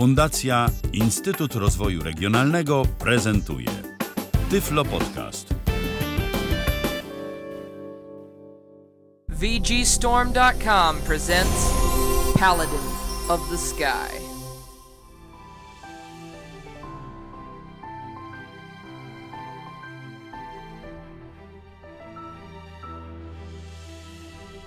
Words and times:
Fundacja 0.00 0.66
Instytut 0.92 1.54
Rozwoju 1.54 2.02
Regionalnego 2.02 2.82
prezentuje 2.98 3.68
Tyflo 4.50 4.84
Podcast. 4.84 5.54
VGStorm.com 9.28 10.96
presents 11.06 11.70
Paladin 12.38 12.80
of 13.28 13.40
the 13.50 13.58
Sky. 13.58 14.24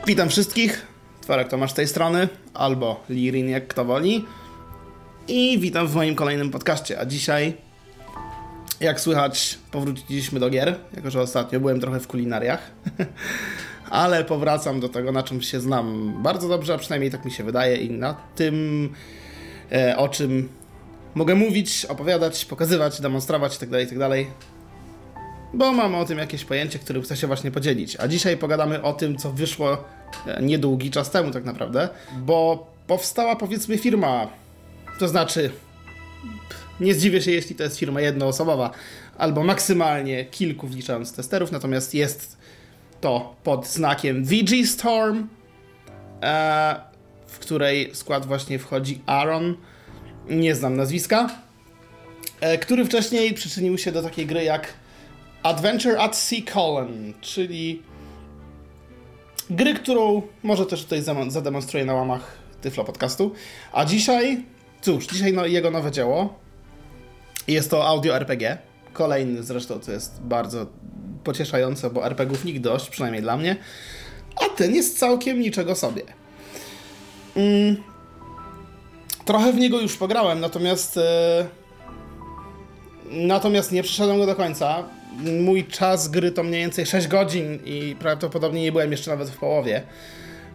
Witam 0.07 0.29
wszystkich. 0.29 0.88
Tworek 1.21 1.47
Tomasz 1.47 1.71
z 1.71 1.73
tej 1.73 1.88
strony, 1.88 2.27
albo 2.54 3.04
Lirin, 3.09 3.50
jak 3.50 3.68
kto 3.68 3.86
woli. 3.86 4.25
I 5.28 5.60
witam 5.60 5.88
w 5.88 5.95
moim 5.95 6.16
kolejnym 6.16 6.52
podcaście. 6.52 7.00
A 7.00 7.05
dzisiaj, 7.05 7.54
jak 8.80 9.00
słychać, 9.00 9.58
powróciliśmy 9.72 10.40
do 10.40 10.50
gier, 10.50 10.76
jako 10.95 11.12
że 11.12 11.22
ostatnio 11.22 11.59
byłem 11.59 11.80
trochę 11.80 12.00
w 12.00 12.08
kulinariach. 12.08 12.72
Ale 13.90 14.23
powracam 14.26 14.80
do 14.80 14.90
tego, 14.90 15.12
na 15.12 15.23
czym 15.23 15.41
się 15.41 15.59
znam 15.59 16.14
bardzo 16.23 16.50
dobrze, 16.50 16.73
a 16.73 16.78
przynajmniej 16.78 17.12
tak 17.12 17.26
mi 17.26 17.31
się 17.31 17.44
wydaje, 17.44 17.76
i 17.76 17.91
na 17.91 18.14
tym, 18.36 18.90
e, 19.72 19.98
o 19.98 20.09
czym 20.09 20.50
mogę 21.16 21.36
mówić, 21.36 21.86
opowiadać, 21.86 22.45
pokazywać, 22.45 23.02
demonstrować 23.02 23.53
itd., 23.53 23.81
itd. 23.81 24.09
Bo 25.53 25.72
mam 25.72 25.95
o 25.95 26.05
tym 26.05 26.17
jakieś 26.17 26.45
pojęcie, 26.45 26.80
którym 26.80 27.02
chcę 27.03 27.17
się 27.17 27.28
właśnie 27.28 27.52
podzielić. 27.52 27.98
A 28.00 28.08
dzisiaj 28.08 28.38
pogadamy 28.38 28.81
o 28.81 28.94
tym, 28.94 29.17
co 29.17 29.31
wyszło 29.31 29.78
e, 30.28 30.42
niedługi 30.42 30.92
czas 30.92 31.12
temu 31.12 31.31
tak 31.31 31.44
naprawdę, 31.44 31.90
bo 32.17 32.67
powstała 32.88 33.36
powiedzmy 33.36 33.78
firma, 33.78 34.28
to 34.99 35.07
znaczy 35.07 35.52
nie 36.79 36.93
zdziwię 36.93 37.21
się, 37.21 37.31
jeśli 37.31 37.55
to 37.55 37.63
jest 37.63 37.80
firma 37.80 38.02
jednoosobowa, 38.02 38.72
albo 39.17 39.44
maksymalnie 39.44 40.25
kilku 40.25 40.67
wliczając 40.67 41.13
testerów, 41.13 41.52
natomiast 41.52 41.94
jest 41.94 42.38
to 43.02 43.35
pod 43.44 43.67
znakiem 43.67 44.25
VG 44.25 44.67
Storm, 44.67 45.27
e, 46.22 46.75
w 47.27 47.39
której 47.39 47.95
skład 47.95 48.25
właśnie 48.25 48.59
wchodzi 48.59 49.02
Aaron, 49.05 49.55
nie 50.30 50.55
znam 50.55 50.75
nazwiska, 50.75 51.30
e, 52.41 52.57
który 52.57 52.85
wcześniej 52.85 53.33
przyczynił 53.33 53.78
się 53.78 53.91
do 53.91 54.03
takiej 54.03 54.25
gry 54.25 54.44
jak 54.44 54.73
Adventure 55.44 56.00
at 56.00 56.16
Sea 56.16 56.41
Colon, 56.53 57.13
czyli 57.22 57.81
gry, 59.50 59.73
którą 59.73 60.22
może 60.44 60.66
też 60.66 60.83
tutaj 60.83 61.03
zademonstruję 61.28 61.85
na 61.85 61.94
łamach 61.94 62.38
Tyflo 62.61 62.83
Podcastu. 62.83 63.33
A 63.73 63.85
dzisiaj, 63.85 64.45
cóż, 64.84 65.08
dzisiaj 65.08 65.34
no, 65.34 65.45
jego 65.45 65.72
nowe 65.72 65.92
dzieło. 65.92 66.39
Jest 67.48 67.70
to 67.70 67.88
audio 67.88 68.16
RPG. 68.16 68.58
Kolejny 68.94 69.44
zresztą, 69.44 69.80
co 69.80 69.92
jest 69.92 70.22
bardzo 70.22 70.66
pocieszające, 71.23 71.90
bo 71.90 72.06
RPGów 72.06 72.45
nigdy 72.45 72.70
dość, 72.70 72.90
przynajmniej 72.90 73.22
dla 73.22 73.38
mnie. 73.38 73.56
A 74.36 74.58
ten 74.58 74.75
jest 74.75 75.00
całkiem 75.00 75.40
niczego 75.40 75.75
sobie. 75.75 76.02
Mm. 77.36 77.75
Trochę 79.25 79.53
w 79.53 79.58
niego 79.58 79.81
już 79.81 79.98
pograłem, 79.98 80.40
natomiast... 80.40 80.97
E, 80.97 81.45
Natomiast 83.14 83.72
nie 83.72 83.84
przeszedłem 83.84 84.18
go 84.18 84.25
do 84.25 84.36
końca. 84.36 84.84
Mój 85.42 85.66
czas 85.66 86.08
gry 86.08 86.31
to 86.31 86.44
mniej 86.44 86.62
więcej 86.62 86.86
6 86.86 87.08
godzin 87.08 87.59
i 87.66 87.95
prawdopodobnie 88.00 88.62
nie 88.62 88.72
byłem 88.72 88.92
jeszcze 88.92 89.12
nawet 89.12 89.30
w 89.30 89.38
połowie. 89.38 89.84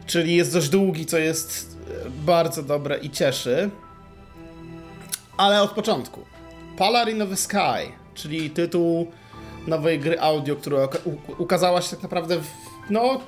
Czyli 0.07 0.37
jest 0.37 0.53
dość 0.53 0.69
długi, 0.69 1.07
co 1.07 1.19
jest 1.19 1.77
bardzo 2.27 2.63
dobre 2.63 2.98
i 2.98 3.11
cieszy. 3.11 3.70
Ale 5.39 5.62
od 5.62 5.70
początku. 5.70 6.25
Polar 6.77 7.08
in 7.08 7.19
the 7.19 7.36
Sky, 7.36 7.92
czyli 8.14 8.50
tytuł 8.50 9.06
nowej 9.67 9.98
gry 9.98 10.20
audio, 10.20 10.56
która 10.56 10.89
ukazała 11.39 11.83
się 11.83 11.90
tak 11.90 12.02
naprawdę 12.02 12.39
w, 12.39 12.46
no 12.90 13.20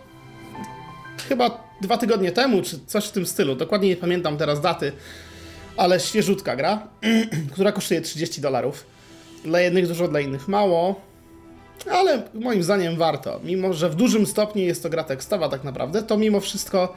chyba 1.28 1.64
dwa 1.80 1.98
tygodnie 1.98 2.32
temu, 2.32 2.62
czy 2.62 2.80
coś 2.86 3.06
w 3.06 3.12
tym 3.12 3.26
stylu. 3.26 3.54
Dokładnie 3.54 3.88
nie 3.88 3.96
pamiętam 3.96 4.36
teraz 4.36 4.60
daty, 4.60 4.92
ale 5.76 6.00
świeżutka 6.00 6.56
gra, 6.56 6.88
która 7.52 7.72
kosztuje 7.72 8.00
30 8.00 8.40
dolarów. 8.40 8.86
Dla 9.44 9.60
jednych 9.60 9.88
dużo, 9.88 10.08
dla 10.08 10.20
innych 10.20 10.48
mało, 10.48 11.00
ale 11.90 12.22
moim 12.34 12.62
zdaniem 12.62 12.96
warto. 12.96 13.40
Mimo, 13.44 13.72
że 13.72 13.88
w 13.88 13.94
dużym 13.94 14.26
stopniu 14.26 14.62
jest 14.62 14.82
to 14.82 14.90
gra 14.90 15.04
tekstowa 15.04 15.48
tak 15.48 15.64
naprawdę, 15.64 16.02
to 16.02 16.16
mimo 16.16 16.40
wszystko 16.40 16.94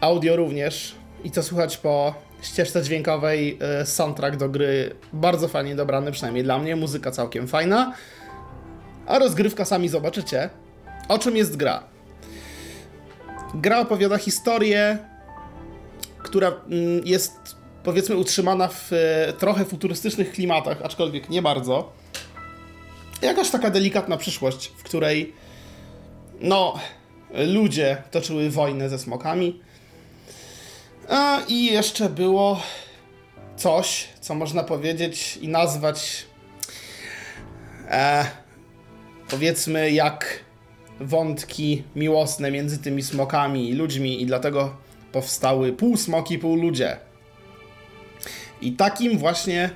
audio 0.00 0.36
również 0.36 0.94
i 1.24 1.30
co 1.30 1.42
słychać 1.42 1.76
po 1.76 2.14
ścieżce 2.42 2.82
dźwiękowej, 2.82 3.58
e, 3.60 3.86
soundtrack 3.86 4.36
do 4.36 4.48
gry 4.48 4.94
bardzo 5.12 5.48
fajnie 5.48 5.76
dobrany, 5.76 6.12
przynajmniej 6.12 6.44
dla 6.44 6.58
mnie, 6.58 6.76
muzyka 6.76 7.10
całkiem 7.10 7.48
fajna, 7.48 7.92
a 9.06 9.18
rozgrywka 9.18 9.64
sami 9.64 9.88
zobaczycie. 9.88 10.50
O 11.08 11.18
czym 11.18 11.36
jest 11.36 11.56
gra? 11.56 11.82
Gra 13.54 13.80
opowiada 13.80 14.18
historię, 14.18 14.98
która 16.18 16.48
mm, 16.48 17.00
jest 17.04 17.56
powiedzmy 17.82 18.16
utrzymana 18.16 18.68
w 18.68 18.92
e, 18.92 19.32
trochę 19.32 19.64
futurystycznych 19.64 20.32
klimatach, 20.32 20.82
aczkolwiek 20.82 21.30
nie 21.30 21.42
bardzo. 21.42 21.92
Jakaś 23.22 23.50
taka 23.50 23.70
delikatna 23.70 24.16
przyszłość, 24.16 24.72
w 24.76 24.82
której 24.82 25.32
no 26.40 26.74
ludzie 27.46 28.02
toczyły 28.10 28.50
wojnę 28.50 28.88
ze 28.88 28.98
smokami. 28.98 29.60
A, 31.08 31.40
I 31.48 31.64
jeszcze 31.64 32.08
było 32.08 32.62
coś, 33.56 34.08
co 34.20 34.34
można 34.34 34.64
powiedzieć 34.64 35.36
i 35.36 35.48
nazwać 35.48 36.26
e, 37.90 38.26
powiedzmy 39.30 39.90
jak 39.90 40.44
wątki 41.00 41.82
miłosne 41.96 42.50
między 42.50 42.78
tymi 42.78 43.02
smokami 43.02 43.70
i 43.70 43.74
ludźmi 43.74 44.22
i 44.22 44.26
dlatego 44.26 44.76
powstały 45.12 45.72
pół 45.72 45.96
smoki, 45.96 46.38
pół 46.38 46.56
ludzie. 46.56 46.96
I 48.60 48.72
takim 48.72 49.18
właśnie 49.18 49.70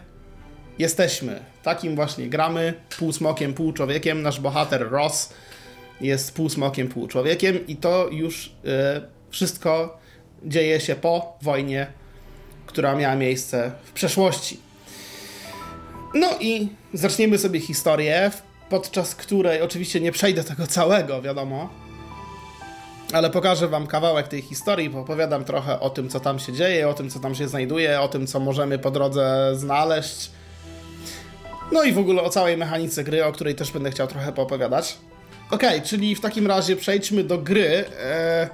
jesteśmy. 0.78 1.40
Takim 1.62 1.96
właśnie 1.96 2.28
gramy. 2.28 2.74
Pół 2.98 3.12
smokiem, 3.12 3.54
pół 3.54 3.72
człowiekiem. 3.72 4.22
Nasz 4.22 4.40
bohater 4.40 4.90
Ross 4.90 5.32
jest 6.00 6.34
pół 6.34 6.48
smokiem, 6.48 6.88
pół 6.88 7.08
człowiekiem. 7.08 7.66
I 7.66 7.76
to 7.76 8.08
już 8.08 8.52
e, 8.64 9.00
wszystko 9.30 9.97
dzieje 10.44 10.80
się 10.80 10.94
po 10.94 11.36
wojnie, 11.42 11.86
która 12.66 12.94
miała 12.94 13.14
miejsce 13.14 13.72
w 13.84 13.92
przeszłości. 13.92 14.60
No 16.14 16.28
i 16.40 16.68
zaczniemy 16.94 17.38
sobie 17.38 17.60
historię, 17.60 18.30
podczas 18.68 19.14
której 19.14 19.62
oczywiście 19.62 20.00
nie 20.00 20.12
przejdę 20.12 20.44
tego 20.44 20.66
całego, 20.66 21.22
wiadomo, 21.22 21.70
ale 23.12 23.30
pokażę 23.30 23.68
wam 23.68 23.86
kawałek 23.86 24.28
tej 24.28 24.42
historii, 24.42 24.94
opowiadam 24.96 25.44
trochę 25.44 25.80
o 25.80 25.90
tym, 25.90 26.08
co 26.08 26.20
tam 26.20 26.38
się 26.38 26.52
dzieje, 26.52 26.88
o 26.88 26.94
tym, 26.94 27.10
co 27.10 27.20
tam 27.20 27.34
się 27.34 27.48
znajduje, 27.48 28.00
o 28.00 28.08
tym, 28.08 28.26
co 28.26 28.40
możemy 28.40 28.78
po 28.78 28.90
drodze 28.90 29.50
znaleźć. 29.56 30.30
No 31.72 31.82
i 31.82 31.92
w 31.92 31.98
ogóle 31.98 32.22
o 32.22 32.30
całej 32.30 32.56
mechanice 32.56 33.04
gry, 33.04 33.24
o 33.24 33.32
której 33.32 33.54
też 33.54 33.72
będę 33.72 33.90
chciał 33.90 34.06
trochę 34.06 34.32
poopowiadać. 34.32 34.96
Okej, 35.50 35.82
czyli 35.82 36.14
w 36.14 36.20
takim 36.20 36.46
razie 36.46 36.76
przejdźmy 36.76 37.24
do 37.24 37.38
gry. 37.38 37.84
e, 38.00 38.48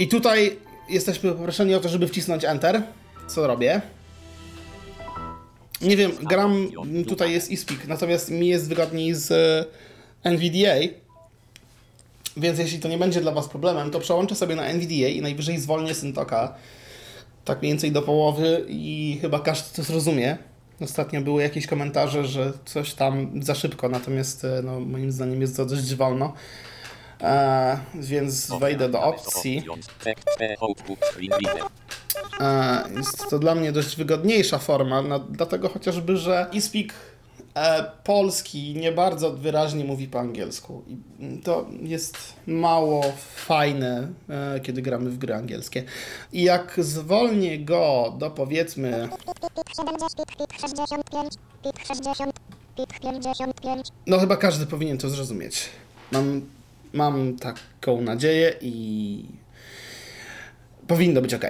I 0.00 0.08
tutaj 0.08 0.56
jesteśmy 0.88 1.32
poproszeni 1.32 1.74
o 1.74 1.80
to, 1.80 1.88
żeby 1.88 2.08
wcisnąć 2.08 2.44
Enter. 2.44 2.82
Co 3.26 3.46
robię? 3.46 3.80
Nie 5.80 5.96
wiem, 5.96 6.12
gram, 6.22 6.68
tutaj 7.08 7.32
jest 7.32 7.52
eSpeak, 7.52 7.88
natomiast 7.88 8.30
mi 8.30 8.48
jest 8.48 8.68
wygodniej 8.68 9.14
z 9.14 9.30
e, 9.30 10.30
NVDA. 10.30 10.74
Więc 12.36 12.58
jeśli 12.58 12.78
to 12.78 12.88
nie 12.88 12.98
będzie 12.98 13.20
dla 13.20 13.32
Was 13.32 13.48
problemem, 13.48 13.90
to 13.90 14.00
przełączę 14.00 14.34
sobie 14.34 14.56
na 14.56 14.66
NVDA 14.66 15.08
i 15.08 15.20
najwyżej 15.20 15.58
zwolnię 15.58 15.94
Syntoka 15.94 16.54
tak 17.44 17.60
mniej 17.60 17.72
więcej 17.72 17.92
do 17.92 18.02
połowy 18.02 18.64
i 18.68 19.18
chyba 19.20 19.40
każdy 19.40 19.76
to 19.76 19.82
zrozumie. 19.82 20.36
Ostatnio 20.80 21.20
były 21.20 21.42
jakieś 21.42 21.66
komentarze, 21.66 22.26
że 22.26 22.52
coś 22.64 22.94
tam 22.94 23.42
za 23.42 23.54
szybko, 23.54 23.88
natomiast 23.88 24.44
e, 24.44 24.62
no, 24.64 24.80
moim 24.80 25.12
zdaniem 25.12 25.40
jest 25.40 25.56
to 25.56 25.66
dość 25.66 25.94
wolno. 25.94 26.32
E, 27.20 27.78
więc 27.94 28.50
wejdę 28.60 28.88
do 28.88 29.02
opcji. 29.02 29.64
E, 32.40 32.84
jest 32.96 33.30
to 33.30 33.38
dla 33.38 33.54
mnie 33.54 33.72
dość 33.72 33.96
wygodniejsza 33.96 34.58
forma, 34.58 35.02
no, 35.02 35.18
dlatego 35.18 35.68
chociażby, 35.68 36.16
że 36.16 36.46
eSpeak 36.54 36.94
e, 37.54 37.84
polski 38.04 38.74
nie 38.74 38.92
bardzo 38.92 39.32
wyraźnie 39.32 39.84
mówi 39.84 40.08
po 40.08 40.20
angielsku. 40.20 40.82
I 40.88 40.96
to 41.38 41.66
jest 41.82 42.16
mało 42.46 43.04
fajne, 43.34 44.08
kiedy 44.62 44.82
gramy 44.82 45.10
w 45.10 45.18
gry 45.18 45.34
angielskie. 45.34 45.84
I 46.32 46.42
jak 46.42 46.74
zwolnię 46.78 47.58
go 47.58 48.14
do 48.18 48.30
powiedzmy 48.30 49.08
No 54.06 54.18
chyba 54.18 54.36
każdy 54.36 54.66
powinien 54.66 54.98
to 54.98 55.08
zrozumieć. 55.08 55.68
Mam, 56.12 56.40
mam 56.94 57.36
taką 57.36 58.00
nadzieję 58.00 58.54
i 58.60 59.24
powinno 60.86 61.22
być 61.22 61.34
ok. 61.34 61.44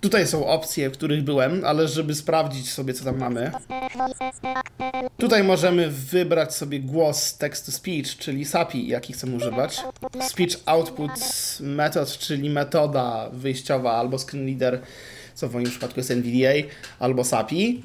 Tutaj 0.00 0.26
są 0.26 0.46
opcje, 0.46 0.90
w 0.90 0.92
których 0.92 1.22
byłem, 1.24 1.64
ale 1.64 1.88
żeby 1.88 2.14
sprawdzić 2.14 2.72
sobie, 2.72 2.94
co 2.94 3.04
tam 3.04 3.18
mamy. 3.18 3.52
Tutaj 5.18 5.44
możemy 5.44 5.90
wybrać 5.90 6.54
sobie 6.54 6.80
głos 6.80 7.36
text 7.36 7.66
to 7.66 7.72
speech, 7.72 8.16
czyli 8.18 8.44
SAPI, 8.44 8.88
jaki 8.88 9.12
chcemy 9.12 9.36
używać. 9.36 9.80
Speech 10.28 10.56
output 10.66 11.10
method, 11.60 12.18
czyli 12.18 12.50
metoda 12.50 13.30
wyjściowa 13.32 13.92
albo 13.92 14.18
screen 14.18 14.46
reader, 14.46 14.80
co 15.34 15.48
w 15.48 15.52
moim 15.54 15.66
przypadku 15.66 16.00
jest 16.00 16.10
NVDA, 16.10 16.68
albo 16.98 17.24
SAPI. 17.24 17.82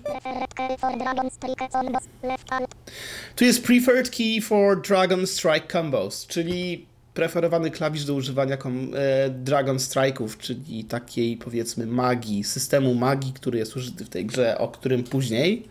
Tu 3.36 3.46
jest 3.46 3.64
preferred 3.64 4.10
key 4.10 4.42
for 4.42 4.82
Dragon 4.82 5.28
Strike 5.28 5.68
combos, 5.72 6.28
czyli 6.28 6.89
preferowany 7.14 7.72
klawisz 7.72 8.06
do 8.06 8.14
używania 8.14 8.56
e, 8.56 9.30
Dragon 9.30 9.78
Strike'ów, 9.78 10.38
czyli 10.38 10.84
takiej 10.84 11.38
powiedzmy 11.38 11.86
magii, 11.86 12.44
systemu 12.44 12.96
magii, 12.96 13.34
który 13.34 13.60
jest 13.60 13.76
użyty 13.76 14.06
w 14.06 14.10
tej 14.10 14.26
grze, 14.26 14.58
o 14.58 14.68
którym 14.68 15.04
później. 15.04 15.68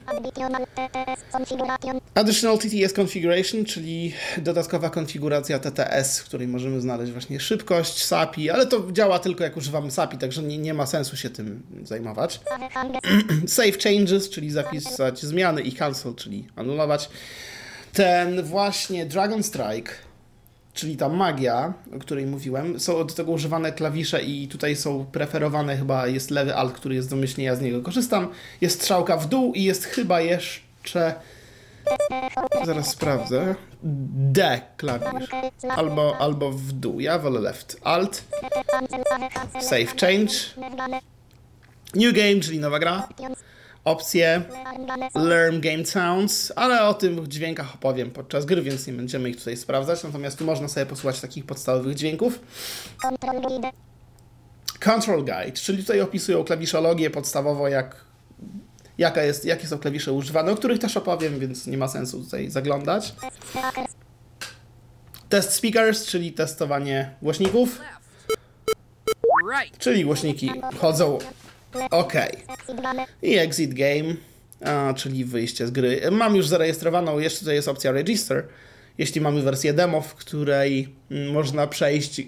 Additional 2.14 2.58
TTS 2.58 2.92
Configuration, 2.92 3.64
czyli 3.64 4.12
dodatkowa 4.38 4.90
konfiguracja 4.90 5.58
TTS, 5.58 6.20
w 6.20 6.24
której 6.24 6.48
możemy 6.48 6.80
znaleźć 6.80 7.12
właśnie 7.12 7.40
szybkość, 7.40 8.04
SAPI, 8.04 8.50
ale 8.50 8.66
to 8.66 8.92
działa 8.92 9.18
tylko 9.18 9.44
jak 9.44 9.56
używamy 9.56 9.90
SAPI, 9.90 10.18
także 10.18 10.42
nie, 10.42 10.58
nie 10.58 10.74
ma 10.74 10.86
sensu 10.86 11.16
się 11.16 11.30
tym 11.30 11.62
zajmować. 11.84 12.40
Save 13.46 13.78
Changes, 13.78 14.30
czyli 14.30 14.50
zapisać 14.50 15.20
zmiany 15.20 15.62
i 15.62 15.72
Cancel, 15.72 16.14
czyli 16.14 16.48
anulować. 16.56 17.10
Ten 17.92 18.42
właśnie 18.42 19.06
Dragon 19.06 19.42
Strike 19.42 20.07
czyli 20.78 20.96
ta 20.96 21.08
magia, 21.08 21.72
o 21.96 21.98
której 21.98 22.26
mówiłem, 22.26 22.80
są 22.80 23.06
do 23.06 23.14
tego 23.14 23.32
używane 23.32 23.72
klawisze 23.72 24.22
i 24.22 24.48
tutaj 24.48 24.76
są 24.76 25.06
preferowane 25.12 25.76
chyba 25.76 26.06
jest 26.06 26.30
lewy 26.30 26.54
alt, 26.54 26.72
który 26.72 26.94
jest 26.94 27.10
domyślnie, 27.10 27.44
ja 27.44 27.56
z 27.56 27.60
niego 27.60 27.82
korzystam. 27.82 28.28
Jest 28.60 28.80
strzałka 28.80 29.16
w 29.16 29.28
dół 29.28 29.52
i 29.54 29.64
jest 29.64 29.84
chyba 29.84 30.20
jeszcze 30.20 31.14
zaraz 32.64 32.90
sprawdzę. 32.90 33.54
D 33.82 34.60
klawisz. 34.76 35.28
Albo, 35.68 36.16
albo 36.18 36.50
w 36.50 36.72
dół, 36.72 37.00
ja 37.00 37.18
wolę 37.18 37.40
left. 37.40 37.80
Alt. 37.82 38.24
Save 39.60 39.96
change. 40.00 40.34
New 41.94 42.14
game, 42.14 42.40
czyli 42.40 42.58
nowa 42.58 42.78
gra 42.78 43.08
opcje. 43.88 44.42
Learn 45.14 45.60
Game 45.60 45.86
Sounds, 45.86 46.52
ale 46.56 46.82
o 46.82 46.94
tym 46.94 47.26
dźwiękach 47.26 47.74
opowiem 47.74 48.10
podczas 48.10 48.44
gry, 48.44 48.62
więc 48.62 48.86
nie 48.86 48.92
będziemy 48.92 49.30
ich 49.30 49.36
tutaj 49.36 49.56
sprawdzać. 49.56 50.04
Natomiast 50.04 50.38
tu 50.38 50.44
można 50.44 50.68
sobie 50.68 50.86
posłuchać 50.86 51.20
takich 51.20 51.46
podstawowych 51.46 51.94
dźwięków. 51.94 52.40
Control 54.80 55.24
Guide, 55.24 55.52
czyli 55.52 55.78
tutaj 55.78 56.00
opisują 56.00 56.44
klawiszologię 56.44 57.10
podstawowo, 57.10 57.68
jak, 57.68 57.96
jaka 58.98 59.22
jest, 59.22 59.44
jakie 59.44 59.66
są 59.66 59.78
klawisze 59.78 60.12
używane, 60.12 60.52
o 60.52 60.56
których 60.56 60.78
też 60.78 60.96
opowiem, 60.96 61.38
więc 61.38 61.66
nie 61.66 61.78
ma 61.78 61.88
sensu 61.88 62.24
tutaj 62.24 62.50
zaglądać. 62.50 63.14
Test 65.28 65.52
Speakers, 65.52 66.06
czyli 66.06 66.32
testowanie 66.32 67.16
głośników, 67.22 67.80
czyli 69.78 70.04
głośniki 70.04 70.52
chodzą 70.78 71.18
OK. 71.90 72.14
I 73.22 73.38
exit 73.38 73.74
game, 73.74 74.14
a, 74.64 74.94
czyli 74.94 75.24
wyjście 75.24 75.66
z 75.66 75.70
gry. 75.70 76.00
Mam 76.10 76.36
już 76.36 76.48
zarejestrowaną, 76.48 77.18
jeszcze 77.18 77.40
tutaj 77.40 77.54
jest 77.54 77.68
opcja 77.68 77.92
register. 77.92 78.44
Jeśli 78.98 79.20
mamy 79.20 79.42
wersję 79.42 79.72
demo, 79.72 80.00
w 80.00 80.14
której 80.14 80.94
mm, 81.10 81.32
można 81.32 81.66
przejść, 81.66 82.20
e, 82.20 82.24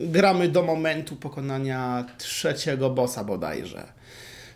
gramy 0.00 0.48
do 0.48 0.62
momentu 0.62 1.16
pokonania 1.16 2.06
trzeciego 2.18 2.90
bossa 2.90 3.24
bodajże. 3.24 3.98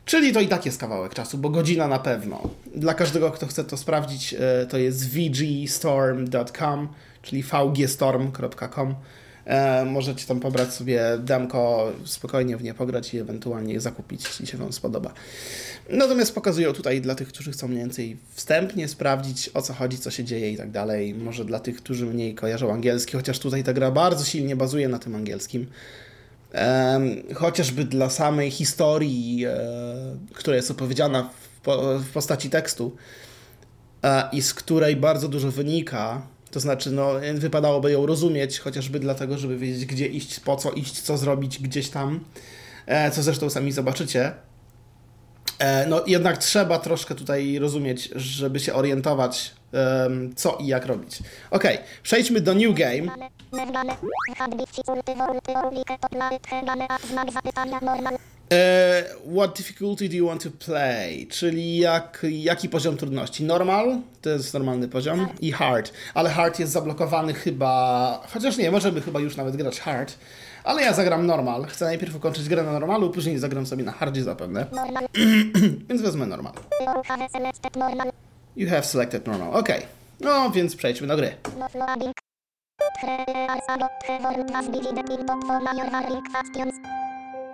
Czyli 0.05 0.33
to 0.33 0.41
i 0.41 0.49
tak 0.49 0.67
jest 0.67 0.81
kawałek 0.81 1.15
czasu, 1.15 1.39
bo 1.39 1.51
godzina 1.51 1.89
na 1.89 1.99
pewno. 1.99 2.51
Dla 2.75 2.95
każdego, 2.95 3.31
kto 3.31 3.47
chce 3.47 3.65
to 3.65 3.77
sprawdzić, 3.77 4.35
e, 4.35 4.67
to 4.67 4.79
jest 4.79 5.09
vgstorm.com, 5.11 6.89
czyli 7.23 7.43
vgstorm.com. 7.43 8.95
E, 9.45 9.85
możecie 9.85 10.27
tam 10.27 10.41
pobrać 10.41 10.75
sobie 10.75 11.03
demko, 11.19 11.93
spokojnie 12.05 12.57
w 12.57 12.63
nie 12.63 12.75
pograć 12.75 13.15
i 13.15 13.19
ewentualnie 13.19 13.75
je 13.75 13.81
zakupić, 13.81 14.25
jeśli 14.25 14.47
się 14.47 14.59
Wam 14.59 14.73
spodoba. 14.73 15.13
Natomiast 15.91 16.35
pokazują 16.35 16.73
tutaj 16.73 17.01
dla 17.01 17.15
tych, 17.15 17.29
którzy 17.29 17.53
chcą 17.53 17.69
mniej 17.69 17.81
więcej 17.81 18.17
wstępnie 18.31 18.89
sprawdzić 18.89 19.51
o 19.55 19.63
co 19.63 19.75
chodzi, 19.75 19.99
co 19.99 20.11
się 20.11 20.25
dzieje 20.25 20.51
i 20.51 20.57
tak 20.57 20.71
dalej. 20.71 21.15
Może 21.15 21.45
dla 21.45 21.61
tych, 21.61 21.77
którzy 21.77 22.07
mniej 22.07 22.35
kojarzą 22.35 22.73
angielski, 22.73 23.17
chociaż 23.17 23.39
tutaj 23.39 23.65
ta 23.65 23.73
gra 23.73 23.91
bardzo 23.91 24.25
silnie 24.25 24.57
bazuje 24.57 24.89
na 24.89 24.99
tym 24.99 25.15
angielskim. 25.15 25.67
Em, 26.53 27.23
chociażby 27.35 27.85
dla 27.85 28.11
samej 28.11 28.51
historii, 28.51 29.45
e, 29.47 29.57
która 30.33 30.57
jest 30.57 30.71
opowiedziana 30.71 31.23
w, 31.23 31.61
po, 31.61 31.99
w 31.99 32.11
postaci 32.11 32.51
tekstu 32.51 32.97
e, 34.03 34.29
i 34.33 34.43
z 34.43 34.55
której 34.55 34.97
bardzo 34.97 35.29
dużo 35.29 35.51
wynika, 35.51 36.23
to 36.53 36.61
znaczy, 36.61 36.91
no, 36.91 37.13
wypadałoby 37.35 37.93
ją 37.93 38.07
rozumieć, 38.07 38.59
chociażby 38.59 39.01
dlatego, 39.01 39.39
żeby 39.39 39.57
wiedzieć, 39.59 39.87
gdzie 39.87 40.07
iść, 40.07 40.41
po 40.41 40.57
co 40.57 40.71
iść, 40.71 41.01
co 41.01 41.19
zrobić 41.19 41.59
gdzieś 41.59 41.89
tam, 41.89 42.25
e, 42.87 43.11
co 43.11 43.23
zresztą 43.23 43.51
sami 43.51 43.73
zobaczycie. 43.73 44.33
E, 45.59 45.87
no, 45.87 46.03
jednak 46.07 46.39
trzeba 46.39 46.79
troszkę 46.79 47.15
tutaj 47.15 47.59
rozumieć, 47.59 48.11
żeby 48.15 48.61
się 48.61 48.75
orientować, 48.75 49.55
co 50.37 50.57
i 50.61 50.67
jak 50.67 50.87
robić. 50.87 51.19
Ok, 51.51 51.65
przejdźmy 52.03 52.41
do 52.41 52.55
New 52.55 52.75
Game. 52.75 53.29
E, 58.53 59.05
what 59.37 59.57
difficulty 59.57 60.09
do 60.09 60.17
you 60.17 60.27
want 60.27 60.43
to 60.43 60.51
play? 60.51 61.27
Czyli 61.27 61.79
jak, 61.79 62.27
jaki 62.31 62.69
poziom 62.69 62.97
trudności? 62.97 63.45
Normal, 63.45 63.99
to 64.23 64.31
jest 64.31 64.55
normalny 64.55 64.89
poziom, 64.89 65.29
i 65.41 65.53
hard. 65.53 65.93
Ale 66.15 66.31
hard 66.31 66.59
jest 66.59 66.73
zablokowany 66.73 67.35
chyba, 67.35 68.23
chociaż 68.33 68.57
nie, 68.57 68.71
możemy 68.71 69.01
chyba 69.01 69.21
już 69.21 69.37
nawet 69.37 69.57
grać 69.57 69.81
hard. 69.81 70.19
Ale 70.65 70.83
ja 70.83 70.93
zagram 70.93 71.27
normal. 71.27 71.65
Chcę 71.65 71.85
najpierw 71.85 72.17
ukończyć 72.17 72.49
grę 72.49 72.63
na 72.63 72.73
normalu, 72.73 73.11
później 73.11 73.39
zagram 73.39 73.67
sobie 73.67 73.85
na 73.85 73.93
hardzie 73.93 74.23
zapewne. 74.23 74.67
więc 75.89 76.03
wezmę 76.03 76.27
normal. 76.27 76.53
You 78.57 78.69
have 78.69 78.85
selected 78.85 79.27
normal. 79.27 79.55
Ok. 79.55 79.69
No, 80.21 80.51
więc 80.51 80.77
przejdźmy 80.77 81.07
do 81.07 81.17
gry. 81.17 81.35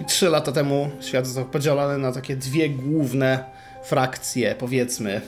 Trzy 0.07 0.29
lata 0.29 0.53
temu 0.53 0.91
świat 1.01 1.27
został 1.27 1.45
podzielony 1.45 1.99
na 1.99 2.13
takie 2.13 2.37
dwie 2.37 2.71
główne 2.71 3.45
frakcje, 3.85 4.55
powiedzmy. 4.55 5.21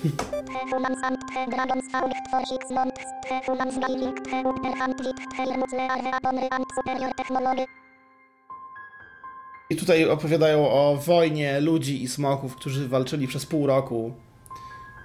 I 9.71 9.77
tutaj 9.77 10.05
opowiadają 10.11 10.71
o 10.71 10.97
wojnie 10.97 11.61
ludzi 11.61 12.03
i 12.03 12.09
smoków, 12.09 12.57
którzy 12.57 12.89
walczyli 12.89 13.27
przez 13.29 13.47
pół 13.47 13.67
roku. 13.67 14.13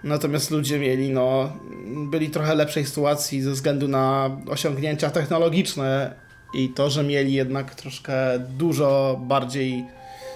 Natomiast 0.03 0.51
ludzie 0.51 0.79
mieli, 0.79 1.09
no, 1.09 1.53
byli 1.85 2.29
trochę 2.29 2.55
lepszej 2.55 2.85
sytuacji 2.85 3.41
ze 3.41 3.51
względu 3.51 3.87
na 3.87 4.29
osiągnięcia 4.47 5.09
technologiczne 5.09 6.24
i 6.53 6.69
to, 6.69 6.89
że 6.89 7.03
mieli 7.03 7.33
jednak 7.33 7.75
troszkę 7.75 8.39
dużo 8.39 9.19
bardziej. 9.21 9.85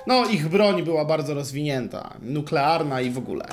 No, 0.07 0.25
ich 0.25 0.49
broń 0.49 0.83
była 0.83 1.05
bardzo 1.05 1.33
rozwinięta, 1.33 2.13
nuklearna 2.21 3.01
i 3.01 3.09
w 3.09 3.17
ogóle. 3.17 3.45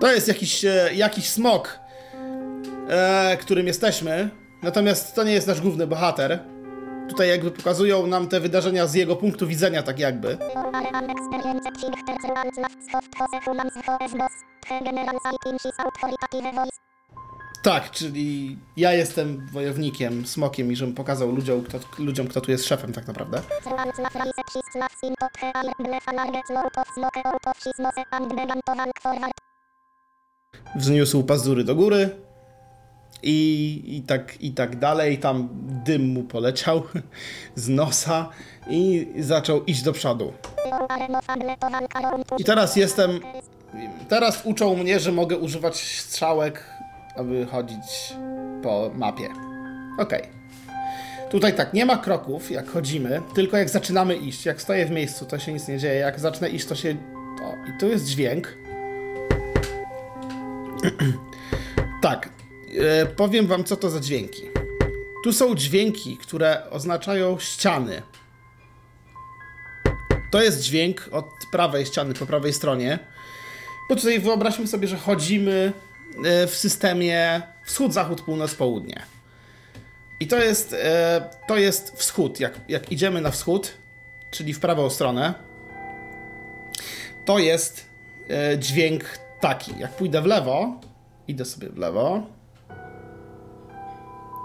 To 0.00 0.12
jest 0.12 0.28
jakiś, 0.28 0.64
e, 0.64 0.90
jakiś 0.94 1.30
smok, 1.30 1.78
e, 2.88 3.36
którym 3.36 3.66
jesteśmy. 3.66 4.30
Natomiast 4.62 5.14
to 5.14 5.24
nie 5.24 5.32
jest 5.32 5.46
nasz 5.46 5.60
główny 5.60 5.86
bohater. 5.86 6.53
Tutaj 7.08 7.28
jakby 7.28 7.50
pokazują 7.50 8.06
nam 8.06 8.28
te 8.28 8.40
wydarzenia 8.40 8.86
z 8.86 8.94
jego 8.94 9.16
punktu 9.16 9.46
widzenia, 9.46 9.82
tak 9.82 9.98
jakby. 9.98 10.38
Tak, 17.62 17.90
czyli 17.90 18.58
ja 18.76 18.92
jestem 18.92 19.46
wojownikiem, 19.52 20.26
smokiem 20.26 20.72
i 20.72 20.76
żebym 20.76 20.94
pokazał 20.94 21.30
ludziom 21.30 21.62
kto, 21.62 21.78
ludziom, 21.98 22.28
kto 22.28 22.40
tu 22.40 22.50
jest 22.50 22.64
szefem 22.64 22.92
tak 22.92 23.06
naprawdę. 23.06 23.40
Wzniósł 30.76 31.24
pazury 31.24 31.64
do 31.64 31.74
góry 31.74 32.10
i, 33.24 33.82
i, 33.96 34.02
tak, 34.02 34.42
i 34.42 34.52
tak 34.52 34.78
dalej. 34.78 35.18
Tam 35.18 35.48
dym 35.84 36.08
mu 36.08 36.22
poleciał 36.22 36.82
z 37.54 37.68
nosa 37.68 38.28
i 38.70 39.08
zaczął 39.18 39.64
iść 39.64 39.82
do 39.82 39.92
przodu. 39.92 40.32
I 42.38 42.44
teraz 42.44 42.76
jestem. 42.76 43.20
Teraz 44.08 44.40
uczą 44.44 44.76
mnie, 44.76 45.00
że 45.00 45.12
mogę 45.12 45.36
używać 45.36 45.76
strzałek, 45.76 46.64
aby 47.16 47.46
chodzić 47.46 48.14
po 48.62 48.90
mapie. 48.94 49.28
Okej. 49.98 50.22
Tutaj 51.30 51.54
tak, 51.54 51.72
nie 51.72 51.86
ma 51.86 51.96
kroków, 51.96 52.50
jak 52.50 52.68
chodzimy, 52.68 53.20
tylko 53.34 53.56
jak 53.56 53.70
zaczynamy 53.70 54.16
iść. 54.16 54.46
Jak 54.46 54.62
stoję 54.62 54.86
w 54.86 54.90
miejscu, 54.90 55.26
to 55.26 55.38
się 55.38 55.52
nic 55.52 55.68
nie 55.68 55.78
dzieje. 55.78 55.94
Jak 55.94 56.20
zacznę 56.20 56.48
iść, 56.48 56.66
to 56.66 56.74
się. 56.74 56.96
O, 57.42 57.68
i 57.68 57.78
tu 57.80 57.88
jest 57.88 58.06
dźwięk. 58.06 58.58
tak, 62.02 62.28
e, 62.78 63.06
powiem 63.06 63.46
wam, 63.46 63.64
co 63.64 63.76
to 63.76 63.90
za 63.90 64.00
dźwięki. 64.00 64.42
Tu 65.24 65.32
są 65.32 65.54
dźwięki, 65.54 66.16
które 66.16 66.70
oznaczają 66.70 67.38
ściany. 67.38 68.02
To 70.30 70.42
jest 70.42 70.60
dźwięk 70.60 71.08
od 71.12 71.26
prawej 71.52 71.86
ściany 71.86 72.14
po 72.14 72.26
prawej 72.26 72.52
stronie. 72.52 72.98
Bo 73.88 73.96
tutaj 73.96 74.20
wyobraźmy 74.20 74.66
sobie, 74.66 74.88
że 74.88 74.96
chodzimy 74.96 75.72
e, 76.24 76.46
w 76.46 76.54
systemie 76.54 77.42
wschód, 77.66 77.92
zachód, 77.92 78.20
północ, 78.20 78.54
południe. 78.54 79.02
I 80.20 80.26
to 80.26 80.38
jest, 80.38 80.72
e, 80.72 81.30
to 81.48 81.58
jest 81.58 81.92
wschód. 81.96 82.40
Jak, 82.40 82.60
jak 82.68 82.92
idziemy 82.92 83.20
na 83.20 83.30
wschód, 83.30 83.74
czyli 84.30 84.54
w 84.54 84.60
prawą 84.60 84.90
stronę, 84.90 85.34
to 87.24 87.38
jest 87.38 87.94
dźwięk 88.58 89.04
taki. 89.40 89.72
Jak 89.78 89.96
pójdę 89.96 90.22
w 90.22 90.26
lewo, 90.26 90.80
idę 91.28 91.44
sobie 91.44 91.68
w 91.68 91.78
lewo, 91.78 92.26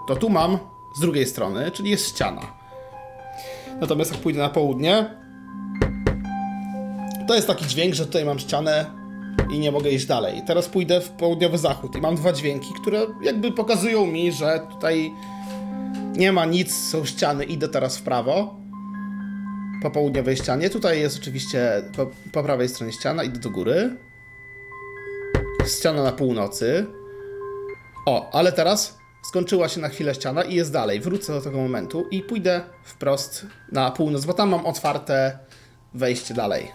to 0.09 0.15
tu 0.15 0.29
mam 0.29 0.57
z 0.95 0.99
drugiej 0.99 1.25
strony, 1.25 1.71
czyli 1.71 1.89
jest 1.89 2.07
ściana. 2.07 2.41
Natomiast 3.81 4.11
jak 4.11 4.21
pójdę 4.21 4.39
na 4.39 4.49
południe, 4.49 5.15
to 7.27 7.35
jest 7.35 7.47
taki 7.47 7.65
dźwięk, 7.65 7.93
że 7.93 8.05
tutaj 8.05 8.25
mam 8.25 8.39
ścianę 8.39 8.85
i 9.51 9.59
nie 9.59 9.71
mogę 9.71 9.89
iść 9.89 10.05
dalej. 10.05 10.41
Teraz 10.47 10.69
pójdę 10.69 11.01
w 11.01 11.09
południowy 11.09 11.57
zachód 11.57 11.95
i 11.95 12.01
mam 12.01 12.15
dwa 12.15 12.33
dźwięki, 12.33 12.73
które 12.81 13.01
jakby 13.21 13.51
pokazują 13.51 14.05
mi, 14.05 14.31
że 14.31 14.59
tutaj 14.71 15.13
nie 16.13 16.31
ma 16.31 16.45
nic, 16.45 16.75
są 16.75 17.05
ściany, 17.05 17.45
idę 17.45 17.69
teraz 17.69 17.97
w 17.97 18.01
prawo 18.01 18.55
po 19.81 19.91
południowej 19.91 20.37
ścianie. 20.37 20.69
Tutaj 20.69 20.99
jest 20.99 21.19
oczywiście 21.19 21.83
po, 21.95 22.07
po 22.33 22.43
prawej 22.43 22.69
stronie 22.69 22.93
ściana, 22.93 23.23
idę 23.23 23.39
do 23.39 23.49
góry. 23.49 23.95
Ściana 25.67 26.03
na 26.03 26.11
północy. 26.11 26.85
O, 28.05 28.29
ale 28.33 28.51
teraz 28.51 28.98
skończyła 29.23 29.69
się 29.69 29.81
na 29.81 29.89
chwilę 29.89 30.15
ściana 30.15 30.43
i 30.43 30.55
jest 30.55 30.73
dalej. 30.73 30.99
Wrócę 30.99 31.33
do 31.33 31.41
tego 31.41 31.57
momentu 31.57 32.07
i 32.11 32.21
pójdę 32.21 32.61
wprost 32.83 33.45
na 33.71 33.91
północ, 33.91 34.25
bo 34.25 34.33
tam 34.33 34.49
mam 34.49 34.65
otwarte 34.65 35.39
wejście 35.93 36.33
dalej. 36.33 36.71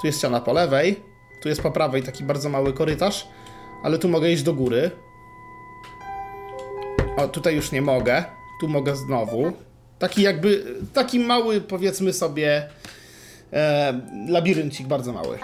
Tu 0.00 0.06
jest 0.06 0.18
ściana 0.18 0.40
po 0.40 0.52
lewej, 0.52 1.02
tu 1.42 1.48
jest 1.48 1.62
po 1.62 1.70
prawej 1.70 2.02
taki 2.02 2.24
bardzo 2.24 2.48
mały 2.48 2.72
korytarz, 2.72 3.28
ale 3.82 3.98
tu 3.98 4.08
mogę 4.08 4.32
iść 4.32 4.42
do 4.42 4.54
góry. 4.54 4.90
O, 7.16 7.28
tutaj 7.28 7.56
już 7.56 7.72
nie 7.72 7.82
mogę. 7.82 8.24
Tu 8.60 8.68
mogę 8.68 8.96
znowu. 8.96 9.52
Taki 9.98 10.22
jakby, 10.22 10.64
taki 10.94 11.20
mały, 11.20 11.60
powiedzmy 11.60 12.12
sobie, 12.12 12.68
e, 13.52 14.00
labiryncik, 14.28 14.86
bardzo 14.86 15.12
mały. 15.12 15.38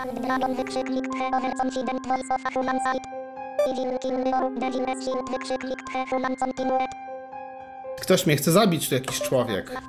Ktoś 8.01 8.27
mnie 8.27 8.37
chce 8.37 8.53
zabić, 8.53 8.93
jakiś 8.93 9.21
człowiek. 9.21 9.81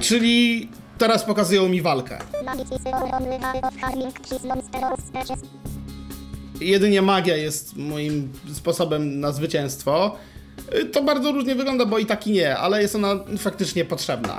Czyli 0.00 0.68
teraz 0.98 1.24
pokazują 1.24 1.68
mi 1.68 1.82
walkę. 1.82 2.18
Jedynie 6.60 7.02
magia 7.02 7.36
jest 7.36 7.76
moim 7.76 8.32
sposobem 8.54 9.20
na 9.20 9.32
zwycięstwo. 9.32 10.16
Y, 10.74 10.84
To 10.84 11.02
bardzo 11.02 11.32
różnie 11.32 11.54
wygląda, 11.54 11.86
bo 11.86 11.98
i 11.98 12.06
tak 12.06 12.26
i 12.26 12.30
nie, 12.30 12.56
ale 12.56 12.82
jest 12.82 12.94
ona 12.94 13.08
faktycznie 13.38 13.84
potrzebna. 13.84 14.38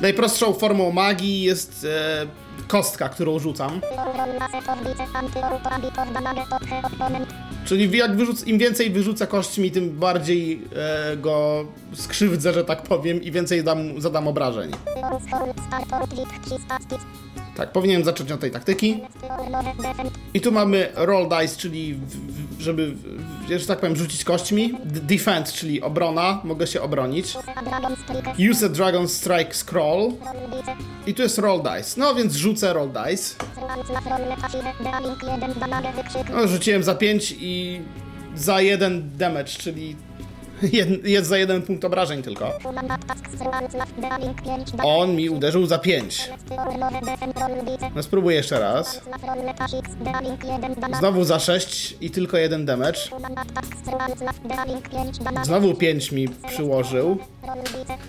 Najprostszą 0.00 0.54
formą 0.54 0.92
magii 0.92 1.42
jest 1.42 1.86
e, 1.90 2.26
kostka, 2.68 3.08
którą 3.08 3.38
rzucam. 3.38 3.80
Czyli 7.64 7.98
jak 7.98 8.16
wyrzuc, 8.16 8.46
im 8.46 8.58
więcej 8.58 8.90
wyrzucę 8.90 9.26
kośćmi, 9.26 9.70
tym 9.70 9.90
bardziej 9.98 10.62
e, 10.76 11.16
go 11.16 11.64
skrzywdzę, 11.94 12.52
że 12.52 12.64
tak 12.64 12.82
powiem, 12.82 13.22
i 13.22 13.30
więcej 13.30 13.64
dam, 13.64 14.00
zadam 14.00 14.28
obrażeń. 14.28 14.70
Tak, 17.56 17.72
powinienem 17.72 18.04
zacząć 18.04 18.32
od 18.32 18.40
tej 18.40 18.50
taktyki. 18.50 19.00
I 20.34 20.40
tu 20.40 20.52
mamy 20.52 20.88
roll 20.94 21.28
dice, 21.28 21.56
czyli 21.56 21.98
żeby, 22.58 22.94
że 23.58 23.66
tak 23.66 23.80
powiem, 23.80 23.96
rzucić 23.96 24.24
kośćmi. 24.24 24.72
D- 24.84 25.00
defend, 25.00 25.52
czyli 25.52 25.82
obrona, 25.82 26.40
mogę 26.44 26.66
się 26.66 26.82
obronić. 26.82 27.36
Use 28.50 28.66
a 28.66 28.68
dragon 28.68 29.08
strike 29.08 29.54
scroll. 29.54 30.12
I 31.06 31.14
tu 31.14 31.22
jest 31.22 31.38
roll 31.38 31.62
dice. 31.62 32.00
No 32.00 32.14
więc 32.14 32.34
rzucę 32.34 32.72
roll 32.72 32.88
dice. 32.88 33.34
1. 36.16 36.34
No, 36.34 36.48
rzuciłem 36.48 36.82
za 36.82 36.94
5 36.94 37.34
i 37.38 37.80
za 38.34 38.60
jeden 38.60 39.10
damage, 39.16 39.44
czyli 39.58 39.96
jest 41.04 41.28
za 41.28 41.38
jeden 41.38 41.62
punkt 41.62 41.84
obrażeń 41.84 42.22
tylko. 42.22 42.50
Human 42.62 42.90
attack 42.90 43.30
zruant 43.38 43.74
na 43.74 43.86
dealing 44.08 44.42
5 44.42 44.70
damage. 44.70 44.88
On 44.88 45.16
mi 45.16 45.30
uderzył 45.30 45.66
za 45.66 45.78
5. 45.78 46.30
Nowe 46.78 47.00
defend 47.00 47.38
roll 47.38 47.72
vice. 47.72 47.90
No 47.94 48.02
spróbuję 48.02 48.36
jeszcze 48.36 48.60
raz. 48.60 49.00
Na 49.06 49.34
rolle 49.34 49.54
pasive. 49.54 49.88
Dealing 50.00 50.44
1 50.44 50.74
damage. 50.74 50.98
Znowu 50.98 51.24
za 51.24 51.38
6 51.38 51.96
i 52.00 52.10
tylko 52.10 52.36
jeden 52.36 52.66
damage. 52.66 52.98
Human 53.10 53.38
attack 53.38 53.66
zruant 53.84 54.20
na 54.20 54.32
dealing 54.56 54.88
5 54.88 55.18
damage. 55.18 55.44
Znowu 55.44 55.74
5 55.74 56.12
mi 56.12 56.28
przyłożył. 56.28 57.18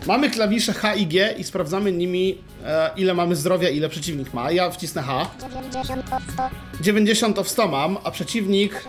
Mamy 0.07 0.29
klawisze 0.29 0.73
H 0.73 0.95
i 0.95 1.07
G 1.07 1.35
i 1.37 1.43
sprawdzamy 1.43 1.91
nimi 1.91 2.37
e, 2.65 2.89
ile 2.95 3.13
mamy 3.13 3.35
zdrowia, 3.35 3.69
ile 3.69 3.89
przeciwnik 3.89 4.33
ma. 4.33 4.51
Ja 4.51 4.69
wcisnę 4.69 5.01
H. 5.01 5.27
90 5.73 6.13
of 6.13 6.23
100. 6.33 6.49
90 6.83 7.39
of 7.39 7.49
100 7.49 7.67
mam, 7.67 7.97
a 8.03 8.11
przeciwnik 8.11 8.85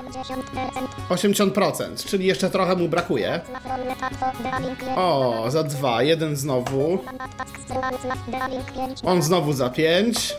80%. 1.10 1.50
80%, 1.50 2.06
czyli 2.06 2.26
jeszcze 2.26 2.50
trochę 2.50 2.76
mu 2.76 2.88
brakuje. 2.88 3.40
Na 3.64 3.76
rolle 3.76 3.96
tatwo. 3.96 4.42
Dealing 4.42 4.82
1. 4.82 4.98
O, 4.98 5.44
za 5.50 5.62
2, 5.62 6.02
jeden 6.02 6.36
znowu. 6.36 6.98
Attack 7.18 7.50
zruant 7.68 8.04
na 8.04 8.16
dealing 8.38 8.72
5 8.72 9.00
On 9.04 9.22
znowu 9.22 9.52
za 9.52 9.70
5. 9.70 10.36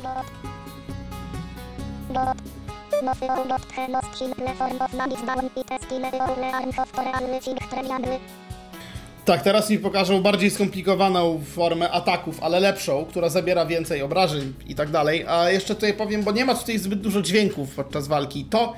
Dot. 2.10 2.38
Nowy 3.04 3.28
dot 3.50 3.74
helos 3.76 4.06
simple 4.20 4.54
form 4.54 4.82
of 4.82 4.94
magic 4.94 5.22
down 5.26 5.46
it 5.56 5.84
skille 5.84 6.12
ole 6.12 6.54
arm 6.54 6.70
of 6.70 6.92
torealny 6.92 7.42
fig 7.42 7.60
tremiadły. 7.70 8.20
Tak, 9.26 9.42
teraz 9.44 9.70
mi 9.70 9.80
pokażą 9.80 10.22
bardziej 10.22 10.50
skomplikowaną 10.52 11.42
formę 11.46 11.92
ataków, 11.92 12.44
ale 12.44 12.60
lepszą, 12.60 13.06
która 13.06 13.30
zabiera 13.30 13.66
więcej 13.66 14.02
obrażeń 14.02 14.54
i 14.68 14.76
tak 14.76 14.90
dalej. 14.90 15.26
A 15.28 15.50
jeszcze 15.50 15.76
tutaj 15.76 15.94
powiem, 15.94 16.24
bo 16.24 16.32
nie 16.32 16.46
ma 16.46 16.56
tutaj 16.56 16.80
zbyt 16.80 17.02
dużo 17.02 17.22
dźwięków 17.22 17.76
podczas 17.76 18.08
walki. 18.08 18.46
To 18.46 18.74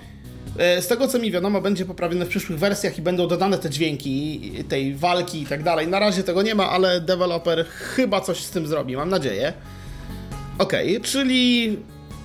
z 0.56 0.88
tego 0.88 1.08
co 1.08 1.20
mi 1.20 1.32
wiadomo, 1.32 1.62
będzie 1.62 1.86
poprawione 1.86 2.26
w 2.26 2.30
przyszłych 2.30 2.60
wersjach 2.60 2.98
i 2.98 3.02
będą 3.02 3.28
dodane 3.28 3.58
te 3.58 3.70
dźwięki 3.70 4.52
tej 4.70 4.96
walki 4.96 5.42
i 5.42 5.46
tak 5.46 5.64
dalej. 5.64 5.88
Na 5.88 6.00
razie 6.00 6.24
tego 6.24 6.42
nie 6.42 6.56
ma, 6.56 6.70
ale 6.70 7.02
deweloper 7.02 7.66
chyba 7.66 8.22
coś 8.22 8.44
z 8.44 8.50
tym 8.50 8.68
zrobi, 8.68 8.96
mam 8.98 9.10
nadzieję. 9.10 9.54
Okej, 10.58 11.02
czyli 11.02 11.78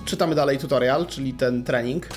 czytamy 0.05 0.35
dalej 0.35 0.57
tutorial, 0.57 1.05
czyli 1.07 1.33
ten 1.33 1.63
trening. 1.63 2.07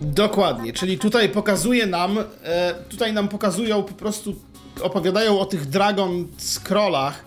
Dokładnie, 0.00 0.72
czyli 0.72 0.98
tutaj 0.98 1.28
pokazuje 1.28 1.86
nam, 1.86 2.18
e, 2.44 2.74
tutaj 2.88 3.12
nam 3.12 3.28
pokazują 3.28 3.82
po 3.82 3.94
prostu, 3.94 4.34
opowiadają 4.82 5.40
o 5.40 5.46
tych 5.46 5.66
Dragon 5.66 6.28
Scrollach, 6.38 7.24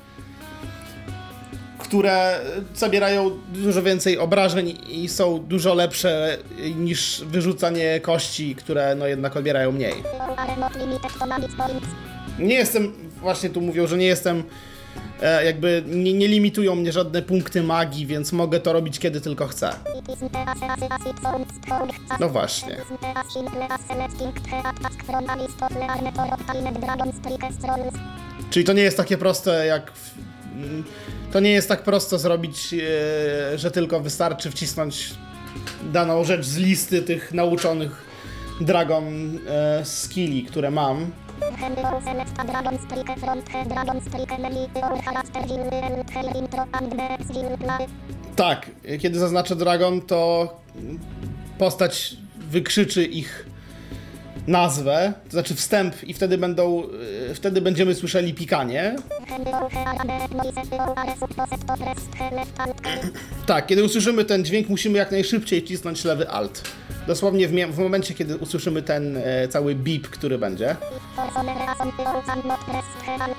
które 1.79 2.39
zabierają 2.75 3.31
dużo 3.53 3.84
więcej 3.84 4.17
obrażeń 4.17 4.77
i 4.89 5.07
są 5.10 5.39
dużo 5.39 5.74
lepsze 5.74 6.38
niż 6.75 7.24
wyrzucanie 7.25 8.00
kości, 8.00 8.55
które 8.55 8.95
no 8.95 9.07
jednak 9.07 9.36
odbierają 9.36 9.72
mniej. 9.72 9.93
Nie 12.39 12.55
jestem, 12.55 12.93
właśnie 13.22 13.50
tu 13.50 13.62
mówią, 13.62 13.88
że 13.88 13.98
nie 13.98 14.05
jestem, 14.05 14.43
jakby 15.46 15.84
nie, 15.88 16.14
nie 16.14 16.28
limitują 16.28 16.75
mnie 16.75 16.92
żadne 16.92 17.22
punkty 17.22 17.64
magii, 17.64 18.06
więc 18.06 18.32
mogę 18.34 18.60
to 18.60 18.74
robić 18.74 19.00
kiedy 19.00 19.22
tylko 19.22 19.48
chcę. 19.48 19.70
No 22.20 22.30
właśnie. 22.30 22.78
Czyli 28.50 28.66
to 28.66 28.74
nie 28.74 28.82
jest 28.82 28.98
takie 28.98 29.18
proste 29.18 29.66
jak. 29.66 29.92
w- 29.92 30.14
mm, 30.56 30.84
To 31.32 31.40
nie 31.40 31.52
jest 31.52 31.68
tak 31.70 31.84
prosto 31.84 32.18
zrobić, 32.20 32.74
e, 32.74 33.58
że 33.58 33.72
tylko 33.72 34.00
wystarczy 34.00 34.52
wcisnąć 34.52 35.14
daną 35.94 36.24
rzecz 36.24 36.46
z 36.46 36.58
listy 36.58 37.02
tych 37.02 37.34
nauczonych 37.34 38.06
Dragon 38.62 39.04
e, 39.48 39.86
skilli, 39.86 40.44
które 40.46 40.72
mam. 40.72 41.12
Will 44.76 45.84
and 45.84 46.12
her 46.12 46.38
intro 46.38 46.66
and 46.72 46.92
play. 47.58 47.88
Tak, 48.36 48.72
kiedy 49.00 49.20
zaznaczę 49.20 49.56
Dragon, 49.56 50.02
to 50.02 50.50
postać 51.58 52.18
wykrzyczy 52.38 53.04
ich 53.04 53.46
nazwę, 54.48 55.14
to 55.25 55.32
znaczy 55.32 55.56
wstęp 55.56 56.04
i 56.04 56.14
wtedy 56.14 56.38
będą, 56.38 56.84
e, 57.32 57.36
wtedy 57.36 57.62
będziemy 57.62 57.96
słyszeli 57.96 58.34
pikanie. 58.34 58.96
Tak, 63.46 63.68
kiedy 63.68 63.84
usłyszymy 63.84 64.25
ten 64.25 64.46
dźwięk, 64.46 64.70
musimy 64.70 64.98
jak 64.98 65.12
najszybciej 65.12 65.62
wcisnąć 65.62 66.04
lewy 66.04 66.30
alt. 66.30 66.62
Dosłownie 67.08 67.48
w, 67.48 67.52
w 67.52 67.78
momencie, 67.78 68.14
kiedy 68.14 68.38
usłyszymy 68.38 68.82
ten 68.82 69.18
e, 69.18 69.48
cały 69.48 69.75
beep, 69.75 70.08
który 70.08 70.38
będzie. 70.38 70.75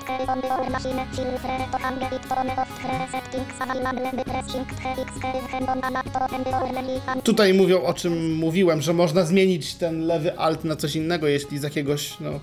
For 0.07 0.25
some 0.25 0.39
reason 0.41 0.47
you 0.47 0.47
cannot 0.47 0.47
press 0.47 0.47
the 0.47 0.47
alt 0.47 0.47
key 0.47 0.49
on 0.49 0.63
your 0.63 0.69
machine. 0.69 0.99
Feel 1.11 1.37
free 1.37 1.65
to 1.71 1.77
hang 1.77 2.01
it 2.01 2.31
on 2.31 2.49
off 2.49 2.71
the 2.81 3.07
settings 3.11 3.55
available 3.59 4.11
by 4.17 4.23
pressing 4.23 4.65
the 4.65 5.01
X 5.01 5.11
key 5.21 5.39
hand 5.51 5.69
on 5.69 5.83
a 5.83 5.89
laptop 5.91 6.33
and 6.33 6.45
your 6.45 6.73
menu 6.73 7.01
and 7.07 7.23
Tutaj 7.23 7.53
mówią 7.53 7.83
o 7.83 7.93
czym 7.93 8.35
mówiłem, 8.35 8.81
że 8.81 8.93
można 8.93 9.23
zmienić 9.23 9.75
ten 9.75 10.05
lewy 10.05 10.37
alt 10.37 10.63
na 10.63 10.75
coś 10.75 10.95
innego, 10.95 11.27
jeśli 11.27 11.59
z 11.59 11.63
jakiegoś 11.63 12.19
no, 12.19 12.39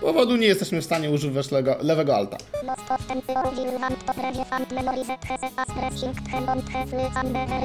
powodu 0.00 0.36
nie 0.36 0.46
jesteśmy 0.46 0.80
w 0.80 0.84
stanie 0.84 1.10
używać 1.10 1.50
lego, 1.50 1.76
lewego 1.80 2.16
alta. 2.16 2.36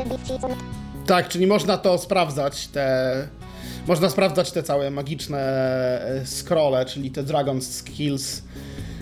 difficult. 0.05 0.58
Tak, 1.05 1.27
czyli 1.27 1.48
można 1.48 1.77
to 1.77 1.98
sprawdzać, 1.98 2.67
te... 2.67 3.27
Można 3.88 4.10
sprawdzać 4.10 4.51
te 4.51 4.63
całe 4.63 4.91
magiczne 4.91 5.39
e, 6.01 6.25
scrolle, 6.25 6.86
czyli 6.86 7.12
te 7.12 7.24
Dragon 7.24 7.62
Skills. 7.62 8.41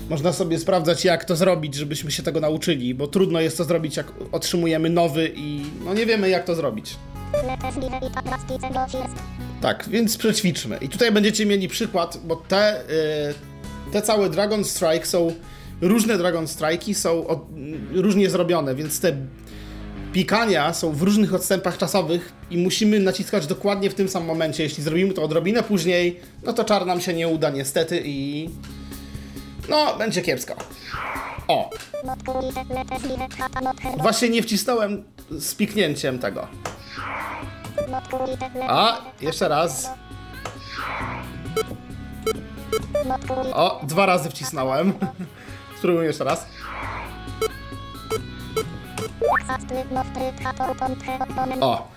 Można 0.09 0.33
sobie 0.33 0.59
sprawdzać, 0.59 1.05
jak 1.05 1.25
to 1.25 1.35
zrobić, 1.35 1.75
żebyśmy 1.75 2.11
się 2.11 2.23
tego 2.23 2.39
nauczyli, 2.39 2.95
bo 2.95 3.07
trudno 3.07 3.39
jest 3.39 3.57
to 3.57 3.63
zrobić, 3.63 3.97
jak 3.97 4.07
otrzymujemy 4.31 4.89
nowy 4.89 5.31
i 5.35 5.65
no 5.85 5.93
nie 5.93 6.05
wiemy, 6.05 6.29
jak 6.29 6.45
to 6.45 6.55
zrobić. 6.55 6.95
Tak, 9.61 9.89
więc 9.89 10.17
przećwiczmy. 10.17 10.77
I 10.77 10.89
tutaj 10.89 11.11
będziecie 11.11 11.45
mieli 11.45 11.67
przykład, 11.67 12.19
bo 12.25 12.35
te, 12.35 12.81
y, 12.81 13.91
te 13.91 14.01
całe 14.01 14.29
Dragon 14.29 14.63
Strike 14.63 15.05
są. 15.05 15.33
Różne 15.81 16.17
Dragon 16.17 16.45
Strike'i 16.45 16.93
są 16.93 17.27
od, 17.27 17.45
różnie 17.93 18.29
zrobione, 18.29 18.75
więc 18.75 18.99
te 18.99 19.17
pikania 20.13 20.73
są 20.73 20.91
w 20.91 21.01
różnych 21.01 21.33
odstępach 21.33 21.77
czasowych 21.77 22.33
i 22.51 22.57
musimy 22.57 22.99
naciskać 22.99 23.47
dokładnie 23.47 23.89
w 23.89 23.95
tym 23.95 24.09
samym 24.09 24.27
momencie. 24.27 24.63
Jeśli 24.63 24.83
zrobimy 24.83 25.13
to 25.13 25.23
odrobinę 25.23 25.63
później, 25.63 26.19
no 26.43 26.53
to 26.53 26.63
czar 26.63 26.85
nam 26.85 27.01
się 27.01 27.13
nie 27.13 27.27
uda 27.27 27.49
niestety 27.49 28.01
i. 28.05 28.49
No, 29.69 29.95
będzie 29.97 30.21
kiepsko. 30.21 30.55
O, 31.47 31.69
właśnie 33.97 34.29
nie 34.29 34.43
wcisnąłem 34.43 35.03
z 35.29 35.55
piknięciem 35.55 36.19
tego. 36.19 36.47
A, 38.69 39.01
jeszcze 39.21 39.47
raz. 39.47 39.89
O, 43.53 43.79
dwa 43.83 44.05
razy 44.05 44.29
wcisnąłem. 44.29 44.93
Spróbujmy 45.77 46.05
jeszcze 46.07 46.23
raz. 46.23 46.45
O, 51.61 51.87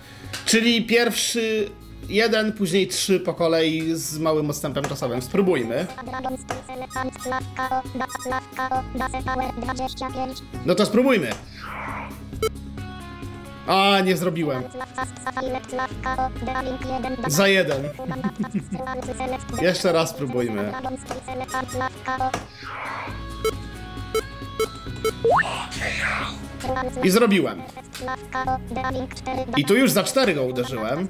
czyli 0.45 0.85
pierwszy 0.85 1.69
jeden, 2.09 2.53
później 2.53 2.87
trzy 2.87 3.19
po 3.19 3.33
kolei 3.33 3.95
z 3.95 4.19
małym 4.19 4.49
odstępem 4.49 4.85
czasowym. 4.85 5.21
Spróbujmy. 5.21 5.87
Dragon 6.05 6.37
skill 6.37 6.57
select 6.67 7.23
slash 7.23 7.43
KO, 7.57 7.81
da 7.99 8.05
slash 8.23 8.43
KO, 8.55 8.83
da 8.95 9.09
se 9.09 9.23
power 9.23 9.53
25. 9.57 10.39
No 10.65 10.75
to 10.75 10.85
spróbujmy. 10.85 11.29
A, 13.67 13.99
nie 13.99 14.17
zrobiłem. 14.17 14.63
Slash 14.71 14.89
fast 14.95 15.11
select 15.39 15.69
slash 15.69 15.91
KO, 16.03 16.45
da 16.45 16.61
link 16.61 16.81
1 16.81 17.15
da 17.21 17.29
Za 17.29 17.47
jeden. 17.47 17.83
Jeszcze 19.61 19.91
raz 19.91 20.09
spróbujmy. 20.09 20.71
I 27.03 27.09
zrobiłem. 27.09 27.61
4 29.15 29.43
I 29.57 29.65
tu 29.65 29.75
już 29.75 29.91
za 29.91 30.03
cztery 30.03 30.33
go 30.33 30.43
uderzyłem. 30.43 31.07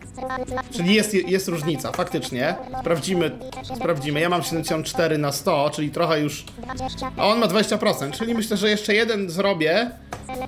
Czyli 0.72 0.94
jest, 0.96 1.14
jest 1.14 1.48
różnica, 1.48 1.92
faktycznie. 1.92 2.56
Sprawdzimy, 2.80 3.32
sprawdzimy. 3.76 4.20
Ja 4.20 4.30
mam 4.30 4.44
74 4.44 5.18
na 5.18 5.32
100, 5.32 5.70
czyli 5.70 5.92
trochę 5.92 6.20
już... 6.20 6.44
20 6.44 7.12
A 7.18 7.28
on 7.28 7.40
ma 7.40 7.48
20%, 7.48 8.12
czyli 8.12 8.34
myślę, 8.34 8.58
że 8.58 8.70
jeszcze 8.70 8.94
jeden 8.94 9.30
zrobię. 9.30 9.92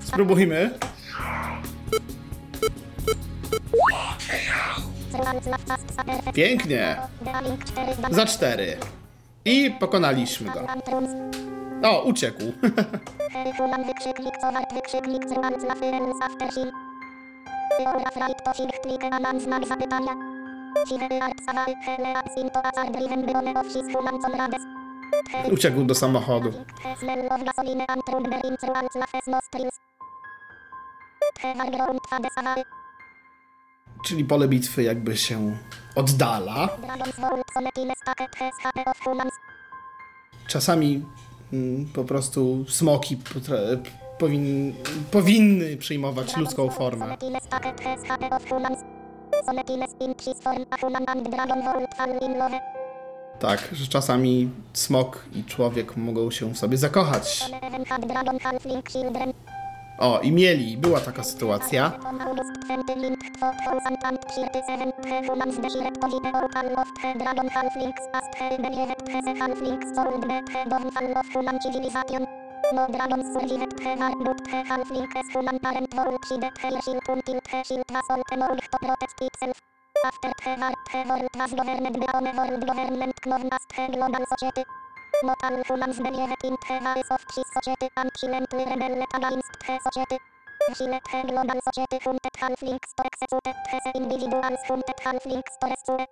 Spróbujmy. 0.04 0.72
Pięknie. 6.34 6.98
4 7.66 7.92
Za 8.12 8.26
cztery. 8.26 8.78
I 9.46 9.72
pokonaliśmy 9.80 10.52
go. 10.52 10.68
O, 11.84 12.04
uciekł. 12.04 12.42
Uciekł 25.52 25.84
do 25.84 25.96
samochodu. 25.96 26.54
Czyli 34.06 34.26
pole 34.26 34.48
bitwy 34.48 34.84
jakby 34.84 35.18
się 35.18 35.58
oddala. 35.96 36.70
Czasami 40.48 41.06
po 41.94 42.04
prostu 42.04 42.66
smoki 42.70 43.18
powin- 44.20 44.74
powinny 45.12 45.78
przyjmować 45.78 46.38
ludzką 46.38 46.70
formę. 46.70 47.06
Tak, 53.40 53.70
że 53.72 53.88
czasami 53.88 54.50
smok 54.74 55.26
i 55.36 55.44
człowiek 55.44 55.98
mogą 55.98 56.32
się 56.32 56.54
w 56.54 56.58
sobie 56.58 56.78
zakochać. 56.78 57.50
O, 60.00 60.20
i 60.20 60.32
mieli, 60.32 60.78
była 60.78 61.00
taka 61.00 61.24
sytuacja. 61.24 61.92
On 62.10 62.22
August 62.22 62.52
20 62.68 62.96
link 62.96 63.20
2037 63.40 64.92
the 65.04 65.22
humans 65.28 65.58
desired 65.58 66.02
to 66.02 66.08
the 66.08 66.30
opal 66.30 66.80
of 66.80 66.88
the 67.02 67.20
dragon 67.20 67.48
halflings 67.50 68.02
as 68.14 68.24
the 68.40 68.58
believed 68.64 69.06
the 69.26 69.34
halflings 69.40 69.96
sold 69.96 70.22
the 70.22 70.42
the 70.54 70.70
downfall 70.70 71.18
of 71.18 71.26
human 71.34 71.62
civilization. 71.62 72.28
Dragons 72.92 73.26
survived 73.34 73.78
the 73.78 73.96
war 74.00 74.16
but 74.26 74.38
the 74.44 74.60
halflings 74.70 75.30
human 75.34 75.60
parent 75.60 75.94
world 75.98 76.20
hid 76.30 76.42
the 76.42 76.82
shield 76.82 77.04
until 77.08 77.40
the 77.52 77.64
shield 77.64 77.86
was 77.96 78.08
all 78.10 78.24
the 78.30 78.38
more 78.38 78.56
to 78.56 78.78
protect 78.80 79.22
itself. 79.22 79.58
After 80.06 80.32
world 81.10 81.30
was 81.40 81.54
governed 81.54 82.00
by 82.02 82.20
one 82.20 82.38
world 82.38 82.68
government 82.68 83.16
known 83.26 83.50
as 83.52 83.64
the 83.76 83.98
global 83.98 84.26
society. 84.32 84.64
All 85.24 85.64
humans 85.64 85.98
believed 85.98 86.44
in 86.44 86.58
ways 86.70 87.10
of 87.10 87.22
society 87.32 87.88
and 87.96 88.12
silently 88.18 88.66
rebelled 88.66 89.06
against 89.14 89.54
society. 89.66 90.18
Chile 90.76 91.00
the 91.12 91.22
global 91.28 91.60
society 91.68 92.00
hunted 92.04 92.36
halflings 92.38 92.90
to 92.98 93.04
execute 93.06 93.44
the 93.44 93.92
individuals 93.96 94.60
hunted 94.68 94.98
halflings 95.06 95.54
to 95.62 95.68
rescue. 95.70 96.06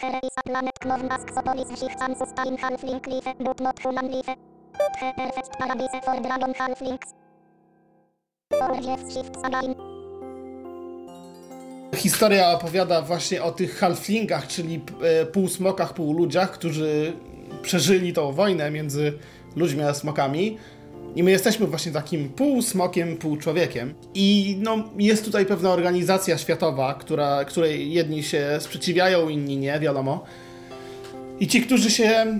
There 0.00 0.20
is 0.22 0.30
a 0.38 0.42
planet 0.42 0.78
known 0.84 1.08
as 1.12 1.24
Xopolis 1.24 1.98
can 1.98 2.16
sustain 2.16 2.56
halfling 2.56 3.06
life 3.06 3.34
but 3.38 3.60
not 3.60 3.78
human 3.78 4.10
life. 4.10 4.26
The 4.26 5.12
perfect 5.16 5.58
paradise 5.58 6.04
for 6.04 6.20
dragon 6.20 6.54
halflings. 6.54 7.14
Historia 11.94 12.50
opowiada 12.50 13.02
właśnie 13.02 13.42
o 13.42 13.52
tych 13.52 13.78
halflingach, 13.78 14.46
czyli 14.46 14.80
e, 15.02 15.26
półsmokach, 15.26 15.94
półludziach, 15.94 16.50
którzy 16.50 17.12
przeżyli 17.62 18.12
tą 18.12 18.32
wojnę 18.32 18.70
między 18.70 19.12
ludźmi 19.56 19.82
a 19.82 19.94
smokami. 19.94 20.58
I 21.16 21.22
my 21.22 21.30
jesteśmy 21.30 21.66
właśnie 21.66 21.92
takim 21.92 22.28
półsmokiem, 22.28 23.16
półczłowiekiem. 23.16 23.94
I 24.14 24.56
no, 24.60 24.84
jest 24.98 25.24
tutaj 25.24 25.46
pewna 25.46 25.70
organizacja 25.70 26.38
światowa, 26.38 26.94
która, 26.94 27.44
której 27.44 27.92
jedni 27.92 28.22
się 28.22 28.46
sprzeciwiają, 28.60 29.28
inni 29.28 29.56
nie, 29.56 29.80
wiadomo. 29.80 30.24
I 31.40 31.46
ci, 31.46 31.62
którzy 31.62 31.90
się 31.90 32.38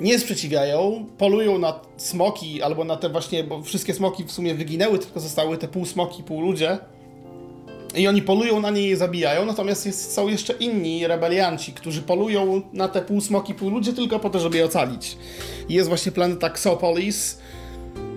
nie 0.00 0.18
sprzeciwiają, 0.18 1.06
polują 1.18 1.58
na 1.58 1.80
smoki 1.96 2.62
albo 2.62 2.84
na 2.84 2.96
te 2.96 3.08
właśnie, 3.08 3.44
bo 3.44 3.62
wszystkie 3.62 3.94
smoki 3.94 4.24
w 4.24 4.32
sumie 4.32 4.54
wyginęły, 4.54 4.98
tylko 4.98 5.20
zostały 5.20 5.58
te 5.58 5.68
półsmoki, 5.68 6.22
półludzie. 6.22 6.78
I 7.94 8.08
oni 8.08 8.22
polują 8.22 8.60
na 8.60 8.70
nie 8.70 8.82
i 8.82 8.88
je 8.88 8.96
zabijają, 8.96 9.44
natomiast 9.44 9.86
jest, 9.86 10.12
są 10.12 10.28
jeszcze 10.28 10.52
inni 10.52 11.06
rebelianci, 11.06 11.72
którzy 11.72 12.02
polują 12.02 12.62
na 12.72 12.88
te 12.88 13.02
półsmoki, 13.02 13.54
półludzie 13.54 13.92
tylko 13.92 14.18
po 14.18 14.30
to, 14.30 14.40
żeby 14.40 14.56
je 14.56 14.64
ocalić. 14.64 15.16
Jest 15.68 15.88
właśnie 15.88 16.12
planeta 16.12 16.46
Xopolis, 16.46 17.38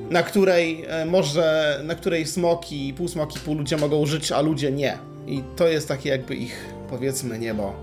na 0.09 0.23
której 0.23 0.85
e, 0.87 1.05
może, 1.05 1.79
na 1.83 1.95
której 1.95 2.25
smoki, 2.25 2.93
półsmoki, 2.97 3.39
półludzie 3.39 3.77
mogą 3.77 4.05
żyć, 4.05 4.31
a 4.31 4.41
ludzie 4.41 4.71
nie. 4.71 4.97
I 5.27 5.43
to 5.55 5.67
jest 5.67 5.87
takie 5.87 6.09
jakby 6.09 6.35
ich, 6.35 6.73
powiedzmy, 6.89 7.39
niebo. 7.39 7.73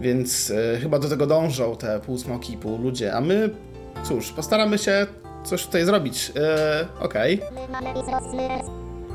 Więc 0.00 0.50
e, 0.50 0.78
chyba 0.80 0.98
do 0.98 1.08
tego 1.08 1.26
dążą 1.26 1.76
te 1.76 2.00
półsmoki 2.00 2.52
i 2.52 2.56
półludzie, 2.56 3.14
a 3.14 3.20
my, 3.20 3.50
cóż, 4.04 4.32
postaramy 4.32 4.78
się 4.78 5.06
coś 5.44 5.66
tutaj 5.66 5.84
zrobić. 5.84 6.32
E, 6.36 6.86
Okej. 7.00 7.40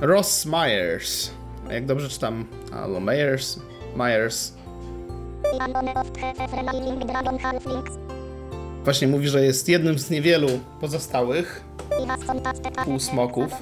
Ross 0.01 0.45
Myers. 0.45 1.38
Jak 1.69 1.85
dobrze 1.85 2.09
czytam. 2.09 2.45
Albo 2.73 2.99
Myers. 2.99 3.59
Myers. 3.95 4.53
Właśnie 8.83 9.07
mówi, 9.07 9.27
że 9.27 9.45
jest 9.45 9.69
jednym 9.69 9.99
z 9.99 10.09
niewielu 10.09 10.47
pozostałych 10.81 11.63
półsmoków. 12.85 13.53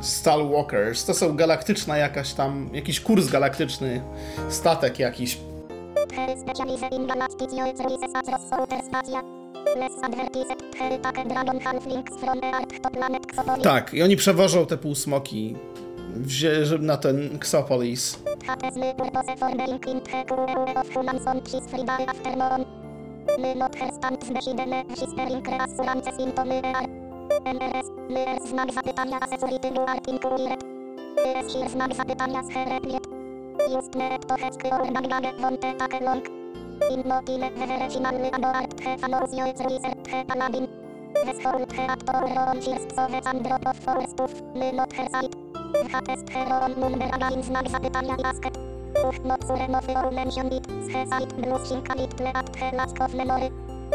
Stalwalkers. 0.00 1.04
To 1.04 1.14
są 1.14 1.36
galaktyczna 1.36 1.96
jakaś 1.96 2.32
tam, 2.34 2.70
jakiś 2.72 3.00
kurs 3.00 3.26
galaktyczny, 3.26 4.02
statek 4.48 4.98
jakiś. 4.98 5.38
Tak, 13.62 13.94
i 13.94 14.02
oni 14.02 14.16
przewożą 14.16 14.66
te 14.66 14.76
półsmoki 14.76 15.56
żeby 16.62 16.84
na 16.84 16.96
ten 16.96 17.38
Xopolis. 17.40 18.18
Znak 31.72 31.94
zapytania. 31.94 32.40
Just 33.74 33.94
net 33.94 34.26
to 34.26 34.34
hecky 34.34 34.70
or 34.72 34.92
nagbage 34.92 35.32
wonte 35.40 35.74
take 35.78 36.00
long. 36.00 36.43
Innotile 36.90 37.50
vevere 37.58 37.86
finalny 37.90 38.28
aboart 38.32 38.80
he 38.80 38.96
fanosio 38.98 39.44
etruiser 39.50 39.94
he 40.10 40.24
paladin. 40.24 40.66
Veshol 41.26 41.62
he 41.76 41.82
attoron 41.94 42.60
first 42.62 42.88
sove 42.96 43.20
androp 43.30 43.66
of 43.66 43.78
forstów. 43.84 44.32
My 44.54 44.70
not 44.72 44.92
her 44.92 45.08
site. 45.12 45.34
Hatest 45.92 46.28
heron 46.30 46.74
number 46.80 47.08
again 47.16 47.42
znak 47.42 47.68
zapytania 47.68 48.16
asket. 48.24 48.56
Uch 49.06 49.20
not 49.24 49.40
sure 49.46 49.68
no 49.68 49.80
for 49.80 50.10
mention 50.10 50.52
it. 50.52 50.66
He 50.92 51.06
site 51.10 51.32
plus 51.36 51.68
shinkalit 51.68 52.16
tle 52.16 52.32
at 52.34 52.56
he 52.56 52.76
lack 52.76 53.00
of 53.00 53.14
memory. 53.14 53.50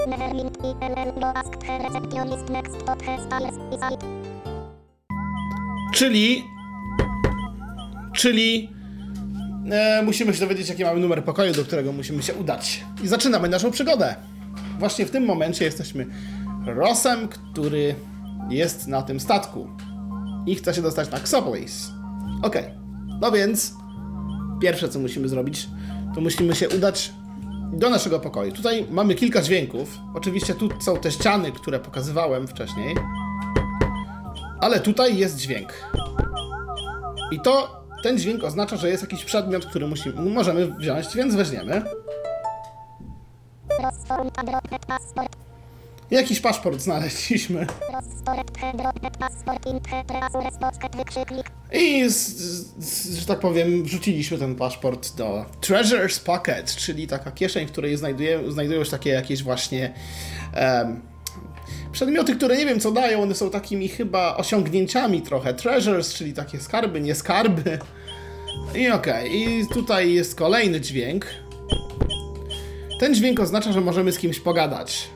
Nevermind 0.08 0.58
i 0.64 0.72
ll 0.90 1.12
do 1.22 1.28
ask 1.36 1.54
receptionist 1.84 2.50
next 2.50 2.86
tot 2.86 3.02
he 3.02 3.18
stars 3.26 3.56
i 3.72 3.78
site. 3.84 4.06
Czyli. 5.92 6.44
Czyli. 8.14 8.79
E, 9.72 10.02
musimy 10.04 10.34
się 10.34 10.40
dowiedzieć, 10.40 10.70
jaki 10.70 10.84
mamy 10.84 11.00
numer 11.00 11.24
pokoju, 11.24 11.54
do 11.54 11.64
którego 11.64 11.92
musimy 11.92 12.24
się 12.24 12.34
udać. 12.34 12.86
I 13.04 13.08
zaczynamy 13.08 13.50
naszą 13.50 13.72
przygodę. 13.72 14.16
Właśnie 14.80 15.06
w 15.06 15.12
tym 15.12 15.26
momencie 15.26 15.66
jesteśmy 15.66 16.06
Rossem, 16.66 17.28
który 17.28 17.96
jest 18.50 18.88
na 18.88 19.02
tym 19.02 19.20
statku. 19.20 19.68
I 20.46 20.56
chce 20.56 20.74
się 20.74 20.82
dostać 20.82 21.12
na 21.12 21.18
Xopolis. 21.18 21.92
Okej. 22.44 22.64
No 23.22 23.32
więc. 23.32 23.74
Pierwsze, 24.62 24.90
co 24.90 25.00
musimy 25.00 25.30
zrobić, 25.30 25.70
to 26.16 26.22
musimy 26.22 26.56
się 26.56 26.70
udać 26.70 27.12
do 27.74 27.90
naszego 27.90 28.20
pokoju. 28.20 28.52
Tutaj 28.52 28.86
mamy 28.92 29.16
kilka 29.16 29.42
dźwięków. 29.42 29.98
Oczywiście 30.14 30.54
tu 30.54 30.70
są 30.82 30.98
te 30.98 31.12
ściany, 31.12 31.52
które 31.52 31.80
pokazywałem 31.80 32.48
wcześniej. 32.48 32.96
Ale 34.62 34.80
tutaj 34.80 35.18
jest 35.18 35.38
dźwięk. 35.38 35.74
I 37.32 37.40
to 37.40 37.79
ten 38.04 38.18
dźwięk 38.18 38.44
oznacza, 38.44 38.78
że 38.78 38.90
jest 38.90 39.04
jakiś 39.04 39.26
przedmiot, 39.26 39.66
który 39.66 39.88
musimy, 39.88 40.22
możemy 40.22 40.68
wziąć, 40.68 41.16
więc 41.16 41.36
weźmiemy. 41.36 41.82
Jakiś 46.12 46.40
paszport 46.40 46.80
znaleźliśmy. 46.80 47.68
I, 51.72 52.10
z, 52.10 52.38
z, 52.78 53.20
że 53.20 53.26
tak 53.26 53.40
powiem, 53.40 53.84
wrzuciliśmy 53.84 54.38
ten 54.38 54.56
paszport 54.56 55.16
do 55.16 55.46
Treasures 55.62 56.20
Pocket, 56.20 56.76
czyli 56.76 57.08
taka 57.08 57.32
kieszeń, 57.32 57.68
w 57.68 57.72
której 57.72 57.98
znajduje, 57.98 58.52
znajdują 58.52 58.84
się 58.84 58.92
takie 58.92 59.10
jakieś 59.10 59.44
właśnie 59.44 59.94
em, 60.54 61.02
przedmioty, 61.92 62.36
które 62.36 62.58
nie 62.58 62.66
wiem 62.66 62.80
co 62.80 62.92
dają, 62.92 63.22
one 63.22 63.36
są 63.36 63.50
takimi 63.50 63.88
chyba 63.88 64.38
osiągnięciami 64.38 65.22
trochę. 65.22 65.54
Treasures, 65.54 66.14
czyli 66.14 66.34
takie 66.34 66.60
skarby, 66.60 67.02
nie 67.02 67.16
skarby. 67.16 67.80
I 68.76 68.90
okej, 68.90 69.42
i 69.42 69.68
tutaj 69.68 70.14
jest 70.14 70.36
kolejny 70.36 70.82
dźwięk. 70.82 71.26
Ten 73.00 73.16
dźwięk 73.16 73.40
oznacza, 73.40 73.72
że 73.72 73.82
możemy 73.82 74.12
z 74.12 74.18
kimś 74.18 74.40
pogadać. 74.40 75.10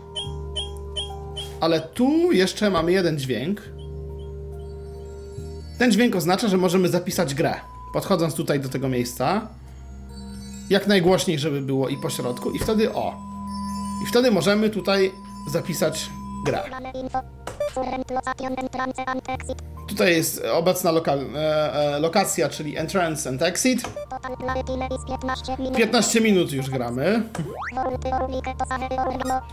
Ale 1.60 1.82
tu 1.82 2.32
jeszcze 2.32 2.70
mamy 2.70 2.92
jeden 2.92 3.20
dźwięk. 3.20 3.62
Ten 5.80 5.92
dźwięk 5.92 6.16
oznacza, 6.16 6.48
że 6.48 6.58
możemy 6.58 6.90
zapisać 6.90 7.36
grę. 7.36 7.56
Podchodząc 7.94 8.36
tutaj 8.36 8.60
do 8.60 8.70
tego 8.70 8.90
miejsca, 8.90 9.48
jak 10.70 10.88
najgłośniej, 10.88 11.40
żeby 11.40 11.62
było 11.62 11.90
i 11.90 11.98
po 11.98 12.10
środku, 12.10 12.52
i 12.52 12.60
wtedy 12.60 12.94
o. 12.94 13.14
I 14.04 14.06
wtedy 14.06 14.32
możemy 14.32 14.70
tutaj 14.70 15.12
zapisać 15.52 16.10
exit. 19.28 19.58
Tutaj 19.88 20.14
jest 20.14 20.44
obecna 20.54 20.92
lokal, 20.92 21.20
e, 21.36 21.74
e, 21.74 22.00
lokacja, 22.00 22.50
czyli 22.50 22.78
entrance 22.78 23.30
and 23.30 23.42
exit. 23.42 23.84
Total 24.10 24.38
play 24.38 24.64
time 24.64 24.88
is 24.88 25.06
15 25.08 25.58
minut. 25.58 25.78
15 25.78 26.22
minut 26.22 26.52
już 26.52 26.70
gramy. 26.70 27.24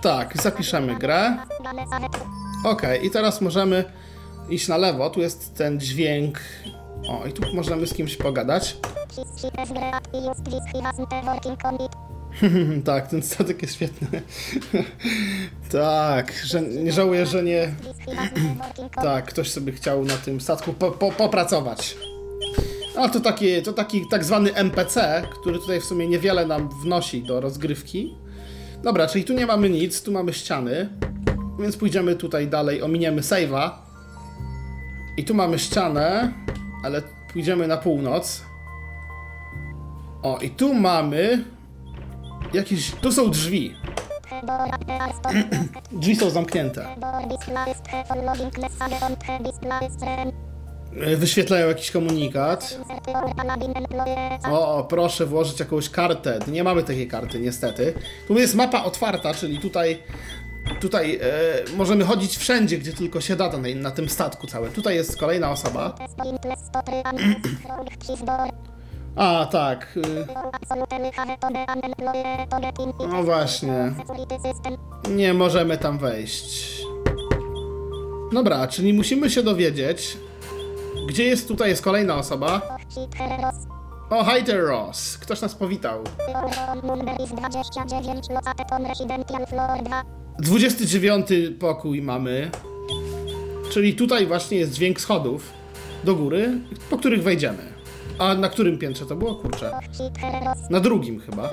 Tak, 0.02 0.42
zapiszemy 0.42 0.94
grę. 0.96 1.36
Ok, 2.64 2.82
i 3.02 3.10
teraz 3.10 3.40
możemy 3.40 3.84
iść 4.48 4.68
na 4.68 4.76
lewo. 4.76 5.10
Tu 5.10 5.20
jest 5.20 5.54
ten 5.56 5.80
dźwięk. 5.80 6.38
O, 7.08 7.26
i 7.26 7.32
tu 7.32 7.42
możemy 7.54 7.86
z 7.86 7.94
kimś 7.94 8.16
pogadać. 8.16 8.76
Tak, 12.84 13.08
ten 13.08 13.22
statek 13.22 13.62
jest 13.62 13.74
świetny. 13.74 14.22
tak, 15.72 16.32
że 16.44 16.62
nie 16.62 16.92
żałuję, 16.92 17.26
że 17.26 17.42
nie. 17.42 17.74
Tak, 18.94 19.26
ktoś 19.26 19.50
sobie 19.50 19.72
chciał 19.72 20.04
na 20.04 20.16
tym 20.16 20.40
statku 20.40 20.72
po, 20.72 20.90
po, 20.90 21.12
popracować. 21.12 21.96
A 22.96 23.08
to 23.08 23.20
taki, 23.20 23.62
to 23.62 23.72
taki 23.72 24.08
tak 24.10 24.24
zwany 24.24 24.54
NPC, 24.54 25.22
który 25.40 25.58
tutaj 25.58 25.80
w 25.80 25.84
sumie 25.84 26.08
niewiele 26.08 26.46
nam 26.46 26.68
wnosi 26.82 27.22
do 27.22 27.40
rozgrywki. 27.40 28.14
Dobra, 28.82 29.06
czyli 29.06 29.24
tu 29.24 29.32
nie 29.32 29.46
mamy 29.46 29.70
nic, 29.70 30.02
tu 30.02 30.12
mamy 30.12 30.32
ściany. 30.32 30.88
Więc 31.60 31.76
pójdziemy 31.76 32.16
tutaj 32.16 32.48
dalej, 32.48 32.82
ominiemy 32.82 33.20
save'a. 33.20 33.70
I 35.16 35.24
tu 35.24 35.34
mamy 35.34 35.58
ścianę, 35.58 36.32
ale 36.84 37.02
pójdziemy 37.32 37.68
na 37.68 37.76
północ. 37.76 38.42
O, 40.22 40.38
i 40.38 40.50
tu 40.50 40.74
mamy 40.74 41.44
jakieś. 42.54 42.90
Tu 42.90 43.12
są 43.12 43.30
drzwi. 43.30 43.76
Drzwi 45.92 46.16
są 46.16 46.30
zamknięte. 46.30 46.86
E, 50.96 51.16
Wyświetlają 51.16 51.68
jakiś 51.68 51.90
komunikat. 51.90 52.78
O, 54.50 54.76
o, 54.76 54.84
proszę 54.84 55.26
włożyć 55.26 55.60
jakąś 55.60 55.90
kartę. 55.90 56.38
Nie 56.48 56.64
mamy 56.64 56.82
takiej 56.82 57.08
karty, 57.08 57.40
niestety. 57.40 57.94
Tu 58.28 58.38
jest 58.38 58.54
mapa 58.54 58.84
otwarta, 58.84 59.34
czyli 59.34 59.58
tutaj 59.58 60.02
Tutaj 60.80 61.18
e, 61.22 61.76
możemy 61.76 62.04
chodzić 62.04 62.36
wszędzie, 62.36 62.78
gdzie 62.78 62.92
tylko 62.92 63.20
się 63.20 63.36
da 63.36 63.48
na, 63.52 63.68
na 63.74 63.90
tym 63.90 64.08
statku 64.08 64.46
całym. 64.46 64.72
Tutaj 64.72 64.94
jest 64.94 65.20
kolejna 65.20 65.50
osoba. 65.50 65.94
A, 69.16 69.46
tak. 69.52 69.96
y, 69.96 70.26
No 73.08 73.22
właśnie. 73.22 73.92
Nie 75.08 75.34
możemy 75.34 75.78
tam 75.78 75.98
wejść. 75.98 76.80
Dobra, 78.32 78.68
czyli 78.68 78.92
musimy 78.92 79.30
się 79.30 79.42
dowiedzieć, 79.42 80.16
gdzie 81.08 81.24
jest 81.24 81.48
tutaj 81.48 81.68
jest 81.70 81.82
kolejna 81.82 82.16
osoba. 82.16 82.76
O, 84.10 84.24
hi 84.24 84.44
there, 84.44 84.60
Ross. 84.66 85.18
Ktoś 85.18 85.40
nas 85.40 85.54
powitał. 85.54 86.04
Your 86.28 86.84
number 86.84 87.20
is 87.24 87.30
29 87.30 88.28
Locateton 88.30 88.86
Residential 88.86 89.46
Floor 89.46 89.82
2. 89.82 90.02
29 90.38 91.26
pokój 91.60 92.02
mamy. 92.02 92.50
Czyli 93.72 93.94
tutaj 93.94 94.26
właśnie 94.26 94.58
jest 94.58 94.72
dźwięk 94.72 95.00
schodów 95.00 95.52
do 96.04 96.14
góry, 96.14 96.58
po 96.90 96.98
których 96.98 97.22
wejdziemy. 97.22 97.79
A 98.20 98.34
na 98.34 98.48
którym 98.48 98.78
piętrze 98.78 99.06
to 99.06 99.16
było? 99.16 99.34
Kurczę. 99.34 99.80
Na 100.70 100.80
drugim 100.80 101.20
chyba. 101.20 101.42
Your 101.42 101.52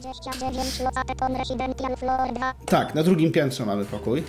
29 0.00 0.80
Locateton 0.80 1.36
Residential 1.36 1.96
Floor 1.96 2.32
2. 2.34 2.54
Tak, 2.66 2.94
na 2.94 3.02
drugim 3.02 3.32
piętrze 3.32 3.66
mamy 3.66 3.84
pokój. 3.84 4.22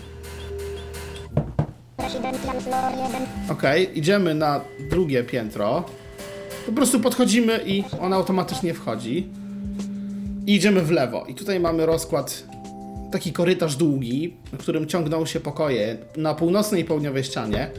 Residential 1.98 2.62
Floor 2.62 2.92
1. 2.92 3.28
Okej, 3.52 4.00
idziemy 4.00 4.36
na 4.36 4.62
drugie 4.90 5.24
piętro. 5.24 5.84
Po 6.66 6.72
prostu 6.72 7.00
podchodzimy 7.00 7.60
i 7.66 7.84
on 8.02 8.14
automatycznie 8.14 8.74
wchodzi. 8.74 9.28
I 10.46 10.56
idziemy 10.56 10.82
w 10.82 10.92
lewo. 10.92 11.26
I 11.26 11.36
tutaj 11.36 11.60
mamy 11.60 11.86
rozkład, 11.86 12.44
taki 13.12 13.34
korytarz 13.34 13.76
długi, 13.76 14.38
na 14.52 14.58
którym 14.58 14.88
ciągną 14.88 15.26
się 15.26 15.40
pokoje 15.40 15.98
na 16.18 16.36
północnej 16.36 16.82
i 16.82 16.86
południowej 16.86 17.24
ścianie. 17.24 17.72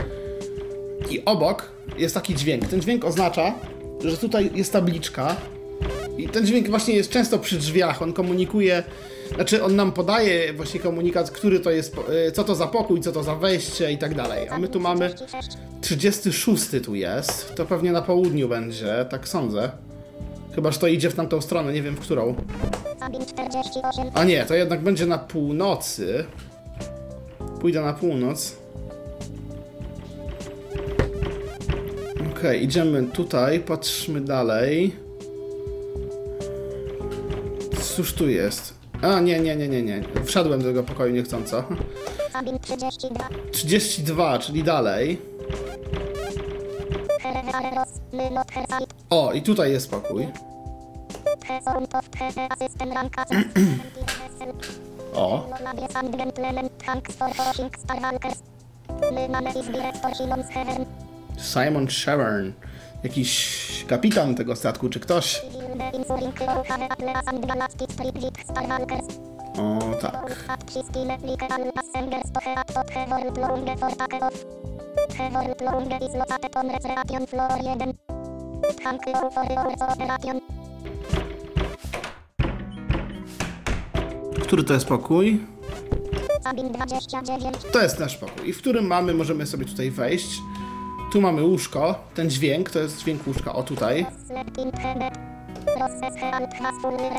I 1.11 1.25
obok 1.25 1.71
jest 1.99 2.15
taki 2.15 2.35
dźwięk. 2.35 2.69
Ten 2.69 2.81
dźwięk 2.81 3.05
oznacza, 3.05 3.55
że 4.05 4.17
tutaj 4.17 4.51
jest 4.55 4.73
tabliczka. 4.73 5.37
I 6.19 6.29
ten 6.29 6.47
dźwięk 6.47 6.69
właśnie 6.69 6.95
jest 6.95 7.11
często 7.11 7.39
przy 7.39 7.59
drzwiach. 7.59 8.03
On 8.03 8.13
komunikuje, 8.13 8.83
znaczy 9.35 9.65
on 9.65 9.77
nam 9.77 9.93
podaje 9.93 10.53
właśnie 10.53 10.81
komunikat, 10.81 11.31
który 11.31 11.61
to 11.61 11.71
jest, 11.71 11.97
y, 12.29 12.33
co 12.33 12.45
to 12.45 12.55
za 12.55 12.67
pokój, 12.67 13.01
co 13.01 13.13
to 13.13 13.23
za 13.23 13.35
wejście 13.35 13.93
i 13.93 13.99
tak 13.99 14.15
dalej. 14.15 14.49
A 14.49 14.59
my 14.59 14.69
tu 14.69 14.81
mamy 14.81 15.15
36 15.81 16.65
tu 16.85 16.95
jest. 16.95 17.55
To 17.55 17.67
pewnie 17.67 17.93
na 17.93 18.03
południu 18.03 18.49
będzie, 18.49 19.07
tak 19.11 19.29
sądzę. 19.29 19.71
Chyba, 20.55 20.71
że 20.71 20.79
to 20.79 20.87
idzie 20.87 21.11
w 21.11 21.15
tamtą 21.15 21.41
stronę, 21.41 21.73
nie 21.73 21.83
wiem 21.83 21.95
w 21.95 22.01
którą. 22.01 22.35
Sabin 22.99 23.27
48. 23.27 24.11
A 24.15 24.25
nie, 24.25 24.45
to 24.45 24.55
jednak 24.55 24.81
będzie 24.81 25.07
na 25.07 25.19
północy. 25.19 26.25
Pójdę 27.61 27.81
na 27.81 27.93
północ. 27.93 28.57
Okej, 32.39 32.65
idziemy 32.65 33.03
tutaj, 33.03 33.61
patrzmy 33.61 34.21
dalej. 34.21 34.97
Cóż 37.83 38.13
tu 38.15 38.29
jest? 38.29 38.75
A, 39.03 39.21
nie, 39.21 39.41
nie, 39.41 39.57
nie, 39.57 39.69
nie, 39.69 39.83
nie. 39.83 40.03
Wszedłem 40.25 40.63
do 40.63 40.69
tego 40.69 40.83
pokoju 40.83 41.15
niechcąco. 41.15 41.65
Sabin 42.33 42.59
32. 42.59 43.29
32, 43.53 44.39
czyli 44.39 44.65
dalej. 44.65 45.19
Hersite. 48.51 48.95
O, 49.11 49.33
i 49.33 49.43
tutaj 49.43 49.73
jest 49.73 49.91
pokój. 49.91 50.29
O, 55.15 55.47
Simon 61.39 61.91
Shevern. 61.91 62.53
Jakiś 63.03 63.85
kapitan 63.89 64.35
tego 64.35 64.57
statku, 64.57 64.89
czy 64.89 65.01
ktoś? 65.01 65.43
O, 69.59 69.79
tak. 70.01 70.45
At 70.49 70.71
wszystkie 70.71 71.01
like 71.05 71.47
all 71.49 71.73
passengers 71.73 72.33
to 72.33 72.41
head 72.41 72.67
to 72.67 72.83
the 72.85 73.07
world 73.11 73.39
longe 73.39 73.77
for 73.77 73.97
take 73.97 74.27
off. 74.27 74.45
The 75.19 75.31
world 75.31 75.61
longe 75.61 75.97
is 75.97 76.15
located 76.15 76.57
on 76.57 76.71
reservation 76.71 77.27
floor 77.27 77.51
1. 77.65 77.95
Thank 78.85 79.07
you 79.07 79.31
for 79.31 79.45
your 79.51 79.79
cooperation. 79.79 80.41
Który 84.43 84.65
to 84.65 84.75
jest 84.75 84.87
pokój? 84.87 85.41
Sabin 86.43 86.73
29. 86.73 87.57
To 87.73 87.83
jest 87.83 87.99
nasz 87.99 88.17
pokój. 88.17 88.49
I 88.49 88.53
w 88.53 88.59
którym 88.59 88.87
mamy, 88.87 89.15
możemy 89.15 89.47
sobie 89.47 89.65
tutaj 89.65 89.91
wejść. 89.91 90.41
Tu 91.13 91.21
mamy 91.21 91.43
łóżko. 91.43 91.95
Ten 92.15 92.31
dźwięk, 92.31 92.71
to 92.71 92.79
jest 92.79 92.99
dźwięk 92.99 93.27
łóżka. 93.27 93.53
O, 93.53 93.63
tutaj. 93.63 94.07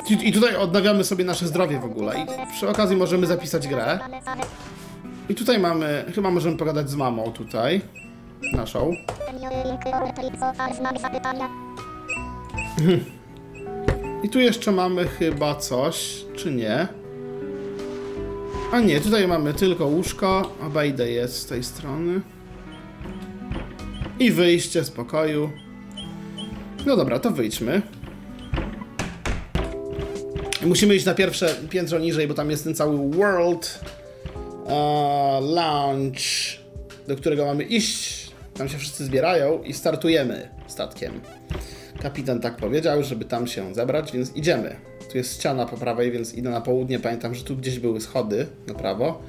I, 0.10 0.30
I 0.30 0.34
tutaj 0.34 0.56
odnawiamy 0.56 1.04
sobie 1.04 1.26
nasze 1.26 1.48
zdrowie 1.48 1.80
w 1.80 1.86
ogóle. 1.86 2.20
I 2.20 2.52
przy 2.54 2.70
okazji 2.70 2.98
możemy 2.98 3.28
zapisać 3.28 3.68
grę. 3.68 4.00
I 5.30 5.36
tutaj 5.36 5.60
mamy, 5.60 6.06
chyba 6.16 6.32
możemy 6.32 6.58
pogadać 6.58 6.90
z 6.90 6.96
mamą 6.96 7.32
tutaj. 7.32 7.82
Naszą. 8.54 8.92
I 14.24 14.30
tu 14.30 14.40
jeszcze 14.40 14.72
mamy 14.72 15.08
chyba 15.08 15.56
coś, 15.56 16.26
czy 16.36 16.52
nie? 16.52 16.88
A 18.72 18.80
nie, 18.80 19.02
tutaj 19.02 19.28
mamy 19.28 19.54
tylko 19.54 19.86
łóżko. 19.86 20.52
Obejdę 20.68 21.12
je 21.12 21.28
z 21.28 21.46
tej 21.46 21.64
strony. 21.64 22.22
I 24.20 24.32
wyjście 24.32 24.84
z 24.84 24.92
pokoju. 24.92 25.50
No 26.86 26.96
dobra, 26.96 27.20
to 27.20 27.32
wyjdźmy. 27.32 27.82
Musimy 30.66 30.96
iść 30.96 31.06
na 31.06 31.14
pierwsze 31.14 31.56
piętro 31.70 32.00
niżej, 32.00 32.28
bo 32.28 32.34
tam 32.34 32.52
jest 32.52 32.64
ten 32.64 32.76
cały 32.76 33.12
World 33.12 33.80
uh, 34.64 34.72
Lounge, 35.42 36.22
do 37.08 37.16
którego 37.16 37.46
mamy 37.46 37.64
iść. 37.64 38.32
Tam 38.54 38.70
się 38.70 38.78
wszyscy 38.78 39.06
zbierają 39.06 39.64
i 39.64 39.74
startujemy 39.74 40.50
statkiem. 40.68 41.22
Kapitan 42.02 42.40
tak 42.40 42.58
powiedział, 42.58 43.04
żeby 43.04 43.26
tam 43.26 43.48
się 43.48 43.74
zebrać, 43.74 44.12
więc 44.12 44.36
idziemy. 44.36 44.76
Tu 45.12 45.18
jest 45.18 45.34
ściana 45.34 45.66
po 45.66 45.78
prawej, 45.78 46.12
więc 46.12 46.34
idę 46.34 46.50
na 46.50 46.62
południe. 46.62 47.00
Pamiętam, 47.00 47.36
że 47.36 47.44
tu 47.44 47.56
gdzieś 47.56 47.80
były 47.80 48.02
schody 48.02 48.48
na 48.68 48.74
prawo. 48.74 49.22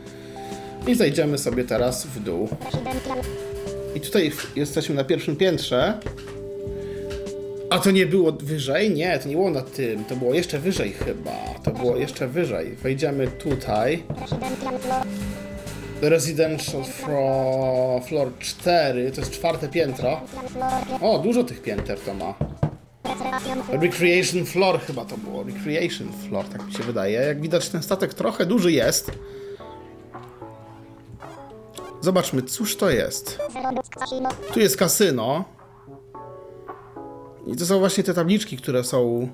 I 0.86 0.94
zejdziemy 0.94 1.38
sobie 1.38 1.64
teraz 1.64 2.06
w 2.06 2.22
dół. 2.22 2.48
I 3.94 4.00
tutaj 4.00 4.32
jesteśmy 4.56 4.94
na 4.94 5.04
pierwszym 5.04 5.36
piętrze. 5.36 5.98
A 7.70 7.78
to 7.78 7.90
nie 7.90 8.06
było 8.06 8.32
wyżej? 8.32 8.90
Nie, 8.90 9.18
to 9.18 9.28
nie 9.28 9.36
było 9.36 9.50
nad 9.50 9.72
tym. 9.72 10.04
To 10.04 10.16
było 10.16 10.34
jeszcze 10.34 10.58
wyżej 10.58 10.92
chyba. 10.92 11.30
To 11.64 11.70
było 11.70 11.96
jeszcze 11.96 12.28
wyżej. 12.28 12.76
Wejdziemy 12.76 13.28
tutaj. 13.28 14.02
Residential 14.20 14.78
floor. 14.78 15.06
Residential 16.02 16.84
floor, 16.84 18.02
floor 18.02 18.32
4. 18.38 19.10
To 19.10 19.20
jest 19.20 19.32
czwarte 19.32 19.68
piętro. 19.68 20.20
O, 21.00 21.18
dużo 21.18 21.44
tych 21.44 21.62
pięter 21.62 21.98
to 22.00 22.14
ma. 22.14 22.34
Recreation 23.72 24.46
Floor 24.46 24.80
chyba 24.80 25.04
to 25.04 25.16
było. 25.16 25.42
Recreation 25.42 26.08
Floor, 26.28 26.44
tak 26.48 26.66
mi 26.66 26.72
się 26.72 26.82
wydaje. 26.82 27.12
Jak 27.20 27.40
widać, 27.40 27.68
ten 27.68 27.82
statek 27.82 28.14
trochę 28.14 28.46
duży 28.46 28.72
jest. 28.72 29.10
Zobaczmy, 32.00 32.42
cóż 32.42 32.76
to 32.76 32.90
jest. 32.90 33.38
Tu 34.52 34.60
jest 34.60 34.76
kasyno. 34.76 35.44
I 37.46 37.56
to 37.56 37.66
są 37.66 37.78
właśnie 37.78 38.04
te 38.04 38.14
tabliczki, 38.14 38.56
które 38.56 38.84
są. 38.84 39.28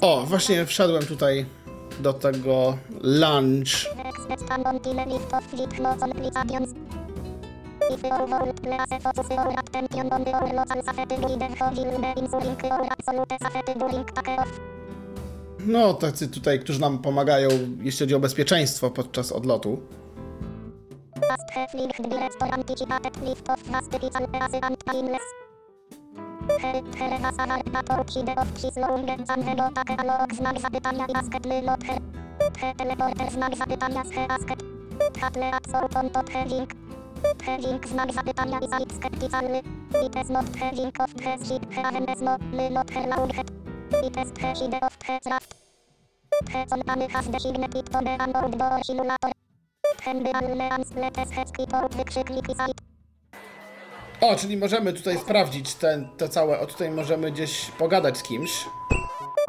O, 0.00 0.22
właśnie 0.26 0.66
wszedłem 0.66 1.06
tutaj 1.06 1.46
do 2.00 2.12
tego 2.12 2.78
lunch. 3.02 3.66
No 15.66 15.94
tacy 15.94 16.28
tutaj, 16.28 16.60
którzy 16.60 16.80
nam 16.80 16.98
pomagają, 16.98 17.48
jeśli 17.82 17.98
chodzi 17.98 18.14
o 18.14 18.20
bezpieczeństwo 18.20 18.90
podczas 18.90 19.32
odlotu. 19.32 19.80
Alok 29.98 30.34
znak 30.34 30.60
zapytania 30.60 31.06
i 31.06 31.14
asket 31.14 31.46
lylot 31.46 31.84
her. 31.84 32.00
He 32.60 32.74
teleporter 32.74 33.30
znak 33.30 33.56
zapytania 33.56 34.04
z 34.04 34.10
he 34.10 34.28
asket. 34.28 34.62
Hatle 35.20 35.50
absolut 35.52 35.96
on 35.96 36.10
tot 36.10 36.30
heading. 36.30 36.70
Heading 37.44 37.88
znak 37.88 38.12
zapytania 38.12 38.60
i 38.60 40.32
not 40.32 40.56
heading 40.56 40.92
of 41.00 41.14
the 41.14 41.44
ship 41.44 41.72
he 41.72 41.82
haven 41.82 42.04
is 42.04 42.20
no 42.20 42.36
O, 54.20 54.36
czyli 54.36 54.56
możemy 54.56 54.92
tutaj 54.92 55.18
sprawdzić 55.18 55.74
ten, 55.74 56.08
to 56.18 56.28
całe, 56.28 56.60
o 56.60 56.66
tutaj 56.66 56.90
możemy 56.90 57.32
gdzieś 57.32 57.70
pogadać 57.70 58.18
z 58.18 58.22
kimś. 58.22 58.64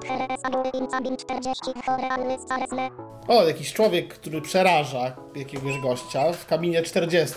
Teresa 0.01 0.49
Buin 0.49 0.87
Cabin 0.87 1.17
40 1.17 1.61
Realny 1.87 2.39
Staresle. 2.39 2.89
O, 3.27 3.43
jakiś 3.43 3.73
człowiek, 3.73 4.13
który 4.13 4.41
przeraża 4.41 5.15
jakiegoś 5.35 5.79
gościa 5.79 6.33
w 6.33 6.45
kabinie 6.45 6.83
40. 6.83 7.35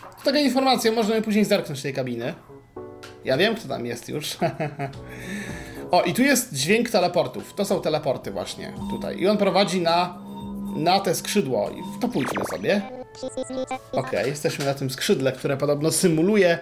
To 0.00 0.24
taka 0.24 0.38
informacja, 0.38 0.92
możemy 0.92 1.22
później 1.22 1.44
zerknąć 1.44 1.82
tej 1.82 1.94
kabiny. 1.94 2.34
Ja 3.24 3.36
wiem, 3.36 3.54
kto 3.54 3.68
tam 3.68 3.86
jest 3.86 4.08
już. 4.08 4.36
o, 5.94 6.02
i 6.02 6.14
tu 6.14 6.22
jest 6.22 6.54
dźwięk 6.54 6.90
teleportów. 6.90 7.54
To 7.54 7.64
są 7.64 7.80
teleporty 7.80 8.30
właśnie 8.30 8.72
tutaj. 8.90 9.18
I 9.18 9.28
on 9.28 9.36
prowadzi 9.36 9.80
na, 9.80 10.18
na 10.76 11.00
te 11.00 11.14
skrzydło. 11.14 11.70
I 11.70 12.00
to 12.00 12.08
pójdźmy 12.08 12.44
sobie. 12.44 12.82
Okej, 13.92 14.28
jesteśmy 14.30 14.64
na 14.64 14.74
tym 14.74 14.90
skrzydle, 14.90 15.32
które 15.32 15.56
podobno 15.56 15.90
symuluje 15.90 16.58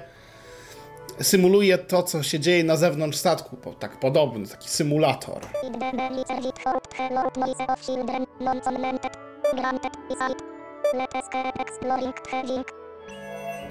symuluje 1.20 1.78
to, 1.78 2.02
co 2.02 2.22
się 2.22 2.40
dzieje 2.40 2.64
na 2.64 2.76
zewnątrz 2.76 3.18
statku. 3.18 3.56
Tak 3.78 4.00
podobny, 4.00 4.48
taki 4.48 4.68
symulator. 4.68 5.42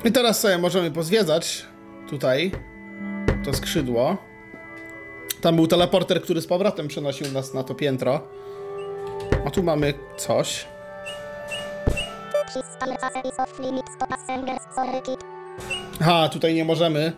I 0.06 0.12
teraz 0.12 0.40
sobie 0.40 0.58
możemy 0.58 0.92
pozwiedzać 0.92 1.66
tutaj 2.10 2.52
to 3.46 3.54
skrzydło. 3.54 4.31
Tam 5.42 5.56
był 5.56 5.68
teleporter, 5.68 6.22
który 6.22 6.42
z 6.42 6.48
powrotem 6.48 6.88
przenosił 6.88 7.32
nas 7.32 7.54
na 7.54 7.64
to 7.64 7.76
piętro. 7.76 8.22
A 9.46 9.52
tu 9.52 9.64
mamy 9.64 9.94
coś. 10.18 10.68
Aha, 16.02 16.30
tutaj 16.30 16.54
nie 16.56 16.66
możemy. 16.66 17.14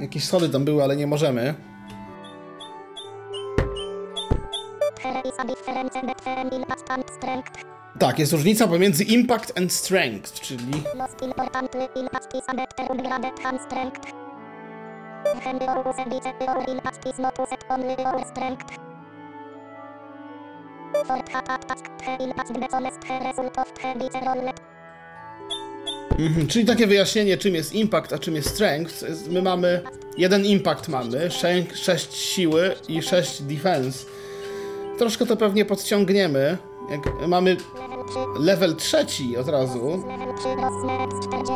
Jakieś 0.00 0.24
schody 0.24 0.48
tam 0.48 0.64
były, 0.64 0.82
ale 0.82 0.96
nie 0.96 1.06
możemy. 1.06 1.54
Tak, 7.98 8.18
jest 8.18 8.32
różnica 8.32 8.68
pomiędzy 8.68 9.04
impact 9.04 9.58
and 9.58 9.72
strength, 9.72 10.40
czyli 10.40 10.72
Mhm, 26.18 26.46
czyli 26.46 26.64
takie 26.64 26.86
wyjaśnienie, 26.86 27.38
czym 27.38 27.54
jest 27.54 27.72
impact, 27.72 28.12
a 28.12 28.18
czym 28.18 28.34
jest 28.34 28.48
strength. 28.48 29.04
My 29.30 29.42
mamy 29.42 29.80
jeden 30.16 30.44
impact 30.44 30.88
mamy, 30.88 31.30
6 31.74 32.14
siły 32.14 32.74
i 32.88 33.02
6 33.02 33.42
defense. 33.42 34.06
Troszkę 34.98 35.26
to 35.26 35.36
pewnie 35.36 35.64
podciągniemy. 35.64 36.58
Jak 36.90 37.28
mamy 37.28 37.56
level 38.38 38.76
trzeci 38.76 39.36
od 39.36 39.48
razu 39.48 40.02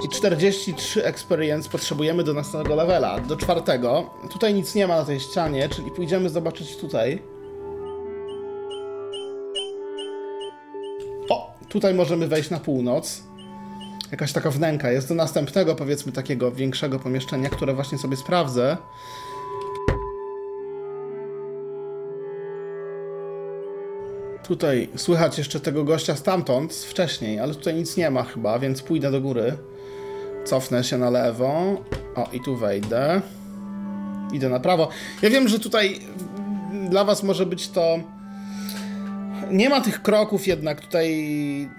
i 0.05 0.09
43 0.09 1.05
experience 1.05 1.71
potrzebujemy 1.71 2.25
do 2.25 2.35
następnego 2.35 2.75
levela, 2.75 3.21
do 3.21 3.37
czwartego. 3.37 4.11
Tutaj 4.31 4.55
nic 4.55 4.75
nie 4.75 4.87
ma 4.87 4.97
na 4.97 5.05
tej 5.05 5.21
ścianie, 5.21 5.69
czyli 5.69 5.91
pójdziemy 5.91 6.31
zobaczyć 6.31 6.77
tutaj. 6.77 7.23
O, 11.31 11.55
tutaj 11.69 11.95
możemy 11.95 12.29
wejść 12.29 12.51
na 12.51 12.61
północ 12.61 13.29
jakaś 14.11 14.33
taka 14.33 14.51
wnęka 14.51 14.91
jest 14.91 15.09
do 15.09 15.15
następnego, 15.15 15.75
powiedzmy, 15.75 16.13
takiego 16.13 16.53
większego 16.53 16.99
pomieszczenia, 16.99 17.51
które 17.51 17.75
właśnie 17.75 17.99
sobie 17.99 18.17
sprawdzę. 18.17 18.77
Tutaj 24.49 24.89
słychać 24.97 25.39
jeszcze 25.39 25.61
tego 25.61 25.85
gościa 25.85 26.17
stamtąd, 26.17 26.75
wcześniej, 26.75 27.41
ale 27.41 27.55
tutaj 27.55 27.75
nic 27.75 27.97
nie 27.97 28.11
ma 28.11 28.23
chyba, 28.23 28.59
więc 28.59 28.83
pójdę 28.83 29.11
do 29.11 29.21
góry. 29.21 29.57
Cofnę 30.45 30.85
się 30.85 30.99
na 30.99 31.11
lewo. 31.11 31.83
O, 32.15 32.29
i 32.33 32.41
tu 32.41 32.57
wejdę. 32.57 33.21
Idę 34.33 34.49
na 34.49 34.61
prawo. 34.61 34.89
Ja 35.23 35.31
wiem, 35.31 35.49
że 35.49 35.59
tutaj 35.59 36.01
dla 36.91 37.05
was 37.05 37.23
może 37.23 37.47
być 37.47 37.69
to 37.69 37.99
nie 39.51 39.69
ma 39.69 39.81
tych 39.81 40.03
kroków 40.03 40.47
jednak 40.47 40.81
tutaj, 40.81 41.29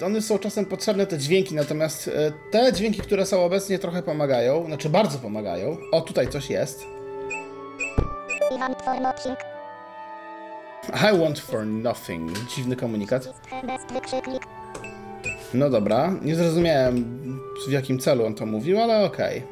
one 0.06 0.22
są 0.22 0.40
czasem 0.40 0.66
potrzebne 0.66 1.08
te 1.08 1.18
dźwięki, 1.18 1.56
natomiast 1.56 2.08
e, 2.08 2.32
te 2.52 2.74
dźwięki, 2.74 3.02
które 3.02 3.26
są 3.26 3.44
obecnie 3.44 3.80
trochę 3.80 4.04
pomagają, 4.04 4.66
znaczy 4.66 4.90
bardzo 4.90 5.20
pomagają. 5.20 5.78
O, 5.92 6.02
tutaj 6.02 6.28
coś 6.28 6.50
jest. 6.50 6.86
I 10.94 11.18
want 11.20 11.40
for 11.40 11.66
nothing. 11.66 12.32
Dziwny 12.56 12.76
komunikat. 12.76 13.34
No 15.54 15.70
dobra, 15.70 16.14
nie 16.22 16.36
zrozumiałem 16.36 17.06
w 17.68 17.72
jakim 17.72 18.00
celu 18.00 18.26
on 18.26 18.36
to 18.36 18.46
mówił, 18.46 18.82
ale 18.82 19.06
okej. 19.06 19.44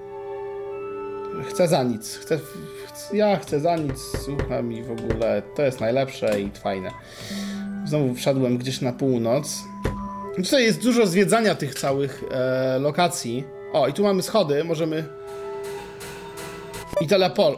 Okay. 1.33 1.43
Chcę 1.43 1.67
za 1.67 1.83
nic. 1.83 2.15
Chcę, 2.15 2.39
ja 3.13 3.37
chcę 3.37 3.59
za 3.59 3.75
nic, 3.75 3.99
słucham 4.25 4.73
i 4.73 4.83
w 4.83 4.91
ogóle 4.91 5.41
to 5.55 5.61
jest 5.61 5.79
najlepsze 5.79 6.41
i 6.41 6.51
fajne. 6.51 6.91
Znowu 7.85 8.13
wszedłem 8.13 8.57
gdzieś 8.57 8.81
na 8.81 8.93
północ. 8.93 9.63
Tutaj 10.35 10.63
jest 10.63 10.81
dużo 10.83 11.07
zwiedzania 11.07 11.55
tych 11.55 11.75
całych 11.75 12.23
e, 12.31 12.79
lokacji. 12.79 13.43
O, 13.73 13.87
i 13.87 13.93
tu 13.93 14.03
mamy 14.03 14.23
schody, 14.23 14.63
możemy... 14.63 15.05
I 17.01 17.07
telepol. 17.07 17.57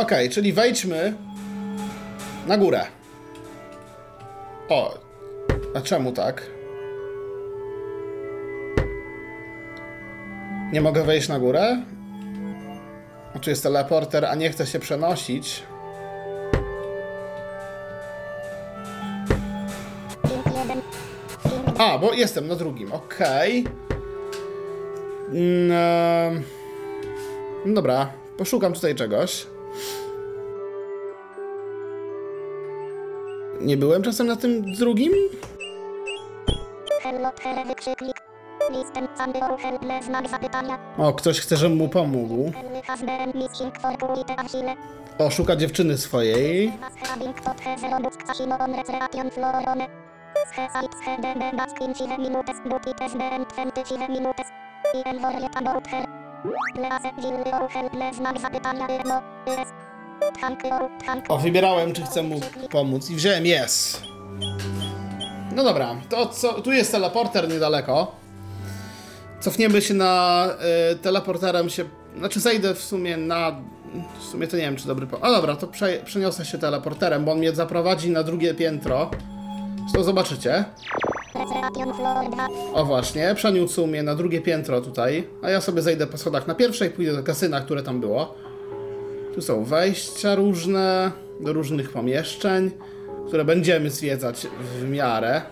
okay, 0.00 0.28
czyli 0.28 0.52
wejdźmy 0.52 1.14
na 2.46 2.56
górę. 2.56 2.86
O, 4.68 4.94
a 5.74 5.80
czemu 5.80 6.12
tak? 6.12 6.42
Nie 10.72 10.80
mogę 10.80 11.04
wejść 11.04 11.28
na 11.28 11.38
górę? 11.38 11.82
Tu 13.42 13.50
jest 13.50 13.62
teleporter, 13.62 14.24
a 14.24 14.34
nie 14.34 14.50
chcę 14.50 14.66
się 14.66 14.78
przenosić. 14.78 15.62
A, 21.78 21.98
bo 21.98 22.12
jestem 22.12 22.48
na 22.48 22.56
drugim, 22.56 22.92
okej. 22.92 23.60
Okay. 23.60 23.89
Mm, 25.32 26.42
no 27.66 27.74
dobra, 27.74 28.10
poszukam 28.38 28.72
tutaj 28.72 28.94
czegoś. 28.94 29.46
Nie 33.60 33.76
byłem 33.76 34.02
czasem 34.02 34.26
na 34.26 34.36
tym 34.36 34.62
drugim? 34.74 35.12
O, 40.98 41.12
ktoś 41.12 41.40
chce, 41.40 41.56
żebym 41.56 41.78
mu 41.78 41.88
pomógł. 41.88 42.52
O, 45.18 45.30
szuka 45.30 45.56
dziewczyny 45.56 45.98
swojej. 45.98 46.72
O, 61.28 61.38
wybierałem, 61.38 61.92
czy 61.92 62.02
chcę 62.02 62.22
mu 62.22 62.40
pomóc 62.70 63.10
i 63.10 63.14
wziąłem 63.14 63.44
yes. 63.46 64.02
No 65.54 65.64
dobra, 65.64 65.96
to 66.08 66.26
co, 66.26 66.52
tu 66.62 66.72
jest 66.72 66.92
teleporter 66.92 67.48
niedaleko. 67.48 68.12
Cofniemy 69.40 69.82
się 69.82 69.94
na 69.94 70.46
y, 70.92 70.96
teleporterem 70.96 71.70
się, 71.70 71.84
znaczy 72.18 72.40
zejdę 72.40 72.74
w 72.74 72.82
sumie 72.82 73.16
na, 73.16 73.56
W 74.20 74.24
sumie 74.24 74.46
to 74.46 74.56
nie 74.56 74.62
wiem, 74.62 74.76
czy 74.76 74.86
dobry 74.86 75.06
po... 75.06 75.24
A 75.24 75.30
dobra, 75.30 75.56
to 75.56 75.66
prze... 75.66 75.98
przeniosę 76.04 76.44
się 76.44 76.58
teleporterem, 76.58 77.24
bo 77.24 77.32
on 77.32 77.38
mnie 77.38 77.52
zaprowadzi 77.52 78.10
na 78.10 78.22
drugie 78.22 78.54
piętro. 78.54 79.10
To 79.94 80.04
zobaczycie. 80.04 80.64
Recreation 81.40 81.94
floor 81.94 82.30
2. 82.30 82.48
O 82.74 82.84
właśnie, 82.84 83.34
przeniósł 83.34 83.86
mnie 83.86 84.02
na 84.02 84.14
drugie 84.14 84.40
piętro 84.40 84.80
tutaj, 84.80 85.28
a 85.42 85.50
ja 85.50 85.60
sobie 85.60 85.82
zejdę 85.82 86.06
po 86.06 86.18
schodach 86.18 86.46
na 86.46 86.54
pierwsze 86.54 86.86
i 86.86 86.90
pójdę 86.90 87.12
do 87.12 87.22
kasyna, 87.22 87.60
które 87.60 87.82
tam 87.82 88.00
było. 88.00 88.34
Tu 89.34 89.42
są 89.42 89.64
wejścia 89.64 90.34
różne, 90.34 91.10
do 91.40 91.52
różnych 91.52 91.90
pomieszczeń, 91.90 92.70
które 93.26 93.44
będziemy 93.44 93.90
zwiedzać 93.90 94.46
w 94.74 94.88
miarę. 94.88 95.42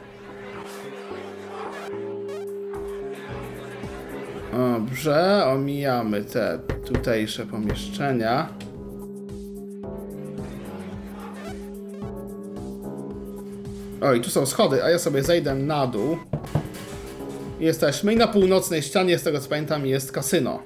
Dobrze, 4.52 5.46
omijamy 5.46 6.24
te 6.24 6.58
tutejsze 6.84 7.46
pomieszczenia. 7.46 8.48
O, 14.00 14.14
i 14.14 14.20
tu 14.20 14.30
są 14.30 14.46
schody, 14.46 14.84
a 14.84 14.90
ja 14.90 14.98
sobie 14.98 15.22
zejdę 15.22 15.54
na 15.54 15.86
dół. 15.86 16.16
Jesteśmy 17.60 18.12
i 18.12 18.16
na 18.16 18.28
północnej 18.28 18.82
ścianie, 18.82 19.18
z 19.18 19.22
tego 19.22 19.40
co 19.40 19.48
pamiętam, 19.48 19.86
jest 19.86 20.12
kasyno. 20.12 20.62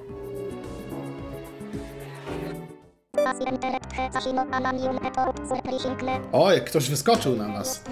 O, 6.31 6.51
jak 6.51 6.65
ktoś 6.65 6.89
wyskoczył 6.89 7.35
na 7.35 7.47
nas. 7.47 7.83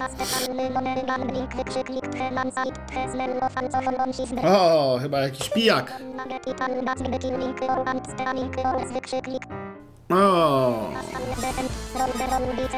O, 4.44 4.98
chyba 5.02 5.20
jakiś 5.20 5.48
pijak. 5.50 6.02
O, 10.10 10.90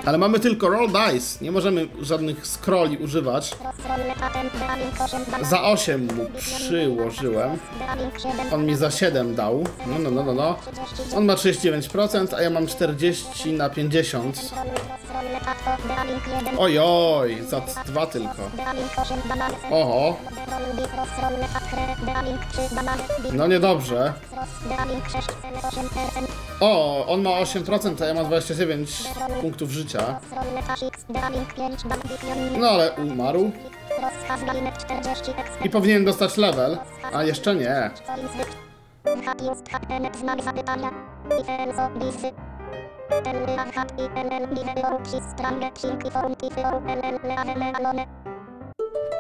ale 0.04 0.18
mamy 0.18 0.40
tylko 0.40 0.68
roll 0.68 0.88
dice. 0.88 1.44
Nie 1.44 1.52
możemy 1.52 1.88
żadnych 2.00 2.46
scrolli 2.46 2.98
używać. 2.98 3.56
Roll 3.60 4.14
patent 4.20 4.52
gambling 4.58 5.00
8 5.00 5.24
dam. 5.30 5.44
Za 5.44 5.62
8 5.62 6.08
mu 6.16 6.26
przyłożyłem. 6.36 7.58
Gambling 7.78 8.20
7. 8.20 8.52
On 8.52 8.66
mi 8.66 8.76
za 8.76 8.90
7 8.90 9.34
dał. 9.34 9.64
No, 9.86 9.98
no, 9.98 10.10
no, 10.10 10.22
no, 10.22 10.34
no. 10.34 10.56
On 11.16 11.24
ma 11.24 11.34
39%, 11.34 12.34
a 12.34 12.42
ja 12.42 12.50
mam 12.50 12.66
40 12.66 13.52
na 13.52 13.70
50. 13.70 14.54
Roll 15.24 15.40
pato 15.40 15.88
gambling 15.88 16.22
1. 16.26 16.58
Ojoj, 16.58 17.42
za 17.48 17.60
2 17.86 18.06
tylko. 18.06 18.42
Gambling 18.56 18.98
8 18.98 19.20
banan. 19.28 19.52
Oho, 19.70 20.16
Roll 20.50 20.76
dice 20.76 20.96
roll 20.96 21.06
roll 21.22 21.48
pat 21.52 21.62
he 21.62 22.06
gambling 22.06 22.40
3 22.52 22.74
banan. 22.76 22.98
no 23.32 23.46
niedobrze. 23.46 24.12
Gambling 24.68 25.04
6 25.08 25.28
8%. 25.62 26.26
O, 26.60 27.04
on 27.06 27.22
ma 27.22 27.30
8%, 27.30 28.02
a 28.02 28.06
ja 28.06 28.14
mam 28.14 28.26
29 28.26 29.02
punktów 29.40 29.70
życia. 29.70 30.20
Roll 30.36 30.62
pasix 30.66 31.04
gambling 31.08 31.54
5 31.54 31.82
banan. 31.84 32.02
No 32.60 32.68
ale 32.68 32.92
umarł. 32.92 33.50
Rozkaz 34.02 34.44
galinek 34.46 34.76
40 34.78 35.30
ekspert. 35.30 35.64
I 35.66 35.70
powinien 35.70 36.04
dostać 36.04 36.36
level, 36.36 36.78
a 37.12 37.22
jeszcze 37.22 37.54
nie. 37.54 37.90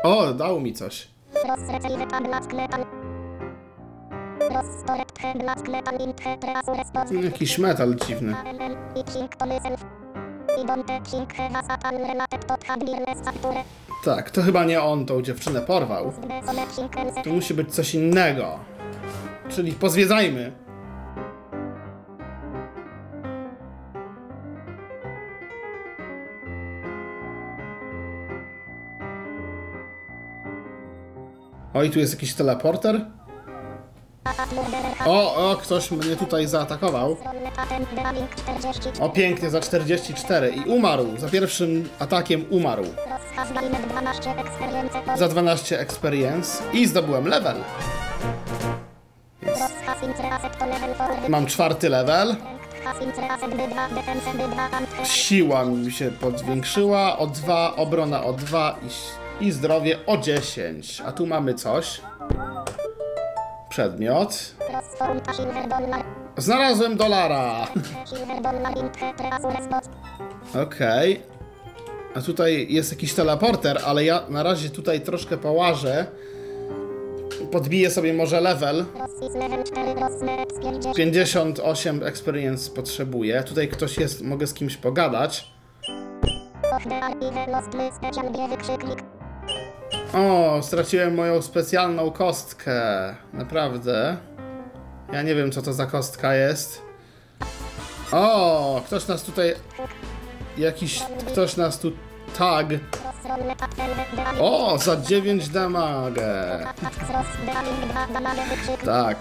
O, 0.02 0.32
dał 0.32 0.60
mi 0.60 0.72
coś. 0.72 1.08
Jakiś 7.24 7.58
metal 7.58 7.94
dziwny. 7.94 8.34
Tak, 14.04 14.30
to 14.30 14.42
chyba 14.42 14.64
nie 14.64 14.82
on 14.82 15.06
tą 15.06 15.22
dziewczynę 15.22 15.60
porwał. 15.60 16.12
To 17.24 17.30
musi 17.30 17.54
być 17.54 17.74
coś 17.74 17.94
innego. 17.94 18.58
Czyli 19.48 19.72
pozwiedzajmy. 19.72 20.63
O, 31.74 31.82
i 31.82 31.90
tu 31.90 31.98
jest 31.98 32.14
jakiś 32.14 32.34
teleporter. 32.34 33.00
O, 35.06 35.50
o, 35.50 35.56
ktoś 35.56 35.90
mnie 35.90 36.16
tutaj 36.16 36.46
zaatakował. 36.46 37.16
Rolle 37.24 37.50
patent 37.56 37.94
gambling 37.94 38.34
40. 38.34 39.02
O, 39.02 39.08
pięknie, 39.08 39.50
za 39.50 39.60
44. 39.60 40.50
I 40.50 40.60
umarł. 40.60 41.06
Za 41.18 41.28
pierwszym 41.28 41.88
atakiem 41.98 42.44
umarł. 42.50 42.84
Rozkaz 42.84 43.52
galinek 43.52 43.86
12 43.88 44.30
experience. 44.30 45.18
Za 45.18 45.28
12 45.28 45.80
experience. 45.80 46.62
I 46.72 46.86
zdobyłem 46.86 47.28
level. 47.28 47.56
Rozkaz 49.42 50.02
intraset 50.02 50.58
to 50.58 50.66
level 50.66 50.94
4. 50.94 51.28
Mam 51.28 51.46
czwarty 51.46 51.88
level. 51.88 52.36
Has 52.84 53.02
intraset 53.02 53.50
B2 53.50 53.94
defense 53.94 54.30
B2 54.30 54.58
and 54.76 54.88
he. 54.94 55.06
Siła 55.06 55.64
mi 55.64 55.92
się 55.92 56.10
podwiększyła 56.10 57.18
o 57.18 57.26
2, 57.26 57.76
obrona 57.76 58.24
o 58.24 58.32
2 58.32 58.76
i, 58.82 58.88
i 59.40 59.52
zdrowie 59.52 60.06
o 60.06 60.16
10. 60.16 61.02
A 61.06 61.12
tu 61.12 61.26
mamy 61.26 61.54
coś. 61.54 62.00
Przedmiot. 63.68 64.54
Znalazłem 66.36 66.96
dolara. 66.96 67.66
Okej. 70.62 71.22
A 72.14 72.20
tutaj 72.20 72.66
jest 72.70 72.92
jakiś 72.92 73.14
teleporter, 73.14 73.80
ale 73.86 74.04
ja 74.04 74.22
na 74.28 74.42
razie 74.42 74.70
tutaj 74.70 75.00
troszkę 75.00 75.36
połażę. 75.36 76.06
Podbiję 77.52 77.90
sobie 77.90 78.14
może 78.14 78.40
level. 78.40 78.84
Rossis 78.98 79.34
level 79.34 79.64
4 79.64 79.94
Rossnet 79.94 80.52
z 80.52 80.60
50. 80.60 80.96
58 80.96 82.02
experience 82.02 82.70
potrzebuję. 82.70 83.42
Tutaj 83.42 83.68
ktoś 83.68 83.98
jest, 83.98 84.22
mogę 84.22 84.46
z 84.46 84.54
kimś 84.54 84.76
pogadać. 84.76 85.54
O, 90.14 90.62
straciłem 90.62 91.14
moją 91.14 91.42
specjalną 91.42 92.10
kostkę. 92.10 92.80
Naprawdę. 93.32 94.16
Ja 95.12 95.22
nie 95.22 95.34
wiem, 95.34 95.52
co 95.52 95.62
to 95.62 95.72
za 95.72 95.86
kostka 95.86 96.34
jest. 96.34 96.82
O, 98.12 98.82
ktoś 98.86 99.06
nas 99.06 99.22
tutaj. 99.22 99.54
Jakiś. 100.58 101.02
Ktoś 101.28 101.56
nas 101.56 101.78
tu 101.78 101.92
tag. 102.38 102.66
O, 104.40 104.78
za 104.78 104.96
9 104.96 105.48
damage. 105.48 106.58
Cross 107.08 107.26
gambling 107.46 107.92
2 107.92 108.06
damage 108.06 108.42
wykrzyknik. 108.48 108.84
Tak. 108.84 109.18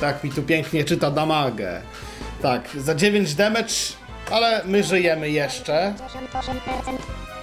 Tak 0.00 0.24
mi 0.24 0.30
tu 0.30 0.42
pięknie 0.42 0.84
czyta 0.84 1.10
damage. 1.10 1.82
Tak, 2.42 2.68
za 2.78 2.94
9 2.94 3.34
damage, 3.34 3.74
ale 4.30 4.60
my 4.64 4.82
żyjemy 4.82 5.30
jeszcze. 5.30 5.94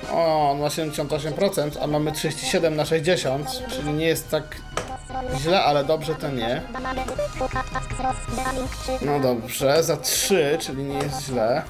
88%. 0.10 0.14
O, 0.14 0.52
on 0.52 0.60
ma 0.60 0.68
78%, 0.68 1.78
a 1.82 1.88
mamy 1.88 2.12
37 2.12 2.76
na 2.76 2.86
60, 2.86 3.64
czyli 3.70 3.94
nie 3.94 4.06
jest 4.08 4.30
tak 4.30 4.56
źle, 5.38 5.64
ale 5.64 5.84
dobrze 5.84 6.16
to 6.16 6.28
nie. 6.32 6.62
Damage 6.74 7.02
Fukat 7.38 7.70
task 7.72 7.90
cross 7.90 8.16
gambling 8.46 8.70
3. 8.72 9.06
No 9.06 9.20
dobrze, 9.20 9.84
za 9.84 9.98
3, 9.98 10.58
czyli 10.62 10.84
nie 10.84 10.98
jest 10.98 11.26
źle. 11.26 11.62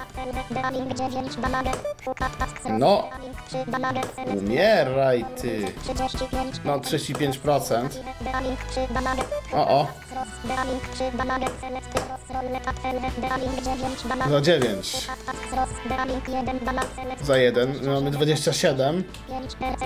Gambling 0.52 0.94
9 0.94 1.36
damage. 1.36 1.72
Fukat 2.04 2.38
task 2.38 2.60
cross 2.60 2.80
No, 2.80 3.10
gambling 3.12 3.38
3 3.48 3.66
damage. 3.72 4.02
umieraj 4.38 5.26
ty. 5.42 5.66
35. 5.84 6.56
No, 6.66 6.78
35%. 6.80 7.90
Gambling 8.22 8.60
3 8.72 8.88
damage. 8.94 9.24
O, 9.54 9.68
o, 9.68 9.88
Cross 10.10 10.28
gambling 10.58 10.82
3 10.94 11.12
damage. 11.18 11.46
Celesty 11.62 12.00
cross 12.00 12.22
rolle 12.44 12.60
patel 12.60 13.02
gambling 13.30 13.62
9 13.64 14.04
damage. 14.08 14.30
za 14.32 14.42
9. 14.42 15.08
Task 15.26 15.40
cross 15.52 15.70
gambling 15.90 16.30
1 16.30 16.60
damage. 16.66 16.88
Celesty 16.96 17.26
Za 17.26 17.38
1, 17.38 17.86
mamy 17.88 18.12
27. 18.12 19.04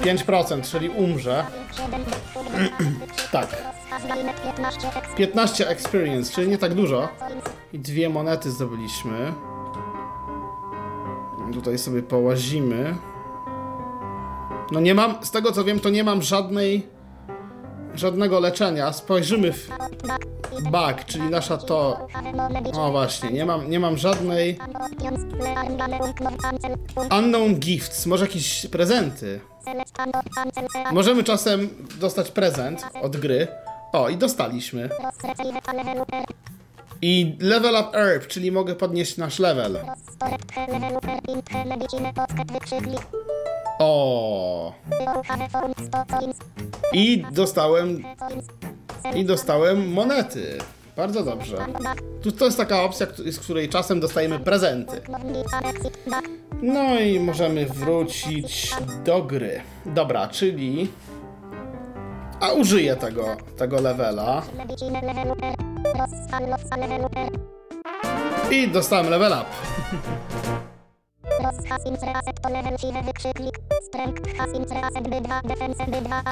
5%. 0.01 0.15
5%, 0.25 0.61
czyli 0.71 0.89
umrze. 0.89 1.45
7. 1.77 2.05
Tak. 3.51 3.73
Rozkaz 3.91 4.07
galinek 4.07 4.41
15. 4.41 4.87
Eks. 4.87 5.15
15 5.17 5.67
experience, 5.67 6.33
czyli 6.33 6.47
nie 6.47 6.57
tak 6.57 6.73
dużo. 6.73 7.09
I 7.73 7.79
dwie 7.79 8.09
monety 8.09 8.51
zdobyliśmy. 8.51 9.33
Tutaj 11.53 11.77
sobie 11.77 12.03
połazimy. 12.03 12.95
No 14.71 14.79
nie 14.79 14.95
mam, 14.95 15.25
z 15.25 15.31
tego 15.31 15.51
co 15.51 15.63
wiem, 15.63 15.79
to 15.79 15.89
nie 15.89 16.03
mam 16.03 16.21
żadnej, 16.21 16.87
żadnego 17.95 18.39
leczenia. 18.39 18.93
Spojrzymy 18.93 19.51
w 19.51 19.69
bug, 20.63 21.05
czyli 21.05 21.29
nasza 21.29 21.57
to... 21.57 22.07
O 22.73 22.91
właśnie, 22.91 23.31
nie 23.31 23.45
mam, 23.45 23.69
nie 23.69 23.79
mam 23.79 23.97
żadnej... 23.97 24.59
Unknown 27.19 27.55
gifts, 27.55 28.05
może 28.05 28.25
jakieś 28.25 28.65
prezenty. 28.65 29.39
Możemy 30.91 31.23
czasem 31.23 31.69
dostać 31.99 32.31
prezent 32.31 32.85
od 33.01 33.17
gry. 33.17 33.47
O, 33.93 34.09
i 34.09 34.17
dostaliśmy. 34.17 34.89
I 37.01 37.37
level 37.39 37.75
up 37.75 37.91
herb, 37.93 38.27
czyli 38.27 38.51
mogę 38.51 38.75
podnieść 38.75 39.17
nasz 39.17 39.39
level. 39.39 39.79
O. 43.83 44.73
Have 45.27 45.49
found 45.49 45.75
100 45.77 46.05
coins. 46.19 46.37
I 46.93 47.23
dostałem 47.31 48.03
i 49.15 49.25
dostałem 49.25 49.91
monety. 49.91 50.57
Bardzo 50.97 51.23
dobrze. 51.23 51.57
Tu 52.21 52.31
to 52.31 52.45
jest 52.45 52.57
taka 52.57 52.83
opcja, 52.83 53.07
z 53.31 53.39
której 53.39 53.69
czasem 53.69 53.99
dostajemy 53.99 54.39
prezenty. 54.39 55.01
No 56.61 56.99
i 56.99 57.19
możemy 57.19 57.65
wrócić 57.65 58.75
do 59.05 59.23
gry. 59.23 59.61
Dobra, 59.85 60.27
czyli 60.27 60.91
a 62.39 62.51
użyję 62.51 62.95
tego 62.95 63.25
tego 63.57 63.81
levela 63.81 64.41
i 68.51 68.67
dostałem 68.67 69.09
level 69.09 69.31
up. 69.31 69.45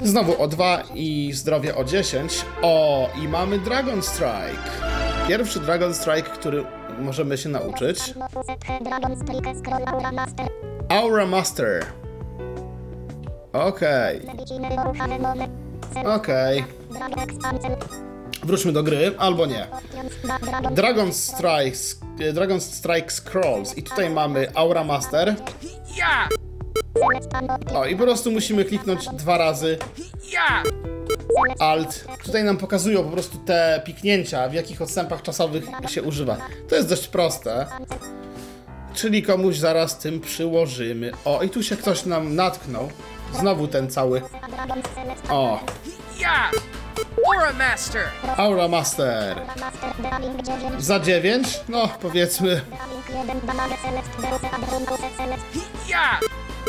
Znowu 0.04 0.42
o 0.42 0.48
2 0.48 0.84
i 0.94 1.32
zdrowie 1.34 1.76
o 1.76 1.84
10. 1.84 2.46
O, 2.62 3.10
i 3.24 3.28
mamy 3.28 3.60
Dragon 3.60 4.02
Strike. 4.02 4.72
Pierwszy 5.28 5.60
Dragon 5.60 5.94
Strike, 5.94 6.30
który 6.30 6.66
możemy 7.00 7.38
się 7.38 7.50
nauczyć. 7.50 8.14
Aura 10.90 11.26
Master. 11.26 11.86
Okej, 13.54 14.22
Moment. 15.20 15.52
okej. 16.06 16.64
Expansion. 17.24 18.11
Wróćmy 18.44 18.72
do 18.72 18.84
gry, 18.84 19.16
albo 19.18 19.46
nie. 19.46 19.68
Dragon. 20.42 20.74
Dragon 20.76 21.14
Strike, 21.14 21.78
Dragon 22.34 22.62
Strike 22.62 23.12
Scrolls 23.12 23.78
i 23.78 23.84
tutaj 23.84 24.10
mamy 24.10 24.48
Aura 24.56 24.84
Master. 24.84 25.36
Pano. 27.32 27.58
O, 27.76 27.86
i 27.86 27.96
po 27.96 28.04
prostu 28.04 28.32
musimy 28.32 28.66
kliknąć 28.66 29.08
dwa 29.08 29.38
razy 29.38 29.78
Yeah! 30.32 30.64
Alt. 31.60 32.06
Tutaj 32.24 32.44
nam 32.44 32.58
pokazują 32.58 33.04
po 33.04 33.10
prostu 33.10 33.38
te 33.38 33.82
piknięcia, 33.86 34.50
w 34.50 34.54
jakich 34.54 34.82
odstępach 34.82 35.22
czasowych 35.22 35.64
się 35.88 36.04
używa. 36.04 36.38
To 36.70 36.76
jest 36.76 36.90
dość 36.90 37.08
proste. 37.08 37.66
Czyli 38.94 39.24
komuś 39.24 39.58
zaraz 39.58 39.98
tym 39.98 40.20
przyłożymy. 40.20 41.12
O, 41.26 41.44
i 41.44 41.50
tu 41.50 41.64
się 41.64 41.78
ktoś 41.78 42.06
nam 42.06 42.36
natknął. 42.36 42.90
Znowu 43.34 43.68
ten 43.68 43.90
cały. 43.90 44.22
O, 45.30 45.60
Yeah! 46.20 46.52
Aura 47.28 47.54
Master! 47.54 48.02
Aura 48.38 48.68
Master. 48.68 49.36
Master 49.60 49.94
Draling 50.00 50.42
9. 50.44 50.82
Za 50.82 51.00
9? 51.00 51.64
No, 51.70 51.88
powiedzmy. 52.02 52.62
Draling 52.62 53.02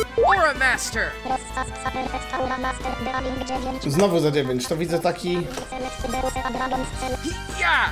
1 0.03 0.11
Damage 0.21 0.33
Select 0.33 0.33
Deuse 0.33 0.39
Adrunkuse 0.39 0.41
Select. 0.41 0.41
Yeah! 0.41 0.41
Aura 0.43 0.53
Master! 0.55 1.13
Rozsas 1.25 1.91
Perfect 1.93 2.31
Aura 2.35 2.59
Master 2.59 2.93
Draling 3.05 3.45
9. 3.47 3.93
Znowu 3.93 4.21
za 4.21 4.31
9. 4.31 4.69
To 4.69 4.77
widzę 4.77 4.99
taki. 4.99 5.33
Yeah! 7.61 7.91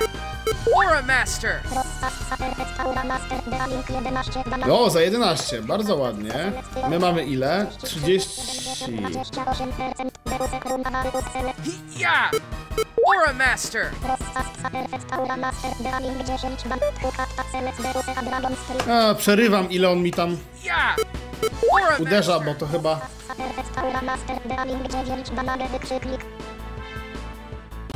Aura 0.75 1.01
Master! 1.01 1.61
Rozsas 1.75 2.37
Perfect 2.39 2.79
Aura 2.79 3.03
Master 3.03 3.37
Draling 3.47 3.89
11 3.89 4.43
Damage 4.49 4.71
O, 4.71 4.89
za 4.89 5.01
11. 5.01 5.61
Bardzo 5.61 5.95
ładnie. 5.95 6.51
My 6.89 6.99
mamy 6.99 7.23
ile? 7.23 7.67
30. 7.83 8.29
28% 8.91 10.11
Deuse 10.25 10.59
Krumavarius 10.59 11.25
Select. 11.33 11.59
Yeah! 11.99 12.31
Aura 13.07 13.33
Master! 13.33 13.91
Rozsas 14.03 14.71
Perfect 14.71 15.13
Aura 15.13 15.37
Master 15.37 15.71
Draling 15.79 16.23
10 16.23 16.63
Damage 16.63 16.99
Hukata 17.01 17.43
Select 17.51 17.81
Deuse 17.81 18.21
Dragon 18.29 18.55
Street. 18.55 18.87
A, 18.89 19.13
przerywam 19.15 19.71
ile 19.71 19.89
on 19.89 20.01
mi 20.01 20.11
tam 20.11 20.37
Yeah! 20.63 20.95
Uderza, 21.99 22.39
bo 22.39 22.53
to 22.55 22.67
chyba. 22.67 22.99
Perfect 23.37 23.77
Aura 23.77 24.01
Master 24.01 24.37
Draling 24.45 24.87
9 24.87 25.29
Damage 25.29 25.67
wykrzyknik. 25.69 26.21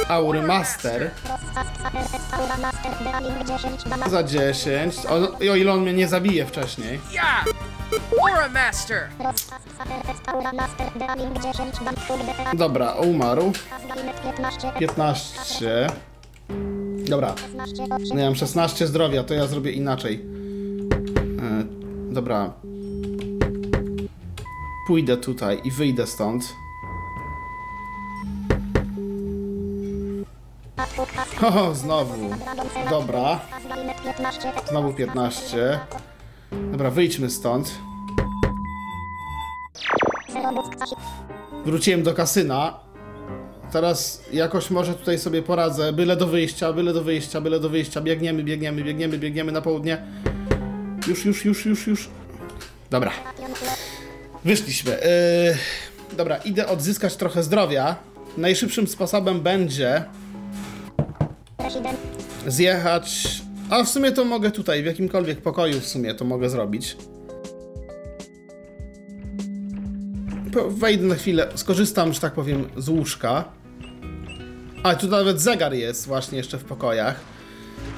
Aury 0.09 0.41
Master. 0.41 1.11
Cross 1.25 1.41
Task 1.55 1.91
Perfect 1.91 2.33
Aura 2.33 2.57
Master 2.57 2.91
Draling 3.03 3.43
10 3.47 3.83
Damage 3.83 4.09
Za 4.11 4.23
10. 4.23 4.95
O, 5.05 5.37
o 5.51 5.55
ile 5.55 5.73
on 5.73 5.81
mnie 5.81 5.93
nie 5.93 6.07
zabije 6.07 6.45
wcześniej. 6.45 6.99
Aura 7.91 8.49
Master! 8.49 9.09
Cross 9.17 9.47
Task 9.47 9.67
Perfect 9.77 10.29
Aura 10.29 10.51
Master 10.53 10.91
Draling 10.95 11.33
10 11.39 11.79
Damage 11.79 12.01
Kurde 12.07 12.57
Dobra, 12.57 12.91
umarł. 12.93 13.51
Gabinet 13.87 14.21
15 14.21 14.71
15. 14.79 15.87
Dobra, 17.09 17.33
15 17.33 17.83
8 17.83 18.07
no 18.13 18.19
ja 18.19 18.25
mam 18.25 18.35
16 18.35 18.87
zdrowia, 18.87 19.23
to 19.23 19.33
ja 19.33 19.47
zrobię 19.47 19.71
inaczej. 19.71 20.25
E, 21.41 21.63
dobra. 22.13 22.53
Pójdę 24.87 25.17
tutaj 25.17 25.61
i 25.63 25.71
wyjdę 25.71 26.07
stąd. 26.07 26.43
O, 31.41 31.75
znowu. 31.75 32.29
Dobra, 32.89 33.39
Gabinet 33.69 34.01
15 34.03 34.51
znowu 34.69 34.93
15. 34.93 35.79
Dobra, 36.51 36.91
wyjdźmy 36.91 37.29
stąd. 37.29 37.71
Wróciłem 41.65 42.03
do 42.03 42.13
kasyna. 42.13 42.79
Teraz 43.71 44.23
jakoś 44.33 44.71
może 44.71 44.93
tutaj 44.93 45.19
sobie 45.19 45.41
poradzę. 45.41 45.93
Byle 45.93 46.15
do 46.15 46.27
wyjścia, 46.27 46.73
byle 46.73 46.93
do 46.93 47.03
wyjścia, 47.03 47.41
byle 47.41 47.59
do 47.59 47.69
wyjścia. 47.69 48.01
Biegniemy, 48.01 48.43
biegniemy, 48.43 48.83
biegniemy, 48.83 49.17
biegniemy 49.17 49.51
na 49.51 49.61
południe. 49.61 50.01
Już, 51.07 51.25
już, 51.25 51.45
już, 51.45 51.65
już, 51.65 51.87
już. 51.87 52.09
Dobra, 52.89 53.11
wyszliśmy. 54.45 54.91
Yy, 54.91 56.17
dobra, 56.17 56.37
idę 56.37 56.67
odzyskać 56.67 57.15
trochę 57.15 57.43
zdrowia. 57.43 57.95
Najszybszym 58.37 58.87
sposobem 58.87 59.41
będzie 59.41 60.03
zjechać. 62.47 63.41
A 63.69 63.83
w 63.83 63.89
sumie 63.89 64.11
to 64.11 64.25
mogę 64.25 64.51
tutaj, 64.51 64.83
w 64.83 64.85
jakimkolwiek 64.85 65.41
pokoju 65.41 65.79
w 65.79 65.85
sumie 65.85 66.13
to 66.13 66.25
mogę 66.25 66.49
zrobić. 66.49 66.97
Wejdę 70.67 71.03
na 71.03 71.15
chwilę, 71.15 71.47
skorzystam, 71.55 72.13
że 72.13 72.19
tak 72.19 72.33
powiem, 72.33 72.69
z 72.77 72.89
łóżka. 72.89 73.43
A 74.83 74.95
tu 74.95 75.07
nawet 75.07 75.41
zegar 75.41 75.73
jest 75.73 76.07
właśnie 76.07 76.37
jeszcze 76.37 76.57
w 76.57 76.63
pokojach. 76.63 77.19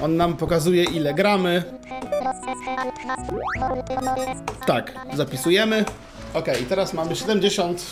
On 0.00 0.16
nam 0.16 0.36
pokazuje 0.36 0.84
ile 0.84 1.14
gramy. 1.14 1.62
Tak, 4.66 4.92
zapisujemy. 5.14 5.84
Ok, 6.34 6.46
teraz 6.68 6.94
mamy 6.94 7.16
70. 7.16 7.82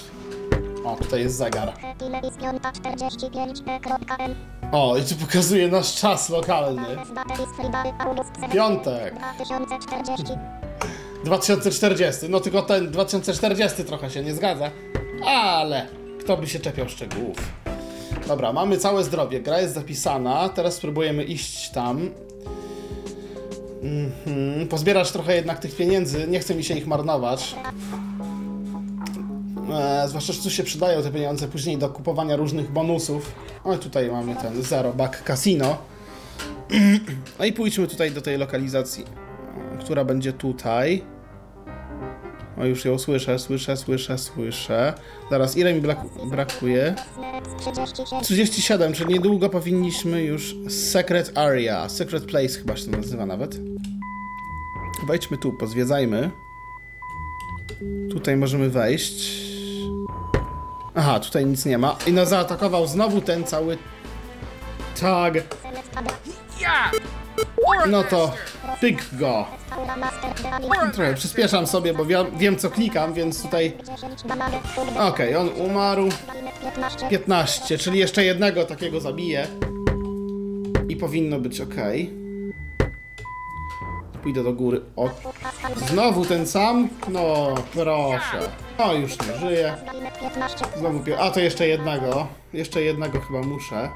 O, 0.85 0.97
tutaj 0.97 1.21
jest 1.21 1.37
zegar. 1.37 1.73
Ile 2.09 2.21
jest 2.21 2.39
piąta 2.39 2.73
45 2.73 3.59
e.m. 3.67 4.35
O, 4.73 4.97
i 4.97 5.03
tu 5.03 5.15
pokazuje 5.15 5.69
nasz 5.69 5.95
czas 5.95 6.29
lokalny. 6.29 6.87
Piątek. 8.53 9.15
2040. 9.39 10.25
2040. 11.25 12.29
No 12.29 12.41
tylko 12.41 12.63
ten 12.63 12.91
2040 12.91 13.85
trochę 13.85 14.11
się 14.11 14.23
nie 14.23 14.35
zgadza. 14.35 14.71
Ale 15.27 15.87
kto 16.21 16.37
by 16.37 16.47
się 16.47 16.61
czepiał 16.61 16.89
szczegółów. 16.89 17.37
Dobra, 18.29 18.53
mamy 18.53 18.79
całe 18.79 19.05
zdrowie. 19.05 19.41
Gra 19.41 19.61
jest 19.61 19.75
zapisana. 19.75 20.49
Teraz 20.49 20.75
spróbujemy 20.75 21.25
iść 21.25 21.71
tam. 21.71 22.11
Mhm. 23.83 24.69
Pozbierać 24.69 25.13
trochę 25.13 25.37
jednak 25.37 25.59
tych 25.59 25.77
pieniędzy. 25.77 26.29
Nie 26.29 26.41
chce 26.41 26.55
mi 26.55 26.65
się 26.65 26.75
ich 26.75 26.87
marnować. 26.87 27.55
E, 29.73 30.09
zwłaszcza, 30.09 30.33
że 30.33 30.43
tu 30.43 30.51
się 30.51 30.63
przydają 30.65 31.03
te 31.03 31.11
pieniądze 31.11 31.49
później 31.49 31.79
do 31.79 31.89
kupowania 31.89 32.37
różnych 32.37 32.71
bonusów. 32.73 33.33
O, 33.65 33.77
tutaj 33.77 34.11
mamy 34.11 34.37
ten 34.37 34.63
Zero 34.63 34.93
Back 34.93 35.23
Casino. 35.25 35.77
No 37.39 37.45
i 37.45 37.53
pójdźmy 37.53 37.87
tutaj 37.87 38.11
do 38.11 38.21
tej 38.21 38.39
lokalizacji, 38.39 39.05
która 39.81 40.05
będzie 40.05 40.33
tutaj. 40.33 41.05
O, 42.61 42.65
już 42.65 42.85
ją 42.85 42.99
słyszę, 42.99 43.39
słyszę, 43.39 43.77
słyszę, 43.77 44.19
słyszę. 44.19 44.95
Zaraz, 45.31 45.57
ile 45.57 45.75
mi 45.75 45.81
brak- 45.81 46.29
brakuje? 46.31 46.95
37. 47.61 48.23
37, 48.25 48.93
czyli 48.93 49.15
niedługo 49.15 49.49
powinniśmy 49.49 50.23
już 50.23 50.57
Secret 50.69 51.39
Area, 51.39 51.89
Secret 51.89 52.25
Place 52.25 52.49
chyba 52.59 52.77
się 52.77 52.91
to 52.91 52.97
nazywa 52.97 53.27
nawet. 53.27 53.61
Wejdźmy 55.07 55.39
tu, 55.39 55.53
pozwiedzajmy. 55.53 56.31
Tutaj 58.11 58.37
możemy 58.37 58.71
wejść. 58.71 59.48
Aha, 60.99 61.21
tutaj 61.21 61.47
nic 61.47 61.65
nie 61.65 61.79
ma. 61.79 61.97
I 62.07 62.13
no 62.13 62.27
zaatakował 62.27 62.87
znowu 62.87 63.21
ten 63.21 63.45
cały 63.45 63.79
tag. 65.01 65.35
No 67.89 68.05
to 68.05 68.33
pyk 68.81 69.03
go. 69.13 69.47
Trochę 70.95 71.15
przyspieszam 71.15 71.67
sobie, 71.67 71.95
bo 71.95 72.05
wiem, 72.05 72.27
wiem 72.39 72.57
co 72.59 72.71
klikam, 72.71 73.13
więc 73.13 73.43
tutaj... 73.43 73.77
10 73.97 74.23
Bamaget 74.25 74.63
Food. 74.63 74.89
Okej, 74.99 75.37
on 75.37 75.49
umarł. 75.49 76.09
15. 76.61 77.09
15, 77.09 77.79
czyli 77.79 77.99
jeszcze 77.99 78.25
jednego 78.25 78.65
takiego 78.65 79.01
zabiję. 79.01 79.47
I 80.89 80.97
powinno 80.97 81.41
być 81.41 81.61
ok. 81.61 81.75
Pójdę 84.23 84.45
do 84.45 84.53
góry. 84.53 84.81
O, 84.97 85.11
znowu 85.89 86.25
ten 86.25 86.47
sam? 86.47 86.89
No, 87.09 87.55
proszę. 87.73 88.41
O, 88.79 88.95
już 88.95 89.19
nie 89.19 89.39
żyje. 89.39 89.75
15. 90.21 90.65
Znowu 90.77 91.01
pie... 91.01 91.19
A, 91.19 91.31
to 91.31 91.41
jeszcze 91.41 91.69
jednego. 91.69 92.27
Jeszcze 92.53 92.83
jednego 92.83 93.21
chyba 93.21 93.43
muszę. 93.43 93.91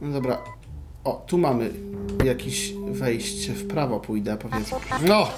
No 0.00 0.12
dobra. 0.12 0.38
O, 1.04 1.24
tu 1.26 1.38
mamy 1.38 1.70
jakieś 2.24 2.72
wejście. 2.72 3.52
W 3.52 3.66
prawo 3.68 4.00
pójdę, 4.00 4.36
powiedzmy. 4.36 4.78
No, 5.06 5.28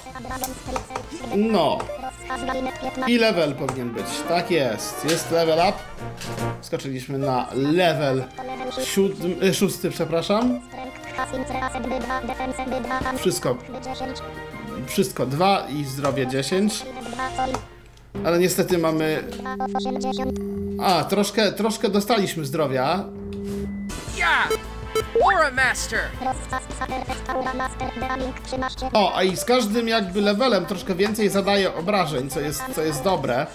no. 1.35 1.77
Rozkaz 2.31 2.45
gabinet 2.47 2.79
15. 2.79 3.11
I 3.13 3.17
level 3.17 3.55
powinien 3.55 3.89
być. 3.89 4.05
Tak 4.27 4.51
jest. 4.51 5.05
Jest 5.09 5.31
level 5.31 5.59
up. 5.69 5.77
Skoczyliśmy 6.61 7.17
na 7.17 7.47
level 7.53 8.23
siódmy, 8.83 9.35
e, 9.41 9.53
szósty, 9.53 9.89
przepraszam. 9.89 10.59
Wszystko, 13.17 13.57
10. 13.83 14.19
wszystko 14.87 15.25
dwa 15.25 15.67
i 15.69 15.85
zdrowie 15.85 16.27
10. 16.27 16.85
2 17.11 17.29
Coin. 17.37 17.55
Ale 18.25 18.39
niestety 18.39 18.77
mamy... 18.77 19.23
2 19.57 19.65
80. 19.77 20.31
A, 20.83 21.03
troszkę, 21.03 21.51
troszkę 21.51 21.89
dostaliśmy 21.89 22.45
zdrowia. 22.45 23.05
Aura 25.25 25.51
Master! 25.51 25.99
13. 28.45 28.89
O, 28.93 29.15
a 29.15 29.23
i 29.23 29.37
z 29.37 29.45
każdym 29.45 29.87
jakby 29.87 30.21
levelem 30.21 30.65
troszkę 30.65 30.95
więcej 30.95 31.29
zadaje 31.29 31.75
obrażeń, 31.75 32.29
co 32.29 32.39
jest, 32.39 32.63
co 32.75 32.81
jest 32.81 33.03
dobre. 33.03 33.47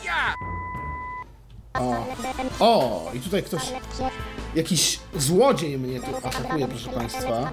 O, 1.81 2.07
o 2.61 3.11
i 3.15 3.21
tutaj 3.21 3.43
ktoś... 3.43 3.63
Jakiś 4.57 4.99
złodziej 5.17 5.79
mnie 5.79 6.01
tu 6.01 6.17
atakuje, 6.29 6.69
proszę 6.69 6.91
Państwa. 6.91 7.51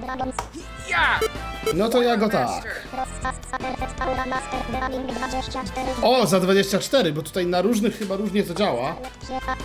No 1.76 1.90
to 1.90 2.02
ja 2.02 2.18
go 2.18 2.30
tak. 2.30 2.48
Master! 2.48 2.72
Rozkaz 2.98 3.36
Sakerfest 3.52 4.02
Aura 4.02 4.26
Master 4.26 4.60
Darling 4.72 5.12
24. 5.12 5.92
O, 6.02 6.28
za 6.28 6.40
24, 6.40 7.14
bo 7.14 7.22
tutaj 7.22 7.46
na 7.46 7.62
różnych 7.62 7.98
chyba 8.00 8.16
różnie 8.16 8.44
to 8.44 8.54
działa. 8.54 8.96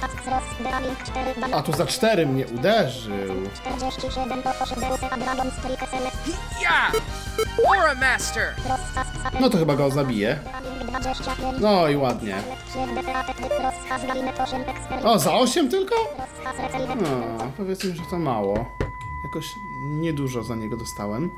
Task 0.01 0.21
Frost 0.23 0.63
Darling 0.65 0.99
4. 1.05 1.55
A 1.55 1.63
tu 1.63 1.73
za 1.73 1.87
4 1.87 2.27
mnie 2.27 2.47
uderzył. 2.47 3.35
47 3.61 4.43
to 4.43 4.51
8 4.61 4.81
Deus 4.81 5.01
a 5.11 5.17
Dragon 5.17 5.51
Streak 5.51 5.81
SLS. 5.81 6.37
Yeah! 6.61 6.93
Aura 7.69 7.95
Master! 7.95 8.55
Rozkaz 8.57 9.07
Sakerfest 9.07 9.41
No 9.41 9.51
to 9.51 9.59
chyba 9.59 9.77
go 9.77 9.91
25. 9.91 11.61
No 11.61 11.89
i 11.89 11.97
ładnie. 11.97 12.35
Rozkaz 13.63 14.07
Gabinet 14.07 14.41
8 14.41 14.61
Expert. 14.61 15.05
O, 15.05 15.19
za 15.19 15.35
8 15.35 15.69
tylko? 15.71 15.95
Rozkaz 15.95 16.73
No, 17.29 17.53
powiedzmy, 17.57 17.95
że 17.97 18.03
to 18.11 18.19
mało. 18.19 18.65
Jakoś 19.25 19.55
niedużo 19.83 20.43
za 20.43 20.55
niego 20.57 20.77
dostałem. 20.77 21.31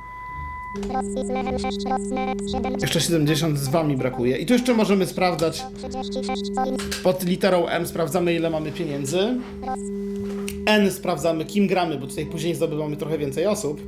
Rossis 0.93 1.29
level 1.29 1.59
6 1.59 1.85
Rosnet 1.91 2.51
7 2.53 2.73
Jeszcze 2.81 3.01
70 3.01 3.59
z 3.59 3.69
wami 3.69 3.97
brakuje. 3.97 4.37
I 4.39 4.47
tu 4.47 4.53
jeszcze 4.53 4.75
możemy 4.75 5.07
sprawdzać 5.07 5.65
36 5.77 6.43
coins. 6.55 6.83
pod 7.03 7.23
literą 7.25 7.67
M 7.67 7.87
sprawdzamy 7.87 8.35
ile 8.35 8.51
mamy 8.51 8.73
pieniędzy. 8.73 9.41
N 10.67 10.91
sprawdzamy 10.91 11.45
kim 11.45 11.67
gramy, 11.67 11.99
bo 11.99 12.07
tutaj 12.07 12.27
później 12.27 12.55
zdobywamy 12.55 12.97
trochę 12.97 13.19
więcej 13.19 13.47
osób. 13.47 13.81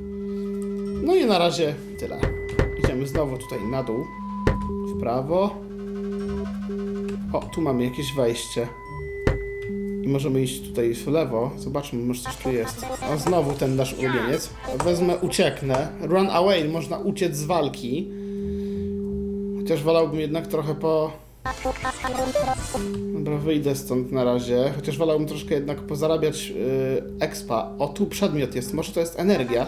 No 1.03 1.15
i 1.15 1.27
na 1.27 1.39
razie 1.39 1.75
tyle. 1.99 2.21
Idziemy 2.85 3.07
znowu 3.07 3.39
tutaj 3.39 3.59
na 3.71 3.83
dół. 3.83 4.07
W 4.89 5.01
prawo. 5.01 5.57
O, 7.33 7.41
tu 7.55 7.61
mamy 7.61 7.85
jakieś 7.85 8.13
wejście. 8.15 8.69
I 10.03 10.09
możemy 10.09 10.43
iść 10.43 10.69
tutaj 10.69 10.95
w 10.95 11.07
lewo. 11.07 11.51
Zobaczmy, 11.59 12.03
może 12.03 12.23
coś 12.23 12.37
tu 12.37 12.53
jest. 12.53 12.87
O, 13.15 13.19
znowu 13.19 13.53
ten 13.53 13.77
nasz 13.77 13.93
ulubieniec. 13.93 14.51
Wezmę, 14.85 15.17
ucieknę. 15.17 15.89
Run 16.01 16.31
away, 16.31 16.69
można 16.69 16.99
uciec 16.99 17.37
z 17.37 17.45
walki. 17.45 18.11
Chociaż 19.61 19.83
wolałbym 19.83 20.21
jednak 20.21 20.47
trochę 20.47 20.75
po... 20.75 21.13
Dobra, 23.15 23.37
wyjdę 23.39 23.75
stąd 23.77 24.13
na 24.13 24.25
razie. 24.25 24.73
Chociaż 24.77 24.99
wolałbym 24.99 25.29
troszkę 25.29 25.55
jednak 25.55 25.79
pozarabiać 25.79 26.49
yy, 26.49 27.03
expa. 27.21 27.71
O, 27.79 27.89
tu 27.89 28.07
przedmiot 28.07 28.55
jest. 28.55 28.75
Może 28.75 28.93
to 28.93 29.01
jest 29.01 29.21
energia. 29.21 29.67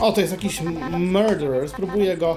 O, 0.00 0.12
to 0.12 0.20
jest 0.20 0.32
jakiś 0.32 0.60
murderer. 0.98 1.68
Spróbuję 1.68 2.16
go... 2.16 2.36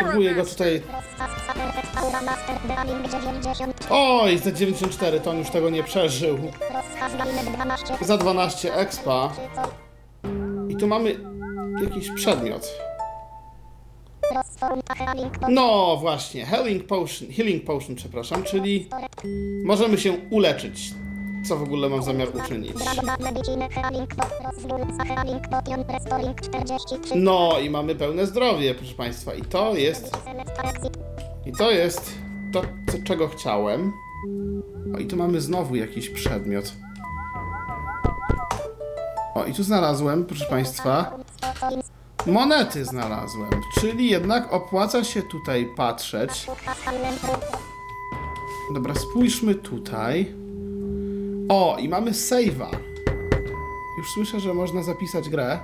Spróbuję 0.00 0.34
go 0.34 0.44
tutaj... 0.46 0.82
Rozkaz 0.92 1.30
Sakerfest 1.46 1.96
Aura 1.96 2.22
Master 2.22 2.56
Darling 2.68 3.08
90. 3.10 3.86
Oj, 3.90 4.38
za 4.38 4.52
94 4.52 5.20
to 5.20 5.30
on 5.30 5.38
już 5.38 5.50
tego 5.50 5.70
nie 5.70 5.82
przeżył. 5.82 6.38
Rozkaz 6.60 7.16
Gabinet 7.18 7.54
12. 7.54 7.86
Za 8.00 8.16
12 8.16 8.74
expa. 8.74 9.32
I 10.68 10.76
tu 10.76 10.86
mamy 10.86 11.16
jakiś 11.82 12.10
przedmiot. 12.10 12.89
No 15.48 15.96
właśnie, 16.00 16.46
healing 16.46 16.86
potion, 16.86 17.28
healing 17.32 17.64
potion, 17.64 17.96
przepraszam, 17.96 18.42
czyli 18.42 18.88
możemy 19.64 19.98
się 19.98 20.12
uleczyć. 20.30 20.94
Co 21.48 21.56
w 21.56 21.62
ogóle 21.62 21.88
mam 21.88 22.02
zamiar 22.02 22.28
uczynić? 22.36 22.72
Dragon 22.72 23.24
Medicine 23.24 23.68
Healing 23.68 24.14
Rozwój 24.44 25.06
Healing 25.08 25.48
Potion 25.48 25.84
Restoring 25.88 26.40
43. 26.40 27.16
No 27.16 27.58
i 27.60 27.70
mamy 27.70 27.94
pełne 27.94 28.26
zdrowie, 28.26 28.74
proszę 28.74 28.94
Państwa. 28.94 29.34
I 29.34 29.42
to 29.42 29.74
jest, 29.74 30.16
i 31.46 31.52
to 31.52 31.70
jest 31.70 32.14
to, 32.52 32.62
co, 32.62 32.98
czego 33.04 33.28
chciałem. 33.28 33.92
O, 34.94 34.98
i 34.98 35.06
tu 35.06 35.16
mamy 35.16 35.40
znowu 35.40 35.76
jakiś 35.76 36.10
przedmiot. 36.10 36.72
O, 39.34 39.44
i 39.44 39.54
tu 39.54 39.62
znalazłem, 39.62 40.24
proszę 40.24 40.44
Państwa, 40.44 41.18
Monety 42.26 42.84
znalazłem, 42.84 43.50
czyli 43.80 44.10
jednak 44.10 44.52
opłaca 44.52 45.04
się 45.04 45.22
tutaj 45.22 45.68
patrzeć. 45.76 46.46
Dobra, 48.74 48.94
spójrzmy 48.94 49.54
tutaj. 49.54 50.34
O, 51.48 51.76
i 51.78 51.88
mamy 51.88 52.10
save'a. 52.10 52.76
Już 53.98 54.10
słyszę, 54.14 54.40
że 54.40 54.54
można 54.54 54.82
zapisać 54.82 55.28
grę. 55.28 55.60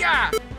Yeah! 0.00 0.51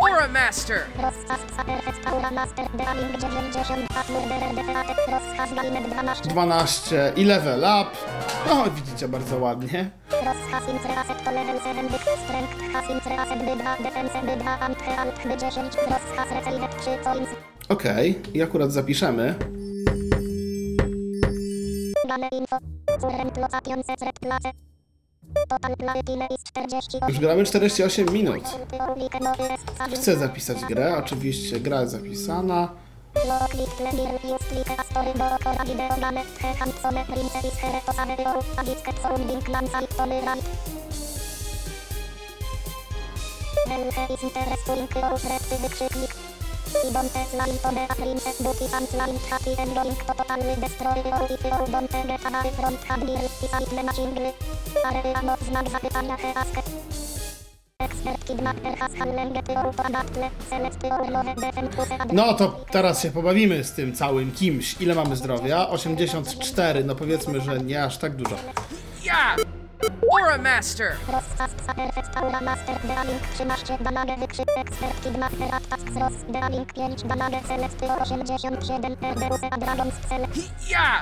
Aura 0.00 0.28
Master! 0.28 0.86
Rozkaz 1.02 1.40
Saperfect 1.56 2.06
Aura 2.06 2.30
Master 2.30 2.64
Dealing 2.78 3.12
90 3.18 4.10
Murderer 4.10 4.54
Defeated 4.54 4.96
Rozkaz 5.08 5.54
Galimet 5.54 5.84
12 5.92 6.22
12 6.28 7.12
i 7.16 7.24
level 7.24 7.58
up. 7.64 7.88
O, 8.50 8.70
widzicie 8.70 9.08
bardzo 9.08 9.38
ładnie. 9.38 9.90
Rozkaz 10.10 10.68
Intraset 10.68 11.24
to 11.24 11.30
level 11.30 11.60
7 11.60 11.88
Byk 11.88 12.02
Strength 12.24 12.72
Has 12.72 12.90
Intraset 12.90 13.38
Bydha 13.38 13.76
Defense 13.82 14.22
Bydha 14.22 14.58
Ant 14.60 14.78
Health 14.82 15.22
By 15.24 15.36
10 15.36 15.64
Rozkaz 15.64 16.30
Receivet 16.30 16.76
3 16.82 16.98
Coins 17.04 17.28
Okej, 17.68 18.20
i 18.34 18.42
akurat 18.42 18.72
zapiszemy. 18.72 19.34
Dane 22.08 22.28
info 22.32 22.58
Current 25.24 25.46
location 25.48 25.48
secret 25.48 25.48
place 25.48 25.48
Total 25.48 25.76
play 25.76 26.02
time 26.02 26.26
is 26.30 26.42
48 26.44 27.08
Już 27.08 27.18
gramy 27.20 27.44
48 27.44 28.12
minut. 28.12 28.44
Chcę 29.94 30.16
zapisać 30.16 30.64
grę, 30.64 30.96
oczywiście 30.98 31.60
gra 31.60 31.80
jest 31.80 31.92
zapisana. 31.92 32.68
Click 33.50 33.70
pleasure 33.76 34.34
use 34.34 34.44
click 34.44 34.80
a 34.80 34.84
story 34.84 35.12
do 35.14 35.44
kora 35.44 35.64
video 35.64 35.96
dane 36.00 36.22
He 36.40 36.54
handsome 36.54 37.04
princess 37.04 37.60
here 37.60 37.80
to 37.86 37.92
save 37.92 38.18
you 38.18 38.42
A 38.56 38.64
disket 38.64 38.98
sounding 39.02 39.48
land 39.48 39.68
side 39.70 39.88
to 39.88 39.96
the 39.96 40.20
right 40.26 40.44
Well 43.66 43.90
he 43.92 44.14
is 44.14 44.22
interesting 44.22 44.88
your 44.94 45.10
rest 45.10 45.54
wykrzyknik 45.62 46.05
I 46.84 46.92
don't 46.92 47.14
line 47.38 47.58
to 47.62 47.68
the 47.74 47.94
princess 47.96 48.40
booty 48.42 48.66
and 48.76 48.92
line 48.94 49.16
happy 49.30 49.52
ending 49.58 49.96
to 49.96 50.04
totally 50.04 50.54
destroy 50.60 50.96
you 51.08 51.34
if 51.34 51.44
you 51.44 51.66
don't 51.72 51.90
get 51.90 52.24
away 52.26 52.50
from 52.58 52.76
handle 52.88 53.16
I 53.16 53.28
site 53.28 53.84
machine 53.84 54.12
gry 54.14 54.32
Area 54.84 55.22
not 55.22 55.40
znak 55.40 55.68
zapytania 55.70 56.16
he 56.16 56.30
ask 56.36 56.56
Expert 57.80 58.24
kidnapper 58.24 58.76
has 58.80 58.94
handled 58.94 59.48
your 59.48 59.72
to 59.72 59.82
adaptle 59.86 60.30
Select 60.48 60.82
your 60.82 61.10
love 61.10 61.34
defend 61.34 61.72
to 61.72 61.82
the 61.84 62.12
No 62.12 62.34
to 62.34 62.64
teraz 62.70 63.02
się 63.02 63.10
pobawimy 63.10 63.64
z 63.64 63.72
tym 63.72 63.94
całym 63.94 64.32
kimś. 64.32 64.76
Ile 64.80 64.94
mamy 64.94 65.16
zdrowia? 65.16 65.68
84, 65.68 66.84
no 66.84 66.94
powiedzmy, 66.94 67.40
że 67.40 67.58
nie 67.58 67.84
aż 67.84 67.98
tak 67.98 68.16
dużo. 68.16 68.36
Yeah! 69.04 69.36
Aura 69.82 70.38
Master! 70.38 70.96
Perfect 71.46 72.16
Aura 72.16 72.40
Master 72.40 72.78
Dealing 72.86 73.20
13 73.36 73.76
Damage 73.84 74.16
wykrzyk 74.20 74.48
Expert 74.56 74.96
Kidnapper 75.02 75.48
Attack 75.52 75.84
Cross 75.92 76.14
Dealing 76.32 76.64
5 76.64 77.04
Damage 77.08 77.40
Celesty 77.46 77.84
87 77.84 78.96
RDUC 79.06 79.42
Dragons 79.60 79.94
Cel 80.08 80.24
Yeah! 80.66 81.00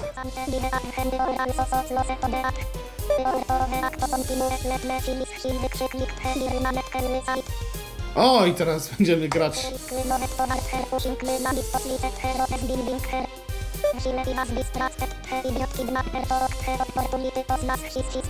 O, 8.15 8.45
i 8.45 8.53
teraz 8.53 8.89
będziemy 8.97 9.29
grać. 9.29 9.67
Klimanet 9.87 10.37
Tovar 10.37 10.59
Her 10.59 10.85
Pushing 10.85 11.17
Klimanet 11.19 11.65
Poslicet 11.71 12.15
Her 12.19 12.59
Building 12.67 13.07
Her 13.07 13.27
Chile 14.03 14.23
i 14.31 14.35
was 14.35 14.49
distracted 14.49 15.09
He 15.29 15.49
Idiot 15.49 15.73
Kidnapper 15.77 16.27
Talk 16.27 16.51
He 16.51 16.73
Opportunity 16.73 17.43
Posnas 17.47 17.81
His 17.81 18.05
His 18.13 18.25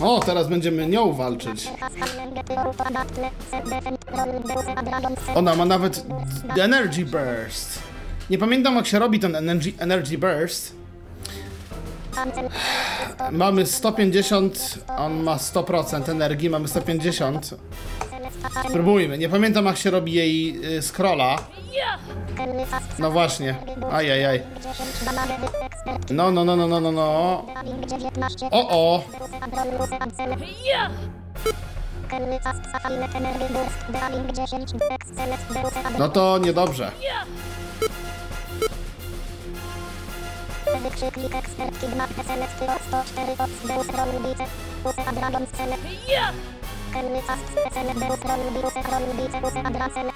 O, 0.00 0.20
teraz 0.20 0.48
będziemy 0.48 0.86
nią 0.86 1.12
walczyć. 1.12 1.68
Ona 5.34 5.54
ma 5.54 5.64
nawet 5.64 6.04
Energy 6.60 7.04
Burst. 7.04 7.78
Nie 8.30 8.38
pamiętam 8.38 8.76
jak 8.76 8.86
się 8.86 8.98
robi 8.98 9.20
ten 9.20 9.36
Energy, 9.36 9.72
energy 9.78 10.18
Burst. 10.18 10.74
Mamy 13.30 13.66
150, 13.66 14.78
on 14.98 15.22
ma 15.22 15.36
100% 15.36 16.10
energii, 16.10 16.50
mamy 16.50 16.68
150. 16.68 17.54
Spróbujmy, 18.68 19.18
nie 19.18 19.28
pamiętam 19.28 19.64
jak 19.66 19.76
się 19.76 19.90
robi 19.90 20.12
jej 20.12 20.64
y, 20.76 20.82
scrolla. 20.82 21.36
No 22.98 23.10
właśnie, 23.10 23.54
ajajaj. 23.92 24.42
No, 26.10 26.30
no, 26.30 26.44
no, 26.44 26.56
no, 26.56 26.68
no, 26.68 26.80
no, 26.80 26.92
no. 26.92 27.46
O, 28.50 28.68
o. 28.70 29.02
No 35.98 36.08
to 36.08 36.38
niedobrze. 36.38 36.90
Wykrzyknik 40.82 41.34
ekspert 41.34 41.80
kidnapper 41.80 42.24
selekty 42.24 42.64
od 42.64 42.82
104 42.88 43.32
od 43.32 43.50
Deus 43.68 43.86
Rolbice 43.98 44.44
Use 44.84 45.04
Adragon 45.08 45.46
Cele 45.56 45.76
Kelly 46.94 47.20
Fast 47.26 47.42
Cele 47.74 47.94
Deus 47.94 48.20
Rolbice 48.22 48.82
Rolbice 48.86 49.38
Use 49.42 49.60
Adracele 49.64 50.12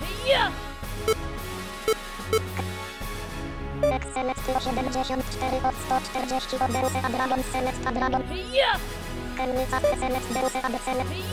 Selekty 4.15 4.51
o 4.57 4.61
74 4.61 5.69
od 5.69 5.75
140 5.87 6.63
od 6.65 6.71
Deus 6.71 6.93
Adragon 7.05 7.43
Select 7.53 7.87
Adragon 7.87 8.23
Kelly 9.37 9.67
Fast 9.67 9.87
Select 9.99 10.29
Deus! 10.35 10.53
Kelly 10.53 10.79
Fast 10.79 10.89
Perfect 10.89 11.29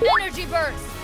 Energy 0.00 0.46
Burst 0.46 0.99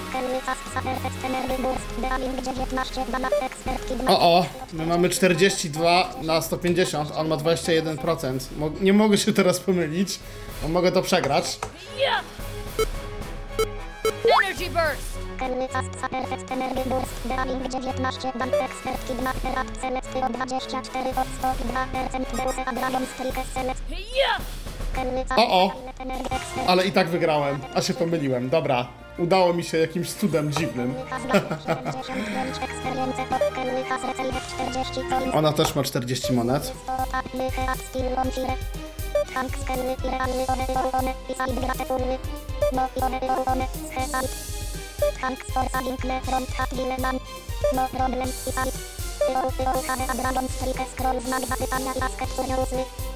Dealing 1.98 2.42
19 2.42 3.04
Dana 3.12 3.28
Expert 3.42 3.88
Kidnapper 3.88 4.14
O, 4.14 4.38
o. 4.38 4.46
My 4.72 4.86
mamy 4.86 5.08
42 5.08 6.10
na 6.22 6.42
150, 6.42 7.12
on 7.16 7.28
ma 7.28 7.36
21%. 7.36 8.38
Mo 8.58 8.70
nie 8.80 8.92
mogę 8.92 9.18
się 9.18 9.32
teraz 9.32 9.60
pomylić, 9.60 10.18
bo 10.62 10.68
mogę 10.68 10.92
to 10.92 11.02
przegrać. 11.02 11.58
Energy 14.56 14.70
Burst! 14.70 15.16
Kelly 15.38 15.68
Fast 15.68 15.90
Perfect 16.10 16.50
Energy 16.50 16.88
Burst 16.88 17.28
Dealing 17.28 17.68
19 17.68 18.32
Dan 18.38 18.54
Expert 18.54 19.08
Kidnapper 19.08 19.58
At 19.58 19.66
Select 19.80 20.16
o 20.16 20.28
24 20.28 21.10
od 21.10 21.28
102% 21.42 22.36
Deus 22.36 22.56
Dragon 22.74 23.06
Strike 23.06 23.42
Select 23.54 23.82
O, 25.36 25.64
o! 25.64 25.72
Ale 26.66 26.86
i 26.86 26.92
tak 26.92 27.08
wygrałem, 27.08 27.58
a 27.74 27.82
się 27.82 27.94
pomyliłem. 27.94 28.48
Dobra, 28.48 28.88
udało 29.18 29.52
mi 29.52 29.64
się 29.64 29.78
jakimś 29.78 30.12
cudem 30.12 30.52
dziwnym. 30.52 30.94
Ona 35.32 35.52
też 35.52 35.74
ma 35.74 35.82
40 35.82 36.32
monet. 36.32 36.72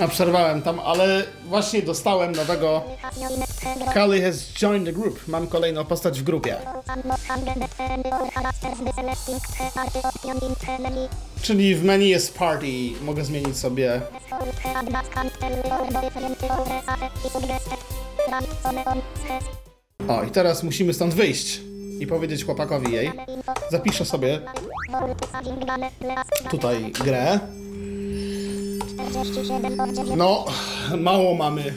a 0.00 0.08
przerwałem 0.08 0.62
tam, 0.62 0.80
ale 0.80 1.24
właśnie 1.48 1.82
dostałem 1.82 2.32
nowego. 2.32 2.82
Kali 3.94 4.22
has 4.22 4.52
joined 4.60 4.86
the 4.86 4.92
group. 4.92 5.28
Mam 5.28 5.46
kolejną 5.46 5.84
postać 5.84 6.20
w 6.20 6.22
grupie. 6.22 6.56
Czyli 11.42 11.74
w 11.74 11.84
menu 11.84 12.08
jest 12.08 12.38
party. 12.38 12.66
Mogę 13.02 13.24
zmienić 13.24 13.56
sobie. 13.56 14.00
O, 20.08 20.22
i 20.22 20.30
teraz 20.30 20.62
musimy 20.62 20.94
stąd 20.94 21.14
wyjść 21.14 21.60
i 22.00 22.06
powiedzieć 22.06 22.44
chłopakowi 22.44 22.92
jej. 22.92 23.12
Zapiszę 23.70 24.04
sobie 24.04 24.40
tutaj 26.50 26.92
grę. 26.92 27.38
No, 30.16 30.44
mało 30.98 31.34
mamy. 31.34 31.74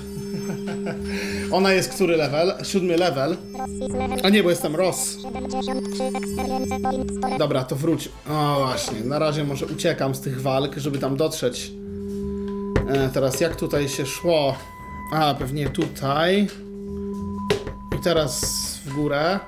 Ona 1.52 1.74
jest 1.74 1.94
który 1.94 2.18
level? 2.18 2.54
Siódmy 2.64 2.98
level. 2.98 3.38
A 4.24 4.30
nie, 4.30 4.44
bo 4.44 4.50
jestem 4.50 4.76
Ross. 4.76 5.18
Dobra, 7.40 7.64
to 7.64 7.76
wróć. 7.76 8.10
O 8.30 8.56
właśnie, 8.60 9.02
na 9.02 9.20
razie 9.20 9.44
może 9.44 9.66
uciekam 9.66 10.16
z 10.16 10.22
tych 10.22 10.42
walk, 10.42 10.78
żeby 10.78 11.00
tam 11.00 11.18
dotrzeć. 11.18 11.72
E, 12.90 13.10
teraz 13.10 13.42
jak 13.42 13.56
tutaj 13.56 13.90
się 13.90 14.06
szło? 14.06 14.56
A, 15.14 15.34
pewnie 15.34 15.70
tutaj. 15.70 16.48
I 18.00 18.04
teraz 18.04 18.42
w 18.86 18.94
górę. 18.94 19.40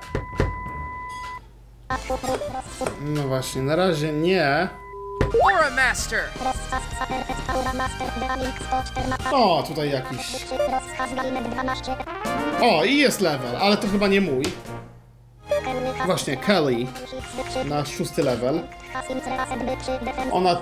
No 3.14 3.22
właśnie, 3.28 3.62
na 3.62 3.76
razie 3.76 4.12
nie. 4.12 4.68
Aura 5.24 5.70
Master. 5.70 6.24
O, 9.32 9.62
tutaj 9.62 9.90
jakiś. 9.90 10.46
O, 12.62 12.84
i 12.84 12.96
jest 12.96 13.20
level, 13.20 13.56
ale 13.56 13.76
to 13.76 13.88
chyba 13.88 14.08
nie 14.08 14.20
mój. 14.20 14.42
Właśnie, 16.06 16.36
Kelly 16.36 16.86
na 17.64 17.84
szósty 17.84 18.22
level. 18.22 18.62
Ona. 20.32 20.60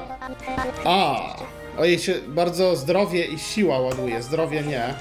A! 0.84 1.16
O 1.78 1.84
jej 1.84 1.98
się 1.98 2.14
bardzo 2.28 2.76
zdrowie 2.76 3.24
i 3.24 3.38
siła 3.38 3.78
ładuje. 3.80 4.22
Zdrowie 4.22 4.62
nie. 4.62 4.94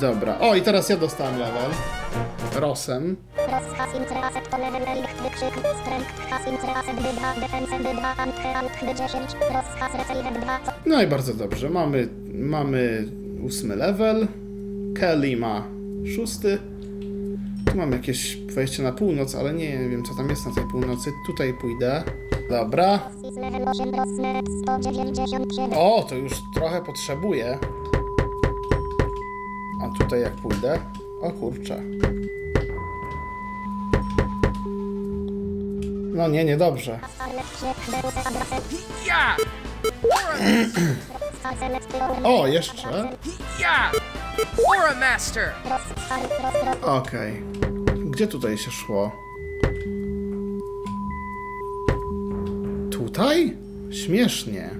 Dobra. 0.00 0.38
O, 0.38 0.54
i 0.54 0.62
teraz 0.62 0.88
ja 0.88 0.96
dostałem 0.96 1.38
level. 1.38 1.70
Rosem. 2.54 3.16
No 10.86 11.02
i 11.02 11.06
bardzo 11.06 11.34
dobrze. 11.34 11.70
Mamy, 11.70 12.08
mamy 12.34 13.08
ósmy 13.44 13.76
level. 13.76 14.28
Kelly 15.00 15.36
ma 15.36 15.64
szósty. 16.16 16.58
Tu 17.70 17.76
mam 17.78 17.92
jakieś 17.92 18.36
wejście 18.36 18.82
na 18.82 18.92
północ, 18.92 19.34
ale 19.34 19.54
nie 19.54 19.88
wiem 19.88 20.04
co 20.04 20.14
tam 20.14 20.28
jest 20.30 20.46
na 20.46 20.54
tej 20.54 20.64
północy. 20.70 21.10
Tutaj 21.26 21.54
pójdę. 21.60 22.02
Dobra. 22.50 22.98
O, 25.76 26.02
to 26.08 26.14
już 26.14 26.32
trochę 26.54 26.82
potrzebuję. 26.82 27.58
A 29.82 29.98
tutaj 29.98 30.20
jak 30.20 30.32
pójdę? 30.32 30.78
O 31.22 31.30
kurczę. 31.30 31.82
No 36.14 36.28
nie, 36.28 36.44
niedobrze. 36.44 37.00
Yeah. 39.06 39.36
O, 42.24 42.46
jeszcze. 42.46 42.88
Aura 44.66 44.94
Master. 45.00 45.52
Okej. 46.82 47.42
Gdzie 48.10 48.26
tutaj 48.26 48.58
się 48.58 48.70
szło? 48.70 49.12
Tutaj? 53.12 53.56
Śmiesznie. 53.90 54.70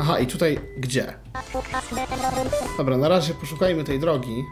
Aha, 0.00 0.18
i 0.18 0.26
tutaj 0.26 0.58
gdzie? 0.78 1.14
Dobra, 2.78 2.96
na 2.96 3.08
razie 3.08 3.34
poszukajmy 3.34 3.84
tej 3.84 4.00
drogi. 4.00 4.44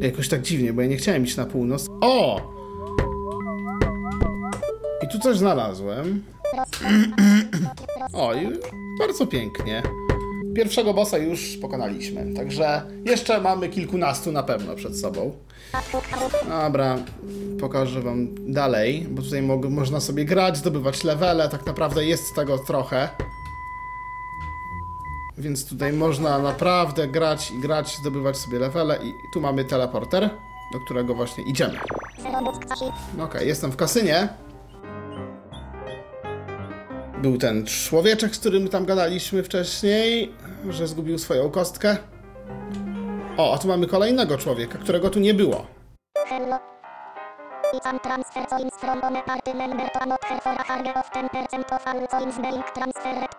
Jakoś 0.00 0.28
tak 0.28 0.42
dziwnie, 0.42 0.72
bo 0.72 0.82
ja 0.82 0.88
nie 0.88 0.96
chciałem 0.96 1.24
iść 1.24 1.36
na 1.36 1.46
północ. 1.46 1.88
O! 2.00 2.40
I 5.02 5.08
tu 5.08 5.18
coś 5.18 5.38
znalazłem. 5.38 6.22
O, 8.12 8.34
i 8.34 8.48
bardzo 8.98 9.26
pięknie. 9.26 9.82
Pierwszego 10.54 10.94
bossa 10.94 11.18
już 11.18 11.56
pokonaliśmy, 11.56 12.34
także 12.34 12.82
jeszcze 13.04 13.40
mamy 13.40 13.68
kilkunastu 13.68 14.32
na 14.32 14.42
pewno 14.42 14.74
przed 14.74 15.00
sobą. 15.00 15.32
Dobra, 16.48 16.98
pokażę 17.60 18.02
wam 18.02 18.28
dalej, 18.52 19.06
bo 19.10 19.22
tutaj 19.22 19.42
mo 19.42 19.56
można 19.56 20.00
sobie 20.00 20.24
grać, 20.24 20.56
zdobywać 20.56 21.04
levele, 21.04 21.48
tak 21.48 21.66
naprawdę 21.66 22.04
jest 22.04 22.34
tego 22.36 22.58
trochę. 22.58 23.08
Więc 25.38 25.66
tutaj 25.66 25.92
można 25.92 26.38
naprawdę 26.38 27.08
grać 27.08 27.50
i 27.50 27.60
grać, 27.60 27.96
zdobywać 28.00 28.36
sobie 28.36 28.58
levele 28.58 28.96
i 28.96 29.12
tu 29.32 29.40
mamy 29.40 29.64
teleporter, 29.64 30.30
do 30.72 30.80
którego 30.84 31.14
właśnie 31.14 31.44
idziemy. 31.44 31.78
Okej, 33.20 33.48
jestem 33.48 33.70
w 33.70 33.76
kasynie. 33.76 34.28
Był 37.22 37.38
ten 37.38 37.66
człowieczek, 37.66 38.36
z 38.36 38.38
którym 38.38 38.68
tam 38.68 38.84
gadaliśmy 38.84 39.42
wcześniej, 39.42 40.32
że 40.72 40.86
zgubił 40.86 41.18
swoją 41.18 41.50
kostkę. 41.50 41.96
O, 43.36 43.54
a 43.54 43.58
tu 43.58 43.68
mamy 43.68 43.86
kolejnego 43.86 44.38
człowieka, 44.38 44.78
którego 44.78 45.10
tu 45.10 45.20
nie 45.20 45.34
było. 45.34 45.66
Hello. 46.28 46.58
Transfer 48.02 48.46
coins 48.46 48.74
from 48.80 49.02
one 49.02 49.22
party 49.22 49.54
member 49.54 49.90
to 49.90 49.98
for 50.40 50.52
a 50.52 51.00
of 51.00 51.10
10% 51.10 51.72
of 51.72 51.86
all 51.86 52.08
coins 52.08 52.38
being 52.38 52.64
transferred. 52.74 53.30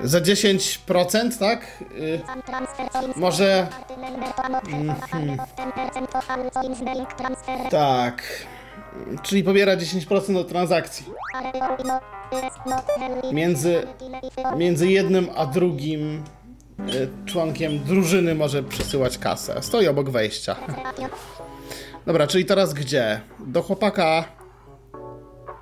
Za 0.00 0.20
10%, 0.20 1.38
tak? 1.38 1.66
Y, 1.92 2.20
może 3.16 3.66
party 3.70 3.96
member 3.96 4.32
to 4.34 4.44
another 4.44 4.70
for 4.70 4.90
a 4.90 5.08
charge 5.08 5.42
of 5.42 5.56
10% 5.56 6.18
of 6.18 6.30
all 6.30 6.50
coins 6.50 6.80
being 6.80 7.08
transferred. 7.08 7.70
tak. 7.70 8.22
Czyli 9.22 9.44
pobiera 9.44 9.76
10% 9.76 10.36
od 10.38 10.48
transakcji. 10.48 11.06
Między, 13.32 13.82
między 14.56 14.88
jednym 14.90 15.28
a 15.36 15.46
drugim 15.46 16.24
y, 16.94 17.08
członkiem 17.26 17.78
drużyny 17.78 18.34
może 18.34 18.62
przesyłać 18.62 19.18
kasę. 19.18 19.62
Stoi 19.62 19.88
obok 19.88 20.10
wejścia. 20.10 20.56
Dobra, 22.06 22.26
czyli 22.26 22.44
teraz 22.44 22.74
gdzie? 22.74 23.20
Do 23.46 23.62
chłopaka. 23.62 24.24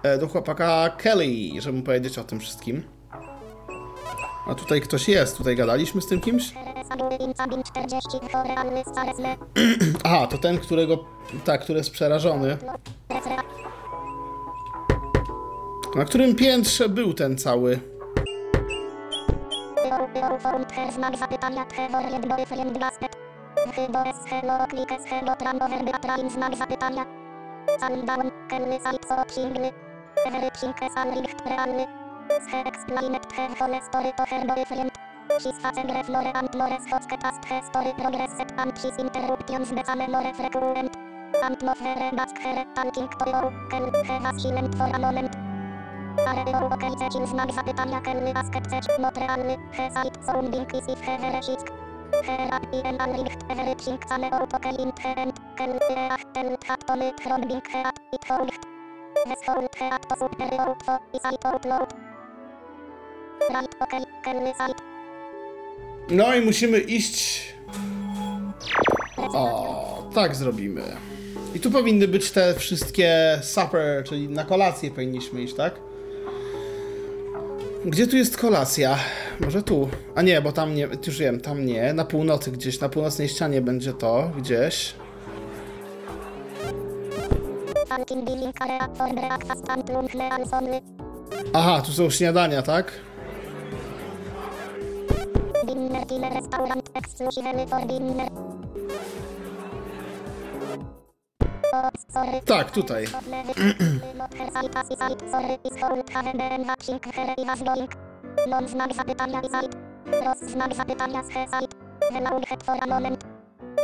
e, 0.03 0.19
Do 0.19 0.29
chłopaka 0.29 0.91
Kelly, 0.99 1.61
żeby 1.61 1.79
mu 1.79 1.85
powiedzieć 1.85 2.19
o 2.19 2.25
tym 2.25 2.41
wszystkim. 2.41 2.83
A 4.47 4.55
tutaj 4.55 4.81
ktoś 4.81 5.09
jest, 5.09 5.37
tutaj 5.37 5.57
gadaliśmy 5.57 6.01
z 6.03 6.07
tym 6.07 6.21
kimś? 6.21 6.53
Sabin, 6.89 7.35
Sabin 7.35 7.63
40 7.63 8.21
for 8.31 8.47
realny 8.47 8.83
staresle. 8.85 9.37
Aha, 10.05 10.27
to 10.27 10.39
ten, 10.39 10.59
którego. 10.59 11.05
Tak, 11.45 11.61
który 11.61 11.79
jest 11.79 11.91
przerażony. 11.91 12.57
Na 15.97 16.05
którym 16.05 16.35
piętrze 16.35 16.89
był 16.89 17.15
ten 17.15 17.39
cały? 17.39 17.81
Everything 30.27 30.75
is 30.83 30.95
unlinked 30.97 31.47
realny. 31.47 31.87
Explained 32.67 33.33
her 33.33 33.51
whole 33.59 33.81
story 33.81 34.13
to 34.17 34.25
her 34.27 34.47
boyfriend. 34.47 35.08
She's 35.37 35.59
a 35.63 35.71
gref 35.71 36.09
more 36.09 36.33
and 36.35 36.49
more 36.57 36.79
scotch 36.81 37.09
past 37.21 37.45
her 37.45 37.61
story 37.63 37.93
progressed 37.99 38.51
and 38.57 38.79
his 38.79 38.97
interruptions 38.97 39.71
become 39.71 40.11
more 40.11 40.33
frequent. 40.35 40.97
And 41.43 41.63
her 41.63 41.75
her 41.77 42.65
talking 42.75 43.09
to 43.09 43.25
you, 43.27 43.43
Kelly, 43.71 43.91
he 44.05 44.17
was 44.25 44.43
silent 44.43 44.75
for 44.75 44.89
a 44.93 44.99
moment. 44.99 45.37
Ale 46.27 46.51
ją 46.53 46.71
okej, 46.71 46.91
zecił 46.99 47.27
znak 47.27 47.53
zapytania 47.53 48.01
Kelly 48.01 48.33
asked 48.35 48.71
zecił 48.71 49.03
not 49.03 49.19
realny. 49.19 49.57
He 49.73 49.91
site 49.91 50.25
sounding 50.27 50.67
is 50.75 50.89
if 50.89 51.01
he 51.01 51.19
verecisk. 51.19 51.67
He 52.25 52.37
happy 52.51 52.81
and 52.85 53.03
unlinked 53.03 53.45
everything 53.51 53.99
same 54.09 54.25
out 54.33 54.55
okay 54.55 54.83
in 54.83 54.93
the 54.97 55.09
end. 55.21 55.33
Kelly 55.57 55.79
reach 55.91 56.25
tell 56.35 56.57
hat 56.67 56.87
to 56.87 56.97
me 56.97 57.13
throbbing 57.21 57.63
he 57.73 57.79
at 57.79 57.99
it 58.13 58.25
hold. 58.29 58.51
His 59.27 59.43
hold 59.47 59.69
he 59.79 59.85
at 59.85 60.09
to 60.09 60.17
super 60.17 60.61
out 60.61 60.83
for 60.85 61.01
is 61.13 61.33
it 61.33 61.45
outload. 61.45 61.89
Right 63.51 63.75
okay, 63.83 64.05
Kelly 64.25 64.55
site. 64.59 64.98
No 66.11 66.35
i 66.35 66.41
musimy 66.41 66.79
iść. 66.79 67.41
O, 69.17 70.11
tak 70.15 70.37
zrobimy. 70.37 70.83
I 71.55 71.61
tu 71.61 71.71
powinny 71.71 72.09
być 72.09 72.31
te 72.31 72.55
wszystkie 72.55 73.39
supper, 73.43 74.05
czyli 74.05 74.29
na 74.29 74.45
kolację 74.45 74.91
powinniśmy 74.91 75.43
iść, 75.43 75.55
tak? 75.55 75.75
Gdzie 77.85 78.07
tu 78.07 78.17
jest 78.17 78.37
kolacja? 78.37 78.99
Może 79.41 79.63
tu? 79.63 79.89
A 80.15 80.23
nie, 80.23 80.43
bo 80.43 80.53
tam 80.53 80.75
nie, 80.75 80.89
już 81.07 81.19
wiem, 81.19 81.41
tam 81.41 81.67
nie. 81.67 81.93
Na 81.93 82.05
północy 82.05 82.51
gdzieś, 82.53 82.81
na 82.81 82.89
północnej 82.89 83.29
ścianie 83.29 83.61
będzie 83.61 83.93
to, 83.93 84.31
gdzieś. 84.39 84.95
Aha, 91.53 91.83
tu 91.87 91.93
są 91.93 92.11
śniadania, 92.11 92.63
tak? 92.63 92.93
Dinner 95.69 96.01
killer 96.09 96.33
restaurant 96.33 96.89
exclusively 96.97 97.67
for 97.69 97.85
sorry. 102.09 102.41
Tak, 102.49 102.73
tutaj. 102.73 103.05
Not 104.17 104.33
her 104.33 104.49
site 104.49 104.73
as 104.73 104.89
is 104.89 104.97
site. 104.97 105.21
Sorry, 105.29 105.61
is 105.61 105.77
hold 105.77 106.09
have 106.09 106.33
been 106.33 106.65
watching 106.65 106.97
her 106.97 107.37
i 107.37 107.45
was 107.45 107.61
going. 107.61 107.89
Non 108.49 108.65
znak 108.65 108.97
zapytania 108.97 109.45
i 109.45 109.51
site. 109.53 109.77
Roz 110.09 110.41
znak 110.41 110.73
zapytania 110.73 111.21
z 111.21 111.37
he 111.37 111.45
site. 111.53 111.75
Hello 112.17 112.41
head 112.49 112.65
for 112.65 112.77
a 112.81 112.87
moment. 112.89 113.21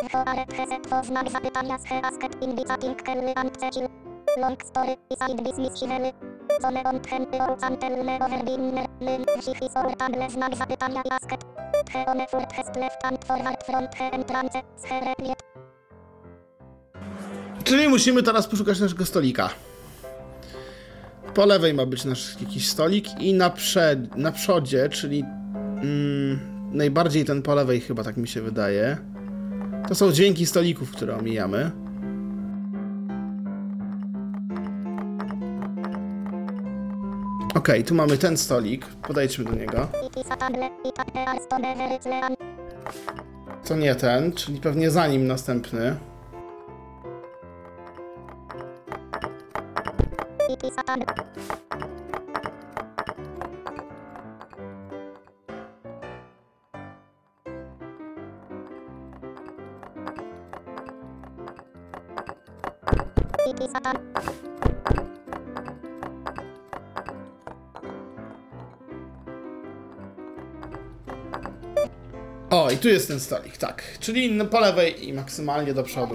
Hoaret 0.08 0.52
he 0.56 0.64
set 0.64 0.86
for 0.88 1.04
znak 1.04 1.28
zapytania 1.28 1.76
z 1.78 1.84
he 1.84 2.00
asked 2.00 2.34
in 2.40 2.56
the 2.56 2.64
chatting 2.64 2.96
Kelly 2.96 3.36
and 3.36 3.52
Cecil. 3.60 3.92
Long 4.36 4.64
story 4.64 4.96
business. 5.42 5.80
Zone 6.62 6.82
on. 6.84 7.00
Lyn 9.00 9.24
table 9.24 10.30
znak 10.30 10.56
zapytania 10.56 11.02
one 12.06 12.26
furt 12.30 12.76
left 12.76 13.04
and 13.04 13.24
forward 13.24 13.64
front 13.66 13.94
he 13.94 14.04
entrance. 14.12 14.62
Czyli 17.64 17.88
musimy 17.88 18.22
teraz 18.22 18.46
poszukać 18.46 18.80
naszego 18.80 19.06
stolika. 19.06 19.50
Po 21.34 21.46
lewej 21.46 21.74
ma 21.74 21.86
być 21.86 22.04
nasz 22.04 22.40
jakiś 22.40 22.68
stolik 22.68 23.20
i 23.20 23.34
na, 23.34 23.50
przed, 23.50 24.16
na 24.16 24.32
przodzie, 24.32 24.88
czyli 24.88 25.24
mm, 25.82 26.38
najbardziej 26.72 27.24
ten 27.24 27.42
po 27.42 27.54
lewej 27.54 27.80
chyba 27.80 28.04
tak 28.04 28.16
mi 28.16 28.28
się 28.28 28.42
wydaje. 28.42 28.96
To 29.88 29.94
są 29.94 30.12
dźwięki 30.12 30.46
stolików, 30.46 30.90
które 30.90 31.16
omijamy. 31.16 31.83
Okej, 37.54 37.84
tu 37.84 37.94
mamy 37.94 38.18
ten 38.18 38.36
stolik. 38.36 38.86
Podejdźmy 38.86 39.44
do 39.44 39.52
niego. 39.52 39.88
To 43.68 43.76
nie 43.76 43.94
ten, 43.94 44.32
czyli 44.32 44.60
pewnie 44.60 44.90
za 44.90 45.06
nim 45.06 45.26
następny. 45.26 45.96
O, 72.54 72.70
i 72.70 72.76
tu 72.76 72.88
jest 72.88 73.08
ten 73.08 73.20
stolik, 73.20 73.56
tak. 73.56 73.82
Czyli 74.00 74.44
po 74.50 74.60
lewej 74.60 75.08
i 75.08 75.12
maksymalnie 75.12 75.74
do 75.74 75.82
przodu. 75.82 76.14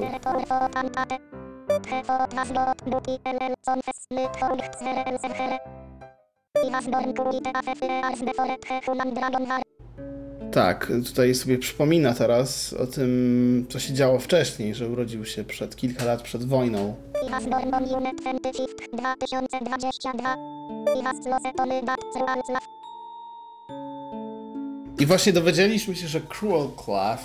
Tak, 10.52 10.92
tutaj 11.06 11.36
sobie 11.36 11.58
przypomina 11.58 12.14
teraz 12.14 12.74
o 12.74 12.88
tym, 12.88 13.66
co 13.70 13.80
się 13.80 13.94
działo 13.94 14.20
wcześniej, 14.20 14.76
że 14.76 14.88
urodził 14.88 15.26
się 15.26 15.44
przed 15.44 15.76
kilka 15.76 16.06
lat 16.06 16.22
przed 16.22 16.44
wojną. 16.44 16.96
I 17.28 17.30
właśnie 25.06 25.34
dowiedzieliśmy 25.34 25.96
się, 25.96 26.08
że 26.08 26.22
Cruel 26.22 26.68
Clef, 26.86 27.22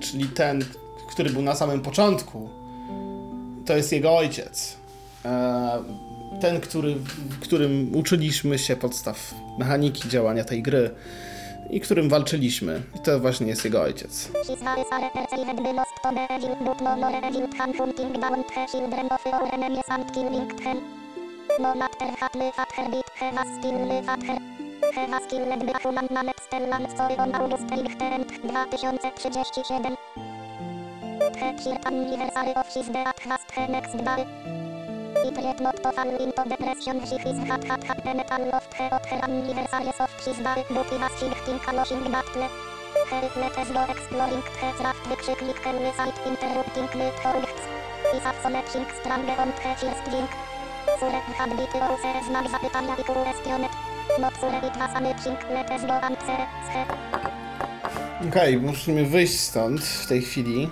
czyli 0.00 0.24
ten, 0.24 0.64
który 1.08 1.30
był 1.30 1.42
na 1.42 1.54
samym 1.54 1.80
początku, 1.80 2.48
to 3.66 3.76
jest 3.76 3.92
jego 3.92 4.16
ojciec. 4.16 4.76
E, 5.24 5.82
Ten, 6.40 6.60
który, 6.60 6.96
którym 7.40 7.94
uczyliśmy 7.94 8.58
się 8.58 8.76
podstaw 8.76 9.34
mechaniki 9.58 10.08
działania 10.08 10.44
tej 10.44 10.62
gry 10.62 10.90
i 11.70 11.80
którym 11.80 12.08
walczyliśmy. 12.08 12.82
I 12.96 12.98
to 12.98 13.20
właśnie 13.20 13.46
jest 13.46 13.64
jego 13.64 13.82
ojciec. 13.82 14.30
Her 24.80 25.06
he 25.30 25.36
her. 25.36 25.56
He 25.60 25.70
a 25.70 25.78
human 25.78 26.08
named 26.10 26.40
Stellan 26.40 26.88
Story 26.90 27.16
on 27.18 27.34
August 27.34 27.66
10th, 27.66 28.30
2037. 28.40 29.96
The 31.18 31.30
third 31.36 31.86
anniversary 31.86 32.54
of 32.56 32.66
his 32.66 32.88
death 32.88 33.26
was 33.26 33.40
the 33.54 33.66
next 33.68 33.92
day. 33.92 34.24
It 35.26 35.36
yet 35.44 35.60
not 35.60 35.76
to 35.82 35.92
fall 35.92 36.08
into 36.08 36.42
depression 36.48 37.04
she 37.04 37.18
his 37.18 37.38
had 37.48 37.62
had 37.64 37.84
happened 37.84 38.24
all 38.30 38.54
of 38.56 38.64
the 38.70 38.84
other 38.84 39.20
anniversaries 39.22 40.00
of 40.00 40.10
his 40.24 40.38
day, 40.38 40.64
but 40.70 40.88
he 40.88 40.96
was 40.96 41.12
fighting 41.20 41.60
a 41.68 41.72
losing 41.76 42.10
battle. 42.10 42.48
Her 43.10 43.30
let 43.36 43.58
us 43.58 43.70
go 43.70 43.84
exploring 43.84 44.40
the 44.40 44.72
craft 44.80 45.04
wykrzyknik 45.10 45.62
Kelly 45.62 45.92
site 45.98 46.20
interrupting 46.26 46.88
with 46.98 47.20
hosts. 47.20 47.62
Is 48.14 48.24
astonishing 48.24 48.86
strange 48.98 49.28
on 49.44 49.52
the 49.52 49.60
first 49.60 50.06
link. 50.10 50.30
Sure 50.98 51.10
had 51.10 51.56
bit 51.56 51.72
rose 51.74 52.10
znak 52.26 52.48
zapytania 52.48 52.96
i 52.98 53.02
questioned. 53.02 53.79
Okej, 58.28 58.56
musimy 58.58 59.04
wyjść 59.06 59.40
stąd 59.40 59.80
w 59.80 60.06
tej 60.06 60.22
chwili. 60.22 60.70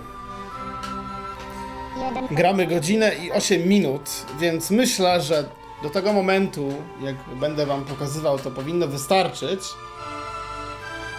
Gramy 2.30 2.66
godzinę 2.66 3.14
i 3.14 3.32
8 3.32 3.68
minut, 3.68 4.02
więc 4.40 4.70
myślę, 4.70 5.20
że 5.20 5.44
do 5.82 5.90
tego 5.90 6.12
momentu, 6.12 6.72
jak 7.00 7.16
będę 7.40 7.66
wam 7.66 7.84
pokazywał, 7.84 8.38
to 8.38 8.50
powinno 8.50 8.86
wystarczyć. 8.86 9.60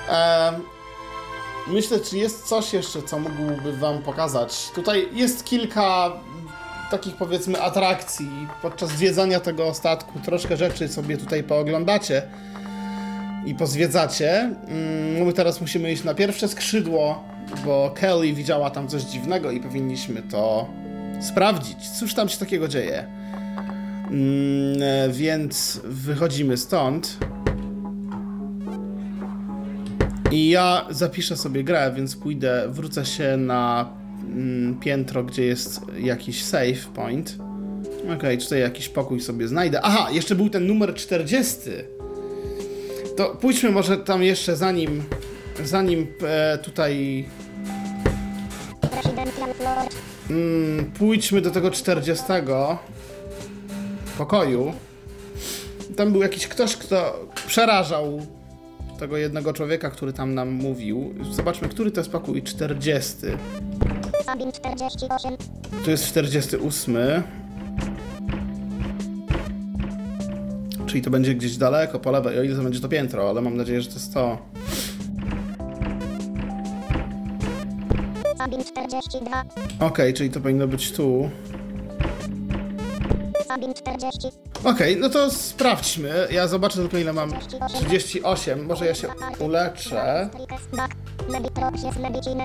Em, 0.09 0.55
myślę, 1.67 1.99
czy 1.99 2.17
jest 2.17 2.47
coś 2.47 2.74
jeszcze, 2.74 3.01
co 3.01 3.20
mógłby 3.20 3.78
wam 3.78 4.01
pokazać. 4.01 4.70
Tutaj 4.76 5.09
jest 5.11 5.45
kilka 5.45 6.11
takich 6.89 7.15
powiedzmy 7.15 7.61
atrakcji 7.61 8.29
podczas 8.61 8.89
zwiedzania 8.89 9.39
tego 9.39 9.73
statku. 9.73 10.19
Troszkę 10.19 10.57
rzeczy 10.57 10.87
sobie 10.87 11.17
tutaj 11.17 11.43
pooglądacie 11.43 12.21
i 13.45 13.55
pozwiedzacie. 13.55 14.31
Mm, 14.67 15.25
My 15.25 15.33
teraz 15.33 15.61
musimy 15.61 15.91
iść 15.91 16.03
na 16.03 16.13
pierwsze 16.13 16.47
skrzydło, 16.47 17.23
bo 17.65 17.91
Kelly 17.95 18.33
widziała 18.33 18.69
tam 18.69 18.87
coś 18.87 19.01
dziwnego 19.03 19.51
i 19.51 19.59
powinniśmy 19.59 20.21
to 20.21 20.67
sprawdzić. 21.21 21.89
Cóż 21.89 22.13
tam 22.13 22.29
się 22.29 22.37
takiego 22.37 22.67
dzieje? 22.67 23.05
Mm, 24.11 25.11
Więc 25.11 25.81
wychodzimy 25.83 26.57
stąd. 26.57 27.17
I 30.31 30.49
ja 30.49 30.85
zapiszę 30.89 31.37
sobie 31.37 31.63
grę, 31.63 31.91
więc 31.95 32.15
pójdę, 32.15 32.63
wrócę 32.69 33.05
się 33.05 33.37
na 33.37 33.89
piętro, 34.82 35.23
gdzie 35.23 35.45
jest 35.45 35.82
jakiś 35.99 36.43
save 36.43 36.88
point. 36.95 37.38
Okej, 38.17 38.38
tutaj 38.38 38.59
jakiś 38.59 38.89
pokój 38.89 39.21
sobie 39.21 39.47
znajdę. 39.47 39.82
Aha, 39.82 40.07
jeszcze 40.11 40.36
był 40.36 40.49
ten 40.49 40.67
numer 40.67 40.93
40. 40.93 41.59
To 43.17 43.36
pójdźmy 43.36 43.71
może 43.71 43.97
tam 43.97 44.23
jeszcze 44.23 44.55
zanim, 44.55 45.03
zanim 45.63 46.07
e, 46.23 46.57
tutaj 46.57 47.25
mm, 50.30 50.91
pójdźmy 50.91 51.41
do 51.41 51.51
tego 51.51 51.71
40 51.71 52.23
pokoju. 54.17 54.73
Tam 55.95 56.11
był 56.11 56.21
jakiś 56.21 56.47
ktoś, 56.47 56.75
kto 56.75 57.30
przerażał 57.47 58.21
tego 58.99 59.17
jednego 59.17 59.53
człowieka, 59.53 59.89
który 59.89 60.13
tam 60.13 60.34
nam 60.34 60.49
mówił. 60.49 61.13
Zobaczmy, 61.32 61.69
który 61.69 61.91
to 61.91 61.99
jest 62.01 62.11
pokój 62.11 62.43
40. 62.43 63.15
Sabin 64.30 64.51
48. 64.51 65.38
Tu 65.86 65.91
jest 65.91 66.05
48. 66.05 66.97
Czyli 70.86 71.01
to 71.01 71.09
będzie 71.09 71.36
gdzieś 71.36 71.57
daleko 71.57 71.99
po 71.99 72.11
lewej, 72.11 72.39
o 72.39 72.43
ile 72.43 72.55
to 72.55 72.63
będzie 72.63 72.80
to 72.80 72.89
piętro, 72.89 73.30
ale 73.30 73.41
mam 73.41 73.57
nadzieję, 73.57 73.82
że 73.82 73.88
to 73.88 73.93
jest 73.93 74.13
to. 74.13 74.38
Sabin 78.38 78.63
42. 78.63 79.43
Okej, 79.80 80.13
czyli 80.13 80.30
to 80.30 80.39
powinno 80.39 80.67
być 80.67 80.91
tu. 80.91 81.30
Sabin 83.47 83.73
40. 83.73 84.27
Okej, 84.63 84.97
no 84.97 85.09
to 85.09 85.32
sprawdźmy. 85.32 86.27
Ja 86.32 86.47
zobaczę 86.47 86.75
tylko 86.75 86.97
ile 86.97 87.13
mam. 87.13 87.32
38, 87.73 88.65
może 88.65 88.86
ja 88.86 88.95
się 88.95 89.07
uleczę. 89.39 90.30
Jest 91.30 92.38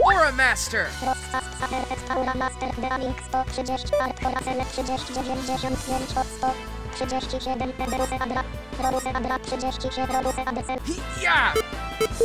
Aura 0.04 0.32
Master! 0.32 0.86
Rozsasta 1.02 1.66
Perfect 1.68 2.10
Aura 2.10 2.34
Master. 2.34 2.70
Dealing 2.80 3.14
130. 3.32 3.96
Art 4.00 4.18
for 4.20 4.32
Select 4.42 4.72
30. 4.72 5.14
95 5.14 6.16
od 6.16 6.26
100. 6.40 6.83
37. 6.94 7.58
Deus 7.58 8.10
Ex 8.10 8.20
Adra. 8.20 8.44
Rolus 8.78 9.06
Adra 9.06 9.38
37. 9.38 10.06
Rolus 10.06 10.38
Adra 10.38 10.78
Yeah! 11.20 11.54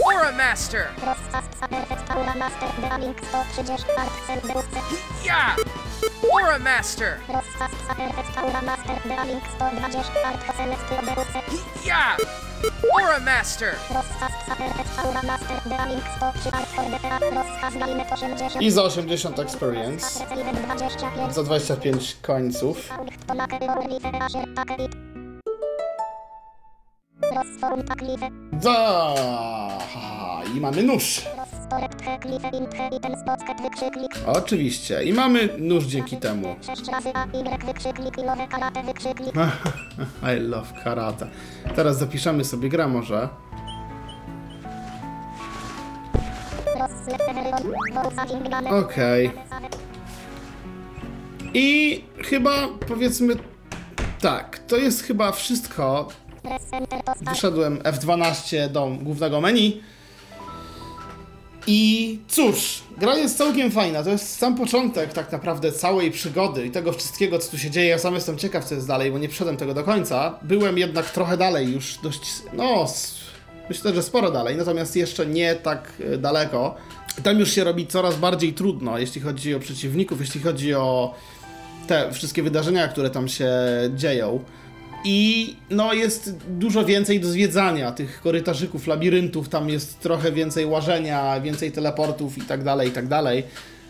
Aura 0.06 0.32
Master! 0.32 0.92
Rozsasta 1.02 1.68
Perfect 1.68 2.10
Aura 2.12 2.36
Master. 2.36 2.70
Dealing 2.82 3.16
130. 3.16 3.92
Art 3.98 4.12
Cell 4.26 4.42
Deus 4.42 4.66
Ex. 4.76 5.26
Yeah! 5.26 5.56
Aura 6.32 6.60
Master! 6.60 7.20
Rozsasta 7.28 7.96
Perfect 7.96 8.38
Aura 8.38 8.62
Master. 8.62 9.00
Dealing 9.04 9.42
120. 9.58 10.20
Art 10.26 10.42
Celestial 10.56 11.16
Deus 11.16 11.36
Ex. 11.36 11.86
Yeah! 11.86 12.49
Aura 12.64 13.20
Master! 13.20 13.76
Rozsasta 13.90 14.56
Perfect 14.56 15.00
Aura 15.06 15.22
Master. 15.24 15.62
Dealing 15.66 16.02
103. 16.02 16.52
Art 16.52 16.68
for 16.68 16.84
DPA. 16.84 17.20
Rozkaz 17.20 17.74
Galimet 17.80 18.12
80. 18.12 18.62
I 18.62 18.72
za 18.72 18.84
80 18.84 19.40
experience. 19.40 20.20
Receiver 20.30 20.54
25. 20.56 21.34
Za 21.34 21.44
25 21.44 22.18
końców. 22.22 22.90
To 27.22 27.36
na 27.36 27.42
Keorlife 27.42 27.64
Asher 27.64 27.84
Takrit. 27.84 27.84
Rozform 27.84 27.84
Taklife. 27.84 28.30
Da! 28.52 29.14
I 30.56 30.60
mamy 30.62 30.84
nóż. 30.84 31.22
Oczywiście. 34.26 35.04
I 35.04 35.14
mamy 35.14 35.50
nóż 35.58 35.84
dzięki 35.84 36.18
temu. 36.18 36.56
6 36.62 36.88
razy 36.88 37.10
A, 37.14 37.28
wykrzyklik 37.66 38.18
i 38.18 38.22
love 40.40 40.74
karate. 40.84 41.28
Teraz 41.76 41.98
zapiszemy 41.98 42.46
sobie 42.46 42.70
gra 42.70 42.88
może. 42.88 43.30
Okej. 48.72 49.32
I 51.54 52.04
chyba 52.24 52.52
powiedzmy 52.88 53.36
tak, 54.22 54.60
to 54.60 54.78
jest 54.78 55.04
chyba 55.04 55.32
wszystko. 55.32 56.08
Wyszedłem 57.22 57.80
F12 57.80 58.70
do 58.70 58.98
głównego 59.02 59.42
menu. 59.42 59.82
I 61.68 62.20
cóż, 62.28 62.84
gra 62.98 63.16
jest 63.16 63.38
całkiem 63.38 63.72
fajna. 63.72 64.04
To 64.04 64.10
jest 64.10 64.38
sam 64.38 64.56
początek 64.56 65.14
tak 65.14 65.32
naprawdę 65.32 65.72
całej 65.72 66.12
przygody 66.12 66.66
i 66.66 66.72
tego 66.72 66.94
wszystkiego, 66.94 67.40
co 67.40 67.52
tu 67.52 67.58
się 67.58 67.72
dzieje. 67.72 67.88
Ja 67.88 68.00
sam 68.00 68.16
jestem 68.16 68.38
ciekaw, 68.38 68.66
co 68.66 68.76
jest 68.76 68.88
dalej, 68.88 69.12
bo 69.12 69.18
nie 69.18 69.28
przeszedłem 69.28 69.58
tego 69.58 69.74
do 69.74 69.84
końca. 69.84 70.40
Byłem 70.42 70.78
jednak 70.78 71.10
trochę 71.10 71.38
dalej, 71.38 71.74
już 71.74 71.98
dość, 72.04 72.22
no, 72.54 72.86
myślę, 73.70 73.94
że 73.94 74.04
sporo 74.04 74.32
dalej, 74.32 74.58
natomiast 74.58 74.96
jeszcze 74.96 75.26
nie 75.26 75.56
tak 75.56 75.94
e, 76.14 76.18
daleko. 76.18 76.76
Tam 77.24 77.40
już 77.40 77.52
się 77.52 77.64
robi 77.64 77.88
coraz 77.88 78.16
bardziej 78.16 78.54
trudno, 78.54 78.98
jeśli 78.98 79.22
chodzi 79.22 79.56
o 79.56 79.60
przeciwników, 79.60 80.20
jeśli 80.20 80.42
chodzi 80.42 80.74
o 80.74 81.16
te 81.88 82.12
wszystkie 82.12 82.44
wydarzenia, 82.44 82.88
które 82.88 83.10
tam 83.10 83.28
się 83.28 83.52
dzieją. 83.96 84.44
I 85.04 85.56
no 85.70 85.94
jest 85.94 86.36
dużo 86.48 86.86
więcej 86.86 87.20
do 87.20 87.28
zwiedzania, 87.28 87.92
tych 87.92 88.22
korytarzyków, 88.22 88.88
labiryntów, 88.88 89.50
tam 89.50 89.70
jest 89.70 90.00
trochę 90.00 90.32
więcej 90.32 90.66
łażenia, 90.66 91.40
więcej 91.42 91.72
teleportów 91.72 92.38
i 92.38 92.42
tak 92.42 92.64
dalej, 92.64 92.90
i 92.90 92.92
tak 92.92 93.08
dalej. 93.08 93.44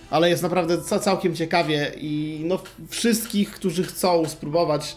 Ale 0.10 0.30
jest 0.30 0.44
naprawdę 0.44 0.82
ca- 0.82 1.00
całkiem 1.00 1.36
ciekawie 1.36 1.92
i 1.98 2.42
no 2.46 2.60
wszystkich, 2.90 3.52
którzy 3.52 3.84
chcą 3.84 4.26
spróbować, 4.26 4.96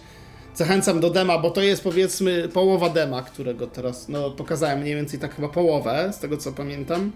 zachęcam 0.54 1.00
do 1.00 1.10
dema, 1.10 1.38
bo 1.38 1.50
to 1.50 1.62
jest 1.62 1.82
powiedzmy 1.84 2.48
połowa 2.48 2.88
dema, 2.88 3.22
którego 3.22 3.66
teraz 3.66 4.08
no 4.08 4.30
pokazałem 4.30 4.80
mniej 4.80 4.94
więcej 4.94 5.18
tak 5.20 5.34
chyba 5.36 5.48
połowę, 5.48 6.10
z 6.12 6.18
tego 6.18 6.36
co 6.36 6.52
pamiętam. 6.52 7.12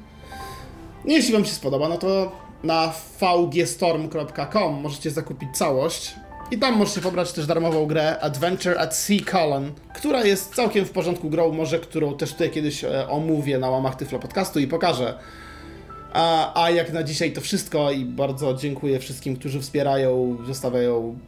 Jeśli 1.05 1.33
Wam 1.33 1.45
się 1.45 1.53
spodoba, 1.53 1.89
no 1.89 1.97
to 1.99 2.33
na 2.65 2.93
vgstorm.com 3.21 4.75
możecie 4.75 5.11
zakupić 5.11 5.49
całość. 5.57 6.15
I 6.51 6.59
tam 6.59 6.77
możecie 6.77 7.01
pobrać 7.01 7.33
też 7.33 7.47
darmową 7.47 7.87
grę 7.87 8.21
Adventure 8.21 8.79
at 8.79 8.97
Sea 8.97 9.19
Colon, 9.31 9.73
która 9.95 10.25
jest 10.25 10.55
całkiem 10.55 10.85
w 10.85 10.91
porządku 10.91 11.31
grą, 11.31 11.53
może 11.53 11.79
którą 11.79 12.17
też 12.17 12.33
tutaj 12.33 12.51
kiedyś 12.51 12.85
e, 12.85 13.09
omówię 13.09 13.59
na 13.59 13.71
łamach 13.71 13.95
Tyflo 13.95 14.19
Podcastu 14.19 14.59
i 14.59 14.67
pokażę. 14.67 15.19
A, 16.13 16.63
a 16.65 16.71
jak 16.71 16.93
na 16.93 17.03
dzisiaj 17.03 17.33
to 17.33 17.41
wszystko 17.41 17.93
i 17.93 18.05
bardzo 18.05 18.55
dziękuję 18.55 18.99
wszystkim, 18.99 19.37
którzy 19.37 19.61
wspierają, 19.61 20.37
zostawiają 20.47 21.19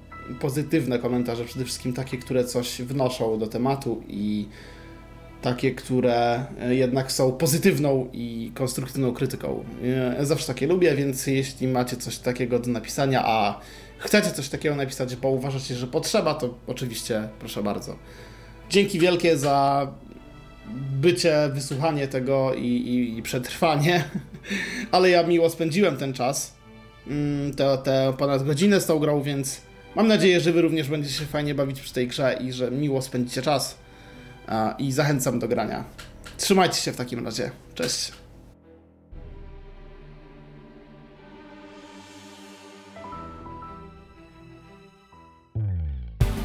pozytywne 0.40 0.98
komentarze, 0.98 1.44
przede 1.44 1.64
wszystkim 1.64 1.92
takie, 1.92 2.18
które 2.18 2.44
coś 2.44 2.82
wnoszą 2.82 3.38
do 3.38 3.46
tematu 3.46 4.02
i 4.08 4.46
takie, 5.42 5.74
które 5.74 6.44
e, 6.60 6.74
jednak 6.74 7.12
są 7.12 7.32
pozytywną 7.32 8.08
i 8.12 8.52
konstruktywną 8.54 9.12
krytyką. 9.12 9.64
Ja 10.18 10.24
zawsze 10.24 10.46
takie 10.46 10.66
lubię, 10.66 10.96
więc 10.96 11.26
jeśli 11.26 11.68
macie 11.68 11.96
coś 11.96 12.18
takiego 12.18 12.58
do 12.58 12.70
napisania, 12.70 13.22
a 13.26 13.60
chcecie 13.98 14.30
coś 14.30 14.48
takiego 14.48 14.76
napisać, 14.76 15.16
bo 15.16 15.28
uważacie, 15.28 15.74
że 15.74 15.86
potrzeba, 15.86 16.34
to 16.34 16.54
oczywiście 16.66 17.28
proszę 17.38 17.62
bardzo. 17.62 17.96
Dzięki 18.70 18.98
wielkie 18.98 19.38
za 19.38 19.88
bycie, 21.00 21.50
wysłuchanie 21.52 22.08
tego 22.08 22.54
i, 22.54 22.66
i, 22.66 23.18
i 23.18 23.22
przetrwanie, 23.22 24.04
ale 24.92 25.10
ja 25.10 25.22
miło 25.22 25.50
spędziłem 25.50 25.96
ten 25.96 26.12
czas. 26.12 26.54
mm, 27.06 27.54
te, 27.54 27.78
te 27.78 28.14
ponad 28.18 28.46
godzinę 28.46 28.80
z 28.80 28.86
tą 28.86 28.98
grą, 28.98 29.22
więc 29.22 29.60
mam 29.94 30.08
nadzieję, 30.08 30.40
że 30.40 30.52
wy 30.52 30.62
również 30.62 30.88
będziecie 30.88 31.14
się 31.14 31.26
fajnie 31.26 31.54
bawić 31.54 31.80
przy 31.80 31.94
tej 31.94 32.08
grze 32.08 32.38
i 32.40 32.52
że 32.52 32.70
miło 32.70 33.02
spędzicie 33.02 33.42
czas. 33.42 33.78
I 34.78 34.92
zachęcam 34.92 35.38
do 35.38 35.48
grania. 35.48 35.84
Trzymajcie 36.36 36.76
się 36.76 36.92
w 36.92 36.96
takim 36.96 37.24
razie. 37.24 37.50
Cześć. 37.74 38.12